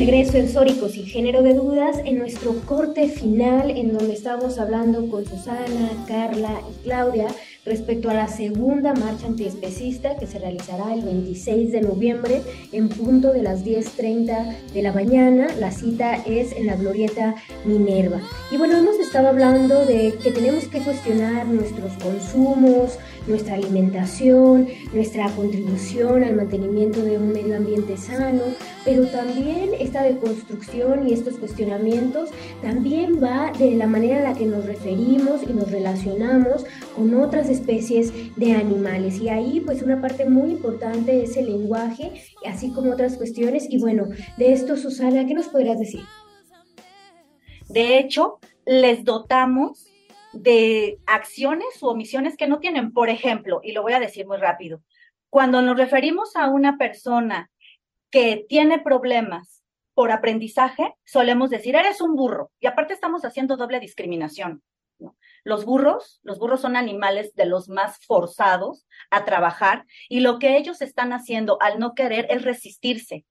Regreso 0.01 0.39
en 0.39 0.49
Sórico 0.49 0.89
sin 0.89 1.05
género 1.05 1.43
de 1.43 1.53
dudas 1.53 1.99
en 2.07 2.19
nuestro 2.19 2.55
corte 2.65 3.07
final 3.09 3.71
en 3.71 3.93
donde 3.93 4.15
estamos 4.15 4.59
hablando 4.59 5.07
con 5.11 5.27
Susana, 5.27 5.91
Carla 6.09 6.63
y 6.71 6.85
Claudia 6.85 7.27
respecto 7.67 8.09
a 8.09 8.15
la 8.15 8.27
segunda 8.27 8.95
marcha 8.95 9.27
antiespecista 9.27 10.17
que 10.17 10.27
se 10.27 10.39
realizará 10.39 10.95
el 10.95 11.03
26 11.03 11.73
de 11.73 11.83
noviembre 11.83 12.41
en 12.73 12.89
punto 12.89 13.31
de 13.35 13.43
las 13.43 13.63
10.30 13.63 14.73
de 14.73 14.83
la 14.83 14.93
mañana. 14.93 15.49
La 15.59 15.71
cita 15.71 16.15
es 16.15 16.53
en 16.53 16.69
la 16.69 16.77
Glorieta 16.77 17.35
Minerva. 17.67 18.21
Y 18.51 18.57
bueno, 18.57 18.79
hemos 18.79 18.99
estado 18.99 19.29
hablando 19.29 19.85
de 19.85 20.15
que 20.23 20.31
tenemos 20.31 20.65
que 20.69 20.79
cuestionar 20.79 21.47
nuestros 21.47 21.93
consumos, 22.03 22.99
nuestra 23.27 23.55
alimentación, 23.55 24.69
nuestra 24.93 25.29
contribución 25.31 26.25
al 26.25 26.37
mantenimiento 26.37 27.03
de 27.03 27.19
un 27.19 27.33
medio 27.33 27.57
ambiente 27.57 27.97
sano, 27.97 28.43
pero 28.85 29.07
también 29.07 29.71
esta 29.79 30.03
deconstrucción 30.03 31.09
y 31.09 31.13
estos 31.13 31.35
cuestionamientos 31.37 32.31
también 32.63 33.23
va 33.23 33.53
de 33.53 33.73
la 33.73 33.87
manera 33.87 34.19
en 34.19 34.25
la 34.25 34.35
que 34.35 34.47
nos 34.47 34.65
referimos 34.65 35.43
y 35.43 35.53
nos 35.53 35.71
relacionamos 35.71 36.65
con 36.97 37.15
otras 37.15 37.49
especies 37.49 38.13
de 38.37 38.53
animales. 38.53 39.21
Y 39.21 39.29
ahí 39.29 39.61
pues 39.61 39.83
una 39.83 40.01
parte 40.01 40.25
muy 40.25 40.51
importante 40.51 41.23
es 41.23 41.37
el 41.37 41.47
lenguaje, 41.47 42.13
así 42.47 42.71
como 42.73 42.93
otras 42.93 43.17
cuestiones. 43.17 43.67
Y 43.69 43.79
bueno, 43.79 44.09
de 44.37 44.53
esto, 44.53 44.77
Susana, 44.77 45.27
¿qué 45.27 45.35
nos 45.35 45.49
podrías 45.49 45.79
decir? 45.79 46.03
De 47.69 47.99
hecho, 47.99 48.41
les 48.67 49.05
dotamos 49.05 49.90
de 50.33 50.99
acciones 51.07 51.83
u 51.83 51.89
omisiones 51.89 52.37
que 52.37 52.49
no 52.49 52.59
tienen. 52.61 52.93
Por 52.93 53.09
ejemplo, 53.09 53.61
y 53.63 53.73
lo 53.73 53.83
voy 53.83 53.93
a 53.93 54.01
decir 54.01 54.27
muy 54.27 54.37
rápido, 54.37 54.83
cuando 55.29 55.63
nos 55.63 55.77
referimos 55.77 56.37
a 56.37 56.49
una 56.49 56.77
persona 56.77 57.51
que 58.11 58.45
tiene 58.49 58.81
problemas 58.81 59.63
por 59.95 60.11
aprendizaje, 60.11 60.95
solemos 61.05 61.51
decir, 61.51 61.77
eres 61.77 62.01
un 62.01 62.17
burro. 62.17 62.51
Y 62.59 62.67
aparte 62.67 62.95
estamos 62.95 63.25
haciendo 63.25 63.57
doble 63.57 63.81
discriminación. 63.81 64.63
Los 65.45 65.65
burros, 65.65 66.21
los 66.23 66.39
burros 66.39 66.61
son 66.61 66.77
animales 66.77 67.35
de 67.35 67.47
los 67.47 67.69
más 67.69 67.99
forzados 68.05 68.87
a 69.11 69.25
trabajar 69.25 69.87
y 70.09 70.21
lo 70.21 70.39
que 70.39 70.57
ellos 70.57 70.83
están 70.83 71.13
haciendo 71.13 71.57
al 71.61 71.79
no 71.79 71.95
querer 71.95 72.27
es 72.31 72.43
resistirse. 72.43 73.25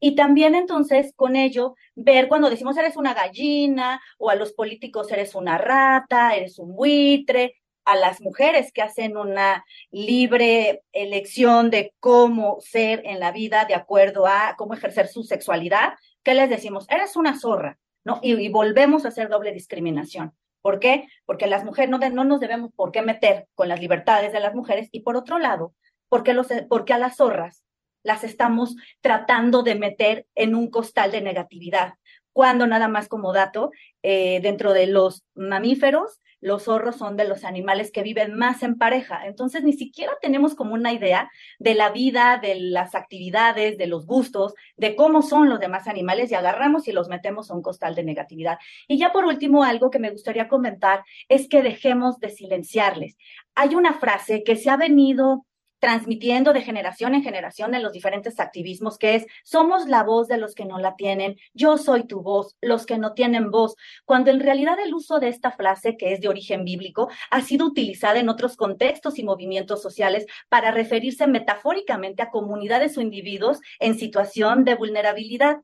Y 0.00 0.14
también 0.14 0.54
entonces 0.54 1.12
con 1.14 1.36
ello 1.36 1.74
ver 1.94 2.28
cuando 2.28 2.50
decimos 2.50 2.76
eres 2.76 2.96
una 2.96 3.14
gallina 3.14 4.00
o 4.18 4.30
a 4.30 4.34
los 4.34 4.52
políticos 4.52 5.10
eres 5.12 5.34
una 5.34 5.58
rata, 5.58 6.34
eres 6.34 6.58
un 6.58 6.74
buitre, 6.74 7.54
a 7.88 7.96
las 7.96 8.20
mujeres 8.20 8.70
que 8.70 8.82
hacen 8.82 9.16
una 9.16 9.64
libre 9.90 10.82
elección 10.92 11.70
de 11.70 11.94
cómo 12.00 12.58
ser 12.60 13.00
en 13.06 13.18
la 13.18 13.32
vida 13.32 13.64
de 13.64 13.74
acuerdo 13.74 14.26
a 14.26 14.56
cómo 14.58 14.74
ejercer 14.74 15.08
su 15.08 15.22
sexualidad, 15.22 15.94
¿qué 16.22 16.34
les 16.34 16.50
decimos? 16.50 16.86
Eres 16.90 17.16
una 17.16 17.38
zorra, 17.38 17.78
¿no? 18.04 18.20
Y, 18.22 18.50
volvemos 18.50 19.06
a 19.06 19.08
hacer 19.08 19.30
doble 19.30 19.52
discriminación. 19.52 20.34
¿Por 20.60 20.80
qué? 20.80 21.08
Porque 21.24 21.46
las 21.46 21.64
mujeres 21.64 21.88
no, 21.88 21.98
no, 21.98 22.24
nos 22.24 22.40
debemos 22.40 22.72
por 22.76 22.92
qué 22.92 23.00
meter 23.00 23.48
con 23.54 23.68
las 23.68 23.80
libertades 23.80 24.32
de 24.32 24.40
las 24.40 24.54
mujeres 24.54 24.90
y 24.92 25.00
por 25.00 25.16
otro 25.16 25.38
lado, 25.38 25.72
porque, 26.10 26.34
los, 26.34 26.48
porque 26.68 26.92
a 26.92 26.98
las 26.98 27.16
zorras 27.16 27.64
las 28.08 28.24
estamos 28.24 28.74
tratando 29.00 29.62
de 29.62 29.76
meter 29.76 30.26
en 30.34 30.54
un 30.54 30.70
costal 30.70 31.12
de 31.12 31.20
negatividad, 31.20 31.94
cuando 32.32 32.66
nada 32.66 32.88
más 32.88 33.06
como 33.06 33.32
dato, 33.32 33.70
eh, 34.02 34.40
dentro 34.42 34.72
de 34.72 34.86
los 34.86 35.24
mamíferos, 35.34 36.20
los 36.40 36.64
zorros 36.64 36.96
son 36.96 37.16
de 37.16 37.26
los 37.26 37.44
animales 37.44 37.90
que 37.90 38.02
viven 38.02 38.34
más 38.34 38.62
en 38.62 38.78
pareja. 38.78 39.26
Entonces, 39.26 39.64
ni 39.64 39.72
siquiera 39.72 40.12
tenemos 40.22 40.54
como 40.54 40.72
una 40.74 40.92
idea 40.92 41.30
de 41.58 41.74
la 41.74 41.90
vida, 41.90 42.38
de 42.40 42.54
las 42.54 42.94
actividades, 42.94 43.76
de 43.76 43.88
los 43.88 44.06
gustos, 44.06 44.54
de 44.76 44.94
cómo 44.94 45.22
son 45.22 45.48
los 45.48 45.58
demás 45.60 45.88
animales 45.88 46.30
y 46.30 46.34
agarramos 46.34 46.86
y 46.88 46.92
los 46.92 47.08
metemos 47.08 47.50
a 47.50 47.54
un 47.54 47.62
costal 47.62 47.94
de 47.94 48.04
negatividad. 48.04 48.58
Y 48.86 48.98
ya 48.98 49.12
por 49.12 49.24
último, 49.24 49.64
algo 49.64 49.90
que 49.90 49.98
me 49.98 50.10
gustaría 50.10 50.48
comentar 50.48 51.02
es 51.28 51.48
que 51.48 51.62
dejemos 51.62 52.20
de 52.20 52.30
silenciarles. 52.30 53.16
Hay 53.54 53.74
una 53.74 53.94
frase 53.94 54.44
que 54.44 54.56
se 54.56 54.70
ha 54.70 54.76
venido 54.76 55.44
transmitiendo 55.78 56.52
de 56.52 56.62
generación 56.62 57.14
en 57.14 57.22
generación 57.22 57.74
en 57.74 57.82
los 57.82 57.92
diferentes 57.92 58.40
activismos, 58.40 58.98
que 58.98 59.14
es, 59.14 59.26
somos 59.44 59.86
la 59.86 60.02
voz 60.02 60.28
de 60.28 60.38
los 60.38 60.54
que 60.54 60.64
no 60.64 60.78
la 60.78 60.96
tienen, 60.96 61.36
yo 61.54 61.78
soy 61.78 62.04
tu 62.04 62.22
voz, 62.22 62.56
los 62.60 62.86
que 62.86 62.98
no 62.98 63.14
tienen 63.14 63.50
voz, 63.50 63.76
cuando 64.04 64.30
en 64.30 64.40
realidad 64.40 64.78
el 64.80 64.94
uso 64.94 65.20
de 65.20 65.28
esta 65.28 65.50
frase, 65.50 65.96
que 65.96 66.12
es 66.12 66.20
de 66.20 66.28
origen 66.28 66.64
bíblico, 66.64 67.08
ha 67.30 67.40
sido 67.42 67.66
utilizada 67.66 68.18
en 68.18 68.28
otros 68.28 68.56
contextos 68.56 69.18
y 69.18 69.24
movimientos 69.24 69.82
sociales 69.82 70.26
para 70.48 70.70
referirse 70.70 71.26
metafóricamente 71.26 72.22
a 72.22 72.30
comunidades 72.30 72.96
o 72.98 73.00
individuos 73.00 73.60
en 73.78 73.98
situación 73.98 74.64
de 74.64 74.74
vulnerabilidad. 74.74 75.58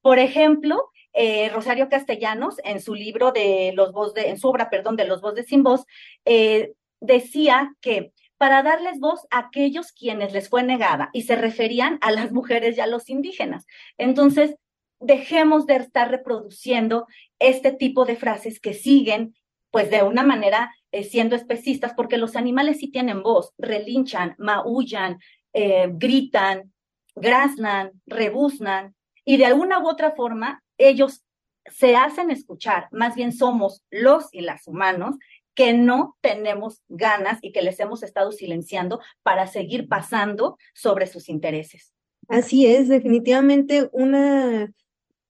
Por 0.00 0.18
ejemplo, 0.18 0.90
eh, 1.12 1.50
Rosario 1.50 1.88
Castellanos, 1.88 2.56
en 2.64 2.80
su 2.80 2.94
libro 2.94 3.32
de 3.32 3.72
los 3.74 3.92
voz 3.92 4.14
de, 4.14 4.30
en 4.30 4.38
su 4.38 4.48
obra, 4.48 4.70
perdón, 4.70 4.96
de 4.96 5.06
los 5.06 5.20
voz 5.20 5.34
de 5.34 5.44
sin 5.44 5.62
voz, 5.62 5.84
eh, 6.24 6.72
decía 7.00 7.74
que 7.80 8.12
para 8.42 8.64
darles 8.64 8.98
voz 8.98 9.24
a 9.30 9.38
aquellos 9.38 9.92
quienes 9.92 10.32
les 10.32 10.48
fue 10.48 10.64
negada 10.64 11.10
y 11.12 11.22
se 11.22 11.36
referían 11.36 11.98
a 12.00 12.10
las 12.10 12.32
mujeres 12.32 12.76
y 12.76 12.80
a 12.80 12.88
los 12.88 13.08
indígenas. 13.08 13.68
Entonces, 13.98 14.56
dejemos 14.98 15.64
de 15.64 15.76
estar 15.76 16.10
reproduciendo 16.10 17.06
este 17.38 17.70
tipo 17.70 18.04
de 18.04 18.16
frases 18.16 18.58
que 18.58 18.74
siguen, 18.74 19.36
pues 19.70 19.92
de 19.92 20.02
una 20.02 20.24
manera 20.24 20.74
eh, 20.90 21.04
siendo 21.04 21.36
especistas, 21.36 21.94
porque 21.94 22.16
los 22.16 22.34
animales 22.34 22.78
sí 22.78 22.90
tienen 22.90 23.22
voz, 23.22 23.52
relinchan, 23.58 24.34
maullan, 24.38 25.20
eh, 25.52 25.88
gritan, 25.92 26.72
graznan, 27.14 27.92
rebuznan, 28.06 28.96
y 29.24 29.36
de 29.36 29.46
alguna 29.46 29.78
u 29.78 29.88
otra 29.88 30.16
forma 30.16 30.64
ellos 30.78 31.24
se 31.66 31.94
hacen 31.94 32.32
escuchar, 32.32 32.88
más 32.90 33.14
bien 33.14 33.32
somos 33.32 33.84
los 33.88 34.34
y 34.34 34.40
las 34.40 34.66
humanos 34.66 35.14
que 35.54 35.74
no 35.74 36.16
tenemos 36.20 36.82
ganas 36.88 37.38
y 37.42 37.52
que 37.52 37.62
les 37.62 37.78
hemos 37.80 38.02
estado 38.02 38.32
silenciando 38.32 39.00
para 39.22 39.46
seguir 39.46 39.88
pasando 39.88 40.56
sobre 40.74 41.06
sus 41.06 41.28
intereses. 41.28 41.92
Así 42.28 42.66
es, 42.66 42.88
definitivamente 42.88 43.88
una 43.92 44.72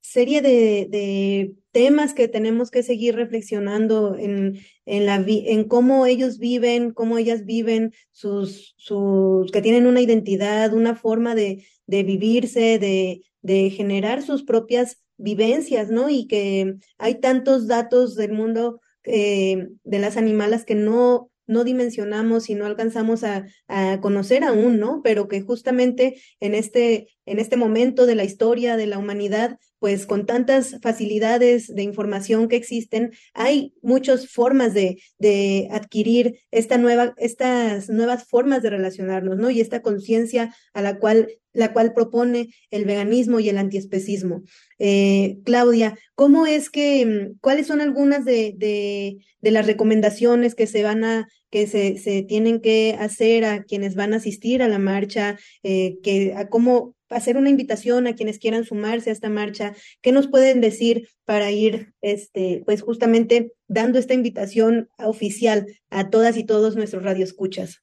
serie 0.01 0.43
de, 0.43 1.55
temas 1.73 2.13
que 2.13 2.29
tenemos 2.29 2.71
que 2.71 2.83
seguir 2.83 3.17
reflexionando 3.17 4.15
en, 4.19 4.59
en, 4.85 5.07
la, 5.07 5.25
en 5.27 5.65
cómo 5.65 6.05
ellos 6.05 6.39
viven, 6.39 6.93
cómo 6.93 7.17
ellas 7.17 7.47
viven, 7.47 7.95
sus, 8.11 8.75
sus, 8.77 9.51
que 9.51 9.63
tienen 9.63 9.87
una 9.87 10.03
identidad, 10.03 10.75
una 10.75 10.95
forma 10.95 11.35
de, 11.35 11.65
de 11.87 12.03
vivirse, 12.03 12.79
de, 12.79 13.23
de 13.41 13.71
generar 13.71 14.21
sus 14.23 14.43
propias 14.43 14.99
vivencias, 15.17 15.91
¿no? 15.91 16.11
Y 16.11 16.27
que 16.27 16.77
hay 16.99 17.21
tantos 17.21 17.69
datos 17.69 18.17
del 18.17 18.33
mundo 18.33 18.81
eh, 19.05 19.69
de 19.85 19.99
las 19.99 20.17
animalas 20.17 20.65
que 20.65 20.75
no, 20.75 21.31
no 21.47 21.65
dimensionamos 21.65 22.49
y 22.51 22.55
no 22.55 22.67
alcanzamos 22.67 23.25
a, 23.25 23.47
a, 23.69 24.01
conocer 24.01 24.45
aún, 24.45 24.79
¿no? 24.79 25.01
Pero 25.03 25.29
que 25.29 25.41
justamente 25.41 26.21
en 26.41 26.55
este, 26.55 27.09
en 27.27 27.39
este 27.39 27.57
momento 27.57 28.07
de 28.07 28.15
la 28.15 28.25
historia 28.25 28.77
de 28.77 28.87
la 28.87 28.99
humanidad, 28.99 29.59
pues 29.83 30.07
con 30.07 30.27
tantas 30.27 30.77
facilidades 30.81 31.67
de 31.67 31.83
información 31.83 32.47
que 32.47 32.55
existen, 32.55 33.11
hay 33.35 33.75
muchas 33.83 34.29
formas 34.29 34.75
de, 34.75 35.03
de 35.19 35.67
adquirir 35.73 36.39
esta 36.53 36.79
nueva, 36.79 37.15
estas 37.17 37.91
nuevas 37.91 38.29
formas 38.29 38.63
de 38.63 38.71
relacionarnos, 38.71 39.39
¿no? 39.39 39.51
Y 39.51 39.61
esta 39.61 39.83
conciencia 39.83 40.55
a 40.73 40.83
la 40.83 41.01
cual 41.01 41.27
la 41.53 41.73
cual 41.73 41.95
propone 41.95 42.55
el 42.71 42.85
veganismo 42.85 43.41
y 43.41 43.49
el 43.49 43.59
antiespecismo. 43.59 44.43
Eh, 44.79 45.39
Claudia, 45.45 45.99
¿cómo 46.15 46.47
es 46.47 46.71
que, 46.71 47.05
mm, 47.05 47.39
cuáles 47.41 47.67
son 47.67 47.81
algunas 47.81 48.25
de, 48.25 48.55
de, 48.57 49.51
las 49.51 49.67
recomendaciones 49.67 50.55
que 50.55 50.69
se 50.69 50.85
van 50.85 51.05
a, 51.05 51.29
que 51.51 51.67
se, 51.67 51.99
se, 51.99 52.23
tienen 52.23 52.61
que 52.61 52.97
hacer 52.99 53.45
a 53.45 53.65
quienes 53.65 53.97
van 53.97 54.15
a 54.15 54.19
asistir 54.19 54.63
a 54.63 54.69
la 54.69 54.79
marcha, 54.79 55.39
eh, 55.65 55.99
que, 56.03 56.35
cómo 56.51 56.95
hacer 57.13 57.37
una 57.37 57.51
invitación 57.51 58.07
a 58.07 58.15
quienes 58.15 58.39
quieran 58.39 58.65
sumarse 58.65 59.11
a 59.11 59.13
esta 59.13 59.29
marcha? 59.29 59.75
¿Qué 60.01 60.13
nos 60.13 60.29
pueden 60.29 60.61
decir 60.61 61.09
para 61.25 61.51
ir, 61.51 61.93
este, 62.01 62.63
pues 62.65 62.83
justamente 62.83 63.53
dando 63.69 63.99
esta 63.99 64.15
invitación 64.15 64.89
oficial 64.99 65.67
a 65.91 66.11
todas 66.11 66.37
y 66.37 66.45
todos 66.45 66.77
nuestros 66.77 67.03
radioescuchas? 67.03 67.83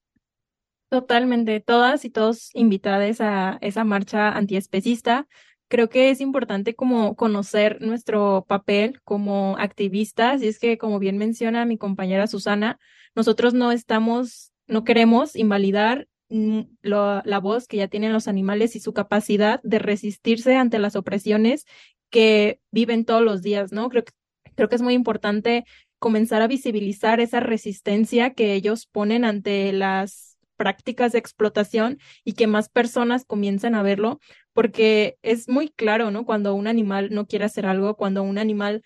Totalmente, 0.90 1.60
todas 1.60 2.04
y 2.04 2.10
todos 2.10 2.50
invitadas 2.56 3.22
a 3.22 3.60
esa 3.62 3.84
marcha 3.84 4.32
antiespecista. 4.32 5.28
Creo 5.68 5.88
que 5.88 6.10
es 6.10 6.20
importante 6.20 6.74
como 6.74 7.16
conocer 7.16 7.80
nuestro 7.80 8.44
papel 8.48 9.00
como 9.04 9.56
activistas 9.60 10.42
y 10.42 10.48
es 10.48 10.58
que, 10.58 10.80
como 10.80 10.98
bien 10.98 11.20
menciona 11.20 11.66
mi 11.66 11.78
compañera 11.78 12.26
Susana, 12.26 12.80
nosotros 13.16 13.54
no 13.54 13.72
estamos, 13.72 14.52
no 14.66 14.84
queremos 14.84 15.36
invalidar 15.36 16.08
mm, 16.30 16.62
la 16.82 17.40
voz 17.40 17.68
que 17.68 17.78
ya 17.78 17.88
tienen 17.88 18.14
los 18.14 18.28
animales 18.28 18.76
y 18.76 18.80
su 18.80 18.94
capacidad 18.94 19.62
de 19.64 19.80
resistirse 19.80 20.56
ante 20.56 20.80
las 20.80 20.96
opresiones 20.96 21.66
que 22.10 22.60
viven 22.72 23.06
todos 23.06 23.22
los 23.22 23.42
días, 23.42 23.72
¿no? 23.72 23.90
Creo 23.90 24.04
que, 24.04 24.14
creo 24.56 24.70
que 24.70 24.76
es 24.76 24.82
muy 24.82 24.94
importante 24.94 25.66
comenzar 26.00 26.42
a 26.42 26.48
visibilizar 26.48 27.20
esa 27.20 27.40
resistencia 27.40 28.34
que 28.34 28.54
ellos 28.54 28.88
ponen 28.88 29.26
ante 29.26 29.72
las 29.74 30.38
prácticas 30.56 31.14
de 31.14 31.20
explotación 31.20 32.00
y 32.24 32.34
que 32.34 32.48
más 32.48 32.70
personas 32.70 33.26
comiencen 33.26 33.76
a 33.76 33.84
verlo, 33.84 34.20
porque 34.54 35.18
es 35.22 35.48
muy 35.48 35.70
claro, 35.70 36.12
¿no? 36.12 36.26
Cuando 36.26 36.54
un 36.56 36.68
animal 36.68 37.10
no 37.12 37.28
quiere 37.28 37.46
hacer 37.46 37.66
algo, 37.66 37.96
cuando 37.96 38.24
un 38.24 38.38
animal 38.38 38.84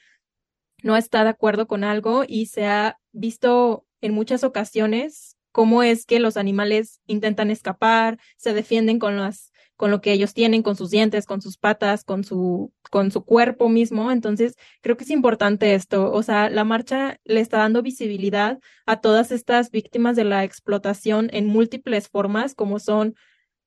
no 0.83 0.97
está 0.97 1.23
de 1.23 1.31
acuerdo 1.31 1.65
con 1.65 1.83
algo 1.83 2.25
y 2.27 2.47
se 2.47 2.65
ha 2.67 2.99
visto 3.11 3.87
en 4.01 4.13
muchas 4.13 4.43
ocasiones 4.43 5.37
cómo 5.53 5.83
es 5.83 6.05
que 6.05 6.19
los 6.19 6.35
animales 6.35 6.99
intentan 7.07 7.49
escapar, 7.51 8.19
se 8.35 8.53
defienden 8.53 8.99
con 8.99 9.15
las 9.15 9.53
con 9.75 9.91
lo 9.91 10.01
que 10.01 10.11
ellos 10.13 10.33
tienen, 10.33 10.63
con 10.63 10.75
sus 10.75 10.91
dientes, 10.91 11.25
con 11.25 11.41
sus 11.41 11.57
patas, 11.57 12.03
con 12.03 12.23
su, 12.23 12.71
con 12.89 13.11
su 13.11 13.25
cuerpo 13.25 13.69
mismo. 13.69 14.11
Entonces, 14.11 14.55
creo 14.81 14.95
que 14.97 15.03
es 15.03 15.09
importante 15.09 15.73
esto. 15.73 16.11
O 16.11 16.23
sea, 16.23 16.49
la 16.49 16.63
marcha 16.63 17.19
le 17.25 17.39
está 17.39 17.57
dando 17.57 17.81
visibilidad 17.81 18.59
a 18.85 19.01
todas 19.01 19.31
estas 19.31 19.71
víctimas 19.71 20.15
de 20.15 20.23
la 20.25 20.43
explotación 20.43 21.29
en 21.33 21.47
múltiples 21.47 22.07
formas, 22.07 22.55
como 22.55 22.79
son 22.79 23.15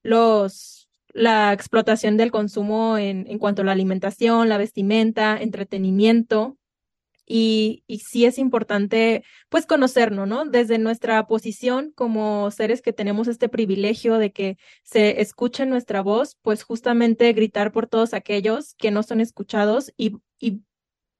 los, 0.03 0.89
la 1.13 1.53
explotación 1.53 2.17
del 2.17 2.31
consumo 2.31 2.99
en, 2.99 3.27
en 3.29 3.39
cuanto 3.39 3.63
a 3.63 3.65
la 3.65 3.73
alimentación, 3.73 4.49
la 4.49 4.59
vestimenta, 4.59 5.37
entretenimiento, 5.39 6.57
y, 7.27 7.83
y 7.89 7.99
sí 7.99 8.25
es 8.25 8.39
importante 8.39 9.25
pues 9.49 9.67
conocernos, 9.67 10.29
¿no? 10.29 10.45
Desde 10.45 10.79
nuestra 10.79 11.27
posición 11.27 11.93
como 11.95 12.51
seres 12.53 12.83
que 12.83 12.93
tenemos 12.93 13.29
este 13.29 13.49
privilegio 13.49 14.19
de 14.19 14.33
que 14.33 14.57
se 14.85 15.21
escuche 15.21 15.67
nuestra 15.67 16.01
voz, 16.03 16.37
pues 16.43 16.63
justamente 16.63 17.33
gritar 17.33 17.73
por 17.73 17.89
todos 17.89 18.15
aquellos 18.15 18.75
que 18.75 18.93
no 18.93 19.03
son 19.03 19.21
escuchados 19.21 19.93
y, 19.97 20.17
y, 20.39 20.63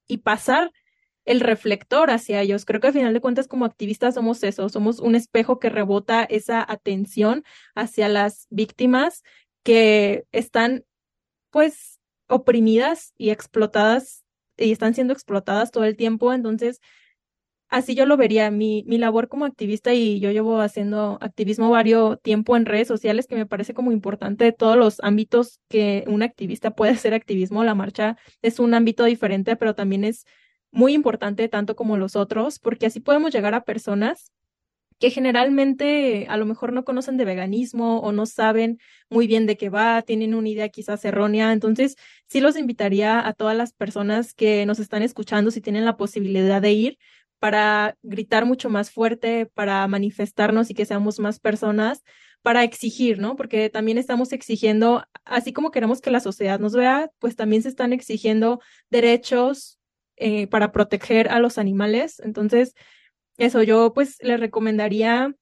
y 0.07 0.19
pasar 0.19 0.73
el 1.25 1.41
reflector 1.41 2.11
hacia 2.11 2.41
ellos. 2.41 2.65
Creo 2.65 2.81
que 2.81 2.87
al 2.87 2.93
final 2.93 3.13
de 3.13 3.21
cuentas 3.21 3.49
como 3.49 3.65
activistas 3.65 4.15
somos 4.15 4.43
eso, 4.45 4.69
somos 4.69 5.01
un 5.01 5.17
espejo 5.17 5.59
que 5.59 5.71
rebota 5.71 6.23
esa 6.23 6.65
atención 6.67 7.43
hacia 7.75 8.09
las 8.09 8.47
víctimas 8.51 9.25
que 9.65 10.25
están 10.31 10.85
pues 11.51 12.01
oprimidas 12.29 13.13
y 13.19 13.31
explotadas 13.31 14.26
y 14.59 14.73
están 14.73 14.95
siendo 14.95 15.13
explotadas 15.13 15.71
todo 15.71 15.85
el 15.85 15.97
tiempo. 15.97 16.33
Entonces, 16.33 16.81
así 17.69 17.95
yo 17.95 18.07
lo 18.07 18.17
vería. 18.17 18.51
Mi, 18.51 18.85
mi 18.87 18.99
labor 18.99 19.29
como 19.29 19.45
activista 19.45 19.95
y 19.95 20.21
yo 20.21 20.31
llevo 20.31 20.61
haciendo 20.61 21.19
activismo 21.21 21.71
varios 21.71 22.21
tiempo 22.23 22.57
en 22.57 22.67
redes 22.67 22.89
sociales 22.89 23.27
que 23.27 23.37
me 23.37 23.47
parece 23.47 23.75
como 23.75 23.93
importante 23.93 24.45
de 24.45 24.53
todos 24.53 24.77
los 24.77 25.01
ámbitos 25.03 25.61
que 25.69 26.05
un 26.09 26.23
activista 26.23 26.73
puede 26.73 26.93
hacer 26.93 27.15
activismo. 27.15 27.65
La 27.65 27.75
marcha 27.75 28.17
es 28.43 28.59
un 28.61 28.75
ámbito 28.75 29.05
diferente, 29.05 29.57
pero 29.57 29.75
también 29.75 30.05
es 30.05 30.25
muy 30.71 30.95
importante 30.95 31.49
tanto 31.49 31.77
como 31.77 31.97
los 31.97 32.17
otros, 32.17 32.59
porque 32.59 32.87
así 32.87 33.01
podemos 33.01 33.33
llegar 33.33 33.55
a 33.55 33.65
personas 33.65 34.33
que 34.99 35.11
generalmente 35.11 36.27
a 36.29 36.37
lo 36.37 36.47
mejor 36.47 36.73
no 36.73 36.85
conocen 36.85 37.17
de 37.17 37.25
veganismo 37.25 38.01
o 38.01 38.13
no 38.13 38.27
saben 38.27 38.79
muy 39.11 39.27
bien 39.27 39.47
de 39.47 39.57
qué 39.57 39.69
va, 39.69 40.03
tienen 40.03 40.35
una 40.35 40.49
idea 40.49 40.69
quizás 40.69 41.05
errónea. 41.05 41.53
Entonces, 41.53 41.97
sí 42.29 42.41
los 42.41 42.57
invitaría 42.57 43.27
a 43.27 43.33
todas 43.35 43.57
las 43.57 43.73
personas 43.73 44.35
que 44.35 44.65
nos 44.67 44.79
están 44.79 45.03
escuchando, 45.03 45.51
si 45.51 45.61
tienen 45.61 45.85
la 45.85 45.97
posibilidad 45.97 46.63
de 46.63 46.73
ir, 46.73 46.99
para 47.39 47.97
gritar 48.03 48.47
mucho 48.47 48.71
más 48.71 48.91
fuerte, 48.91 49.47
para 49.47 49.87
manifestarnos 49.89 50.71
y 50.71 50.75
que 50.75 50.87
seamos 50.87 51.19
más 51.19 51.39
personas, 51.39 52.03
para 52.43 52.65
exigir, 52.65 53.19
¿no? 53.19 53.37
Porque 53.37 53.69
también 53.71 53.99
estamos 53.99 54.33
exigiendo, 54.33 55.05
así 55.25 55.53
como 55.53 55.71
queremos 55.71 56.01
que 56.01 56.11
la 56.11 56.21
sociedad 56.21 56.59
nos 56.61 56.73
vea, 56.75 57.11
pues 57.19 57.37
también 57.37 57.63
se 57.63 57.69
están 57.69 57.93
exigiendo 57.93 58.61
derechos 58.89 59.79
eh, 60.17 60.47
para 60.47 60.73
proteger 60.73 61.29
a 61.29 61.41
los 61.41 61.59
animales. 61.59 62.21
Entonces, 62.21 62.75
eso 63.39 63.63
yo 63.63 63.93
pues 63.95 64.19
le 64.23 64.37
recomendaría 64.37 65.35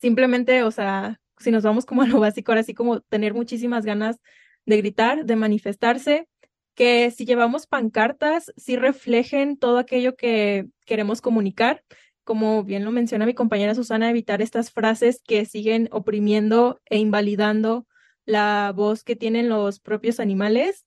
simplemente, 0.00 0.62
o 0.62 0.70
sea, 0.70 1.20
si 1.38 1.50
nos 1.50 1.64
vamos 1.64 1.86
como 1.86 2.02
a 2.02 2.06
lo 2.06 2.20
básico, 2.20 2.52
ahora 2.52 2.62
sí 2.62 2.74
como 2.74 3.00
tener 3.00 3.34
muchísimas 3.34 3.84
ganas 3.84 4.20
de 4.66 4.78
gritar, 4.78 5.24
de 5.26 5.36
manifestarse, 5.36 6.28
que 6.74 7.10
si 7.10 7.24
llevamos 7.24 7.66
pancartas, 7.66 8.52
sí 8.56 8.76
reflejen 8.76 9.56
todo 9.58 9.78
aquello 9.78 10.16
que 10.16 10.68
queremos 10.84 11.20
comunicar. 11.20 11.82
Como 12.24 12.64
bien 12.64 12.84
lo 12.84 12.90
menciona 12.90 13.26
mi 13.26 13.34
compañera 13.34 13.74
Susana, 13.74 14.10
evitar 14.10 14.42
estas 14.42 14.70
frases 14.72 15.22
que 15.24 15.44
siguen 15.46 15.88
oprimiendo 15.92 16.80
e 16.86 16.98
invalidando 16.98 17.86
la 18.24 18.72
voz 18.74 19.04
que 19.04 19.16
tienen 19.16 19.48
los 19.48 19.80
propios 19.80 20.20
animales 20.20 20.85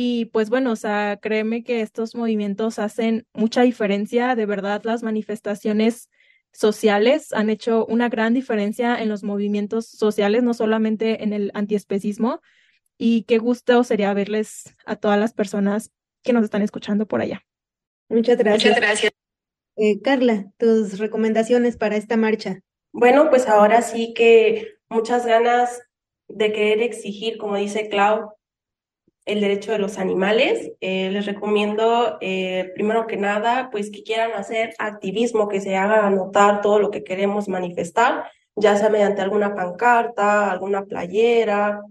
y 0.00 0.26
pues 0.26 0.48
bueno, 0.48 0.70
o 0.70 0.76
sea, 0.76 1.18
créeme 1.20 1.64
que 1.64 1.80
estos 1.80 2.14
movimientos 2.14 2.78
hacen 2.78 3.26
mucha 3.34 3.62
diferencia. 3.62 4.36
De 4.36 4.46
verdad, 4.46 4.80
las 4.84 5.02
manifestaciones 5.02 6.08
sociales 6.52 7.32
han 7.32 7.50
hecho 7.50 7.84
una 7.84 8.08
gran 8.08 8.32
diferencia 8.32 8.94
en 9.02 9.08
los 9.08 9.24
movimientos 9.24 9.88
sociales, 9.88 10.44
no 10.44 10.54
solamente 10.54 11.24
en 11.24 11.32
el 11.32 11.50
antiespecismo. 11.52 12.40
Y 12.96 13.24
qué 13.24 13.38
gusto 13.38 13.82
sería 13.82 14.14
verles 14.14 14.72
a 14.86 14.94
todas 14.94 15.18
las 15.18 15.32
personas 15.32 15.90
que 16.22 16.32
nos 16.32 16.44
están 16.44 16.62
escuchando 16.62 17.08
por 17.08 17.20
allá. 17.20 17.44
Muchas 18.08 18.38
gracias. 18.38 18.76
Muchas 18.76 18.80
gracias. 18.80 19.12
Eh, 19.74 20.00
Carla, 20.00 20.46
tus 20.58 21.00
recomendaciones 21.00 21.76
para 21.76 21.96
esta 21.96 22.16
marcha. 22.16 22.60
Bueno, 22.92 23.30
pues 23.30 23.48
ahora 23.48 23.82
sí 23.82 24.14
que 24.14 24.74
muchas 24.88 25.26
ganas 25.26 25.82
de 26.28 26.52
querer 26.52 26.82
exigir, 26.82 27.36
como 27.36 27.56
dice 27.56 27.88
Clau, 27.88 28.37
el 29.28 29.40
derecho 29.40 29.72
de 29.72 29.78
los 29.78 29.98
animales. 29.98 30.72
Eh, 30.80 31.10
les 31.10 31.26
recomiendo, 31.26 32.18
eh, 32.20 32.72
primero 32.74 33.06
que 33.06 33.16
nada, 33.16 33.68
pues 33.70 33.90
que 33.90 34.02
quieran 34.02 34.32
hacer 34.32 34.74
activismo, 34.78 35.48
que 35.48 35.60
se 35.60 35.76
haga 35.76 36.06
anotar 36.06 36.62
todo 36.62 36.78
lo 36.78 36.90
que 36.90 37.04
queremos 37.04 37.48
manifestar, 37.48 38.24
ya 38.56 38.76
sea 38.76 38.88
mediante 38.88 39.20
alguna 39.20 39.54
pancarta, 39.54 40.50
alguna 40.50 40.84
playera, 40.86 41.82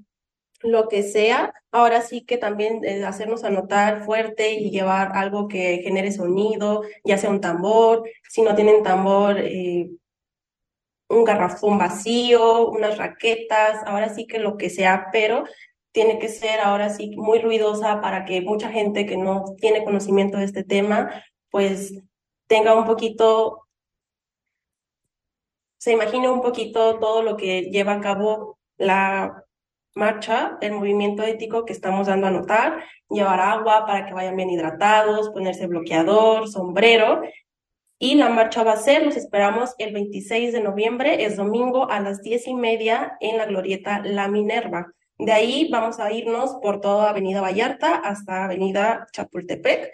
lo 0.62 0.88
que 0.90 1.04
sea. 1.04 1.54
Ahora 1.72 2.02
sí 2.02 2.26
que 2.26 2.38
también 2.38 2.84
eh, 2.84 3.06
hacernos 3.06 3.44
anotar 3.44 4.04
fuerte 4.04 4.54
y 4.54 4.72
llevar 4.72 5.12
algo 5.14 5.48
que 5.48 5.82
genere 5.84 6.12
sonido, 6.12 6.82
ya 7.06 7.18
sea 7.18 7.30
un 7.30 7.40
tambor, 7.42 8.04
si 8.30 8.42
no 8.42 8.56
tienen 8.56 8.84
tambor, 8.84 9.38
un 11.10 11.24
garrafón 11.24 11.78
vacío, 11.78 12.70
unas 12.70 12.98
raquetas, 12.98 13.82
ahora 13.86 14.10
sí 14.10 14.28
que 14.28 14.40
lo 14.40 14.58
que 14.58 14.70
sea, 14.70 15.08
pero 15.12 15.46
tiene 15.92 16.20
que 16.20 16.30
ser 16.30 16.60
ahora 16.60 16.90
sí 16.90 17.16
muy 17.16 17.40
ruidosa 17.40 18.02
para 18.02 18.26
que 18.26 18.42
mucha 18.42 18.70
gente 18.70 19.06
que 19.06 19.18
no 19.18 19.56
tiene 19.58 19.84
conocimiento 19.84 20.38
de 20.38 20.46
este 20.46 20.64
tema, 20.64 21.24
pues 21.50 21.94
tenga 22.48 22.76
un 22.76 22.86
poquito, 22.86 23.68
se 25.78 25.94
imagine 25.94 26.30
un 26.30 26.42
poquito 26.42 27.00
todo 27.00 27.22
lo 27.22 27.38
que 27.38 27.64
lleva 27.72 27.94
a 27.94 28.02
cabo 28.02 28.60
la 28.78 29.44
marcha, 29.96 30.58
el 30.62 30.74
movimiento 30.74 31.24
ético 31.24 31.66
que 31.66 31.74
estamos 31.74 32.08
dando 32.08 32.28
a 32.28 32.32
notar, 32.32 32.84
llevar 33.10 33.40
agua 33.40 33.86
para 33.86 34.06
que 34.06 34.14
vayan 34.14 34.36
bien 34.36 34.50
hidratados, 34.50 35.30
ponerse 35.32 35.68
bloqueador, 35.68 36.48
sombrero. 36.48 37.22
Y 38.00 38.16
la 38.16 38.30
marcha 38.30 38.64
va 38.64 38.74
a 38.74 38.78
ser, 38.78 39.04
los 39.04 39.18
esperamos 39.18 39.74
el 39.80 39.92
26 39.94 40.54
de 40.54 40.62
noviembre, 40.62 41.26
es 41.26 41.36
domingo 41.36 41.90
a 41.90 42.00
las 42.00 42.22
diez 42.22 42.48
y 42.48 42.54
media 42.54 43.18
en 43.20 43.38
la 43.38 43.48
glorieta 43.48 44.02
La 44.04 44.28
Minerva. 44.28 44.94
De 45.20 45.32
ahí 45.32 45.70
vamos 45.72 46.00
a 46.00 46.12
irnos 46.12 46.58
por 46.62 46.80
toda 46.80 47.10
Avenida 47.10 47.42
Vallarta 47.42 47.96
hasta 47.96 48.46
Avenida 48.46 49.08
Chapultepec 49.12 49.92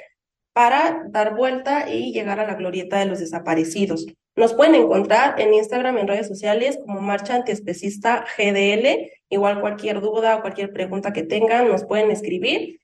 para 0.53 1.03
dar 1.09 1.35
vuelta 1.35 1.89
y 1.89 2.11
llegar 2.11 2.39
a 2.39 2.47
la 2.47 2.55
glorieta 2.55 2.99
de 2.99 3.05
los 3.05 3.19
desaparecidos. 3.19 4.05
Nos 4.35 4.53
pueden 4.53 4.75
encontrar 4.75 5.39
en 5.39 5.53
Instagram, 5.53 5.97
en 5.97 6.07
redes 6.07 6.27
sociales 6.27 6.77
como 6.83 7.01
Marcha 7.01 7.35
Antiespecista 7.35 8.25
GDL. 8.37 9.11
Igual 9.29 9.61
cualquier 9.61 10.01
duda 10.01 10.35
o 10.35 10.41
cualquier 10.41 10.73
pregunta 10.73 11.13
que 11.13 11.23
tengan 11.23 11.67
nos 11.67 11.85
pueden 11.85 12.11
escribir. 12.11 12.81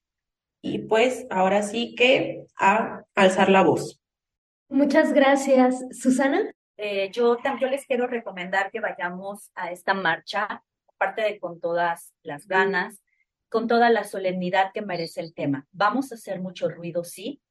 Y 0.61 0.79
pues 0.79 1.25
ahora 1.29 1.63
sí 1.63 1.95
que 1.95 2.45
a 2.57 3.03
alzar 3.15 3.49
la 3.49 3.63
voz. 3.63 3.99
Muchas 4.69 5.13
gracias, 5.13 5.83
Susana. 5.91 6.53
Eh, 6.77 7.09
yo, 7.11 7.37
yo 7.59 7.67
les 7.67 7.85
quiero 7.85 8.07
recomendar 8.07 8.71
que 8.71 8.79
vayamos 8.79 9.51
a 9.55 9.71
esta 9.71 9.93
marcha 9.93 10.63
aparte 10.99 11.21
de 11.21 11.39
con 11.39 11.61
todas 11.61 12.13
las 12.23 12.45
ganas, 12.45 13.01
con 13.47 13.67
toda 13.67 13.89
la 13.89 14.03
solemnidad 14.03 14.71
que 14.73 14.81
merece 14.81 15.21
el 15.21 15.33
tema. 15.33 15.65
Vamos 15.71 16.11
a 16.11 16.15
hacer 16.15 16.41
mucho 16.41 16.67
ruido, 16.67 17.05
sí, 17.05 17.41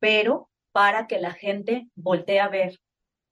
pero 0.00 0.50
para 0.72 1.06
que 1.06 1.20
la 1.20 1.32
gente 1.32 1.88
voltee 1.94 2.40
a 2.40 2.48
ver 2.48 2.80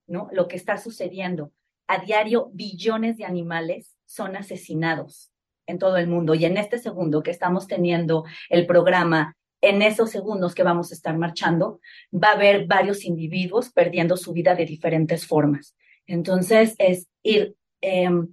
¿no? 0.06 0.28
lo 0.30 0.46
que 0.46 0.56
está 0.56 0.78
sucediendo. 0.78 1.52
A 1.88 1.98
diario, 1.98 2.50
billones 2.52 3.16
de 3.16 3.24
animales 3.24 3.96
son 4.06 4.36
asesinados 4.36 5.32
en 5.66 5.78
todo 5.78 5.96
el 5.96 6.06
mundo. 6.06 6.34
Y 6.34 6.44
en 6.44 6.58
este 6.58 6.78
segundo 6.78 7.24
que 7.24 7.32
estamos 7.32 7.66
teniendo 7.66 8.24
el 8.48 8.66
programa, 8.66 9.36
en 9.60 9.82
esos 9.82 10.10
segundos 10.10 10.54
que 10.54 10.62
vamos 10.62 10.92
a 10.92 10.94
estar 10.94 11.18
marchando, 11.18 11.80
va 12.12 12.28
a 12.28 12.34
haber 12.34 12.66
varios 12.66 13.04
individuos 13.04 13.70
perdiendo 13.70 14.16
su 14.16 14.32
vida 14.32 14.54
de 14.54 14.64
diferentes 14.64 15.26
formas. 15.26 15.74
Entonces, 16.06 16.76
es 16.78 17.08
ir 17.24 17.56
em, 17.80 18.32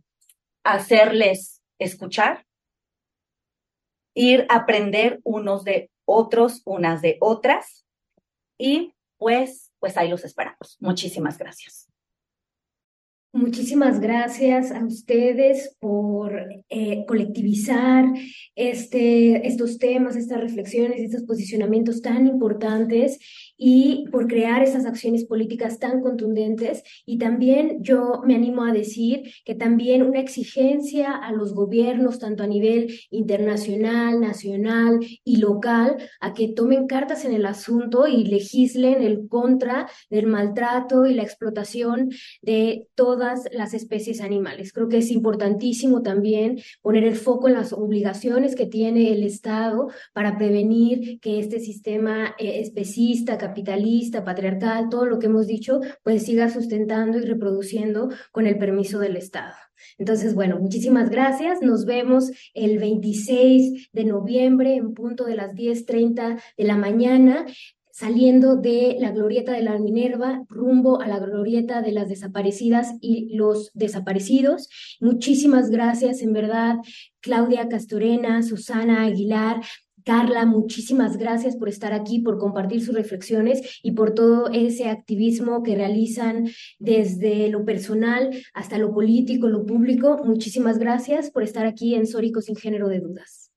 hacerles 0.64 1.62
escuchar, 1.80 2.46
ir 4.16 4.46
a 4.50 4.58
aprender 4.58 5.20
unos 5.24 5.64
de 5.64 5.90
otros, 6.06 6.62
unas 6.66 7.02
de 7.02 7.18
otras, 7.20 7.86
y 8.58 8.94
pues, 9.18 9.72
pues 9.80 9.98
ahí 9.98 10.10
los 10.10 10.24
esperamos. 10.24 10.78
Muchísimas 10.80 11.38
gracias. 11.38 11.88
Muchísimas 13.36 14.00
gracias 14.00 14.72
a 14.72 14.86
ustedes 14.86 15.76
por 15.80 16.40
eh, 16.70 17.04
colectivizar 17.08 18.06
este, 18.56 19.48
estos 19.48 19.80
temas, 19.80 20.16
estas 20.16 20.40
reflexiones, 20.40 21.00
estos 21.00 21.24
posicionamientos 21.24 22.04
tan 22.04 22.28
importantes 22.28 23.18
y 23.66 24.10
por 24.12 24.28
crear 24.28 24.62
esas 24.62 24.86
acciones 24.86 25.24
políticas 25.24 25.80
tan 25.80 26.02
contundentes. 26.02 26.84
Y 27.06 27.18
también 27.18 27.82
yo 27.82 28.22
me 28.26 28.36
animo 28.36 28.66
a 28.66 28.74
decir 28.74 29.32
que 29.46 29.56
también 29.56 30.02
una 30.02 30.20
exigencia 30.20 31.14
a 31.14 31.32
los 31.32 31.54
gobiernos, 31.54 32.20
tanto 32.20 32.44
a 32.44 32.48
nivel 32.48 32.94
internacional, 33.10 34.20
nacional 34.20 35.00
y 35.24 35.38
local, 35.38 35.96
a 36.20 36.34
que 36.34 36.50
tomen 36.50 36.88
cartas 36.88 37.24
en 37.24 37.34
el 37.34 37.46
asunto 37.46 38.06
y 38.06 38.26
legislen 38.26 39.02
el 39.02 39.30
contra 39.30 39.88
del 40.10 40.28
maltrato 40.28 41.06
y 41.06 41.14
la 41.14 41.24
explotación 41.24 42.10
de 42.42 42.88
todas 42.96 43.48
las 43.54 43.74
especies 43.74 44.20
animales. 44.20 44.74
Creo 44.74 44.90
que 44.90 44.98
es 44.98 45.10
importantísimo 45.10 46.02
también 46.02 46.60
poner 46.82 47.06
el 47.06 47.16
foco 47.16 47.48
en 47.48 47.54
las 47.54 47.72
obligaciones 47.72 48.58
que 48.58 48.66
tiene 48.66 49.14
el 49.14 49.24
Estado 49.24 49.88
para 50.12 50.38
prevenir 50.38 51.22
que 51.22 51.40
este 51.40 51.62
sistema 51.62 52.36
eh, 52.38 52.60
especista, 52.60 53.38
capitalista, 53.54 54.24
patriarcal, 54.24 54.90
todo 54.90 55.06
lo 55.06 55.20
que 55.20 55.28
hemos 55.28 55.46
dicho, 55.46 55.80
pues 56.02 56.24
siga 56.24 56.50
sustentando 56.50 57.20
y 57.20 57.22
reproduciendo 57.22 58.10
con 58.32 58.48
el 58.48 58.58
permiso 58.58 58.98
del 58.98 59.16
Estado. 59.16 59.54
Entonces, 60.00 60.34
bueno, 60.34 60.58
muchísimas 60.60 61.12
gracias. 61.12 61.62
Nos 61.62 61.86
vemos 61.86 62.32
el 62.56 62.80
26 62.80 63.90
de 63.92 64.06
noviembre 64.06 64.76
en 64.76 64.96
punto 64.96 65.26
de 65.26 65.36
las 65.36 65.54
10.30 65.54 66.42
de 66.58 66.64
la 66.64 66.78
mañana 66.78 67.46
saliendo 67.94 68.56
de 68.56 68.98
la 69.00 69.12
glorieta 69.12 69.52
de 69.52 69.62
la 69.62 69.78
Minerva 69.78 70.44
rumbo 70.50 71.00
a 71.00 71.08
la 71.08 71.20
glorieta 71.20 71.84
de 71.84 71.92
las 71.92 72.10
desaparecidas 72.10 72.96
y 73.02 73.36
los 73.36 73.70
desaparecidos. 73.76 74.68
Muchísimas 75.00 75.70
gracias, 75.70 76.24
en 76.24 76.34
verdad, 76.34 76.78
Claudia 77.20 77.70
Castorena, 77.70 78.42
Susana 78.42 79.04
Aguilar, 79.04 79.62
Carla, 80.06 80.46
muchísimas 80.46 81.18
gracias 81.18 81.56
por 81.56 81.70
estar 81.70 81.94
aquí, 81.94 82.20
por 82.20 82.38
compartir 82.38 82.84
sus 82.84 82.96
reflexiones 82.96 83.80
y 83.84 83.92
por 83.94 84.14
todo 84.14 84.50
ese 84.52 84.90
activismo 84.90 85.64
que 85.64 85.76
realizan 85.76 86.50
desde 86.80 87.50
lo 87.50 87.66
personal 87.66 88.32
hasta 88.54 88.78
lo 88.78 88.94
político, 88.94 89.48
lo 89.48 89.66
público. 89.66 90.22
Muchísimas 90.24 90.78
gracias 90.78 91.32
por 91.32 91.44
estar 91.44 91.66
aquí 91.66 91.96
en 91.96 92.08
Sórico 92.08 92.42
sin 92.42 92.56
género 92.56 92.88
de 92.88 93.00
dudas. 93.00 93.52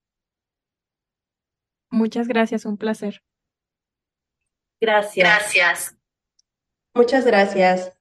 Muchas 1.90 2.28
gracias, 2.28 2.66
un 2.66 2.76
placer. 2.76 3.22
Gracias. 4.80 5.28
Gracias. 5.28 5.96
Muchas 6.94 7.24
gracias. 7.24 7.95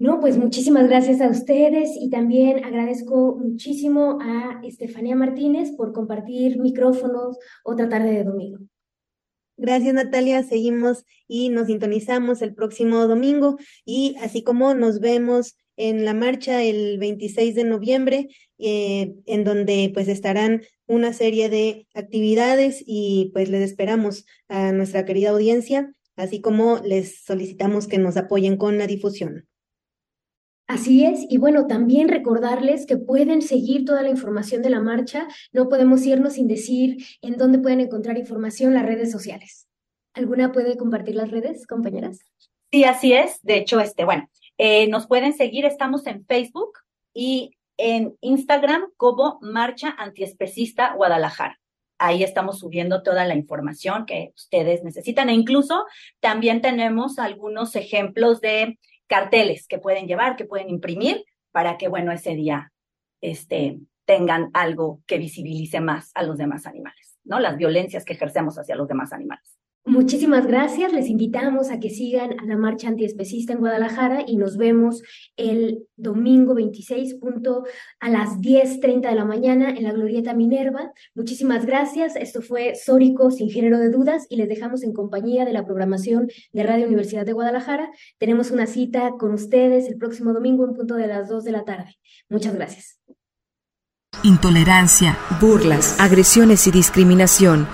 No, 0.00 0.20
pues 0.20 0.38
muchísimas 0.38 0.88
gracias 0.88 1.20
a 1.20 1.28
ustedes 1.28 1.90
y 2.00 2.08
también 2.08 2.64
agradezco 2.64 3.36
muchísimo 3.36 4.18
a 4.22 4.60
Estefanía 4.62 5.16
Martínez 5.16 5.72
por 5.76 5.92
compartir 5.92 6.60
micrófonos 6.60 7.36
otra 7.64 7.88
tarde 7.88 8.12
de 8.12 8.22
domingo. 8.22 8.58
Gracias 9.56 9.92
Natalia, 9.92 10.44
seguimos 10.44 11.04
y 11.26 11.48
nos 11.48 11.66
sintonizamos 11.66 12.42
el 12.42 12.54
próximo 12.54 13.08
domingo 13.08 13.56
y 13.84 14.14
así 14.22 14.44
como 14.44 14.72
nos 14.74 15.00
vemos 15.00 15.56
en 15.76 16.04
la 16.04 16.14
marcha 16.14 16.62
el 16.62 16.98
26 16.98 17.56
de 17.56 17.64
noviembre, 17.64 18.28
eh, 18.58 19.16
en 19.26 19.42
donde 19.42 19.90
pues 19.92 20.06
estarán 20.06 20.62
una 20.86 21.12
serie 21.12 21.48
de 21.48 21.88
actividades 21.92 22.84
y 22.86 23.32
pues 23.32 23.48
les 23.48 23.62
esperamos 23.62 24.26
a 24.46 24.70
nuestra 24.70 25.04
querida 25.04 25.30
audiencia, 25.30 25.92
así 26.14 26.40
como 26.40 26.78
les 26.84 27.24
solicitamos 27.24 27.88
que 27.88 27.98
nos 27.98 28.16
apoyen 28.16 28.56
con 28.56 28.78
la 28.78 28.86
difusión. 28.86 29.47
Así 30.68 31.02
es, 31.06 31.24
y 31.30 31.38
bueno, 31.38 31.66
también 31.66 32.08
recordarles 32.08 32.84
que 32.84 32.98
pueden 32.98 33.40
seguir 33.40 33.86
toda 33.86 34.02
la 34.02 34.10
información 34.10 34.60
de 34.60 34.68
la 34.68 34.80
marcha. 34.80 35.26
No 35.50 35.70
podemos 35.70 36.04
irnos 36.04 36.34
sin 36.34 36.46
decir 36.46 36.98
en 37.22 37.38
dónde 37.38 37.58
pueden 37.58 37.80
encontrar 37.80 38.18
información 38.18 38.74
las 38.74 38.84
redes 38.84 39.10
sociales. 39.10 39.66
¿Alguna 40.12 40.52
puede 40.52 40.76
compartir 40.76 41.14
las 41.14 41.30
redes, 41.30 41.66
compañeras? 41.66 42.20
Sí, 42.70 42.84
así 42.84 43.14
es. 43.14 43.40
De 43.42 43.56
hecho, 43.56 43.80
este, 43.80 44.04
bueno, 44.04 44.28
eh, 44.58 44.88
nos 44.88 45.06
pueden 45.06 45.32
seguir, 45.32 45.64
estamos 45.64 46.06
en 46.06 46.26
Facebook 46.26 46.72
y 47.14 47.52
en 47.78 48.18
Instagram 48.20 48.90
como 48.98 49.38
Marcha 49.40 49.94
Antiespecista 49.96 50.92
Guadalajara. 50.92 51.58
Ahí 51.96 52.22
estamos 52.22 52.58
subiendo 52.58 53.02
toda 53.02 53.24
la 53.24 53.34
información 53.34 54.04
que 54.04 54.32
ustedes 54.36 54.84
necesitan 54.84 55.30
e 55.30 55.34
incluso 55.34 55.86
también 56.20 56.60
tenemos 56.60 57.18
algunos 57.18 57.74
ejemplos 57.74 58.42
de 58.42 58.78
carteles 59.08 59.66
que 59.66 59.78
pueden 59.78 60.06
llevar, 60.06 60.36
que 60.36 60.44
pueden 60.44 60.68
imprimir 60.68 61.24
para 61.50 61.76
que, 61.76 61.88
bueno, 61.88 62.12
ese 62.12 62.34
día 62.34 62.72
este, 63.20 63.80
tengan 64.04 64.50
algo 64.54 65.02
que 65.06 65.18
visibilice 65.18 65.80
más 65.80 66.12
a 66.14 66.22
los 66.22 66.38
demás 66.38 66.66
animales, 66.66 67.18
¿no? 67.24 67.40
Las 67.40 67.56
violencias 67.56 68.04
que 68.04 68.12
ejercemos 68.12 68.58
hacia 68.58 68.76
los 68.76 68.86
demás 68.86 69.12
animales. 69.12 69.58
Muchísimas 69.88 70.46
gracias. 70.46 70.92
Les 70.92 71.08
invitamos 71.08 71.70
a 71.70 71.80
que 71.80 71.88
sigan 71.88 72.38
a 72.38 72.44
la 72.44 72.58
marcha 72.58 72.88
antiespecista 72.88 73.54
en 73.54 73.60
Guadalajara 73.60 74.22
y 74.26 74.36
nos 74.36 74.58
vemos 74.58 75.02
el 75.38 75.86
domingo 75.96 76.54
26 76.54 77.14
punto 77.14 77.64
a 77.98 78.10
las 78.10 78.38
10.30 78.38 79.08
de 79.08 79.14
la 79.14 79.24
mañana 79.24 79.70
en 79.70 79.84
la 79.84 79.92
Glorieta 79.92 80.34
Minerva. 80.34 80.92
Muchísimas 81.14 81.64
gracias. 81.64 82.16
Esto 82.16 82.42
fue 82.42 82.74
Sórico 82.74 83.30
sin 83.30 83.48
género 83.48 83.78
de 83.78 83.88
dudas 83.88 84.26
y 84.28 84.36
les 84.36 84.50
dejamos 84.50 84.82
en 84.82 84.92
compañía 84.92 85.46
de 85.46 85.54
la 85.54 85.64
programación 85.64 86.28
de 86.52 86.62
Radio 86.64 86.86
Universidad 86.86 87.24
de 87.24 87.32
Guadalajara. 87.32 87.90
Tenemos 88.18 88.50
una 88.50 88.66
cita 88.66 89.12
con 89.18 89.32
ustedes 89.32 89.88
el 89.88 89.96
próximo 89.96 90.34
domingo 90.34 90.66
en 90.66 90.74
punto 90.74 90.96
de 90.96 91.06
las 91.06 91.30
2 91.30 91.44
de 91.44 91.52
la 91.52 91.64
tarde. 91.64 91.96
Muchas 92.28 92.54
gracias. 92.54 93.00
Intolerancia, 94.22 95.16
burlas, 95.40 95.98
agresiones 95.98 96.66
y 96.66 96.72
discriminación 96.72 97.66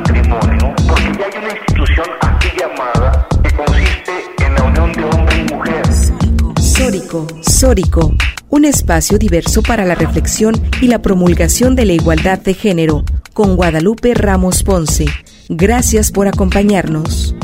matrimonio, 0.00 0.74
porque 0.88 1.12
ya 1.18 1.26
hay 1.26 1.44
una 1.44 1.52
institución 1.56 2.06
aquí 2.22 2.48
llamada 2.58 3.28
que 3.42 3.54
consiste 3.54 4.46
en 4.46 4.54
la 4.54 4.62
unión 4.62 4.92
de 4.92 5.04
hombre 5.04 5.36
y 5.38 5.54
mujer. 5.54 5.82
Sórico, 6.60 7.26
Sórico, 7.42 8.14
un 8.48 8.64
espacio 8.64 9.18
diverso 9.18 9.62
para 9.62 9.84
la 9.84 9.94
reflexión 9.94 10.54
y 10.80 10.88
la 10.88 11.02
promulgación 11.02 11.76
de 11.76 11.84
la 11.84 11.92
igualdad 11.92 12.38
de 12.38 12.54
género, 12.54 13.04
con 13.34 13.56
Guadalupe 13.56 14.14
Ramos 14.14 14.62
Ponce. 14.62 15.06
Gracias 15.48 16.10
por 16.10 16.28
acompañarnos. 16.28 17.34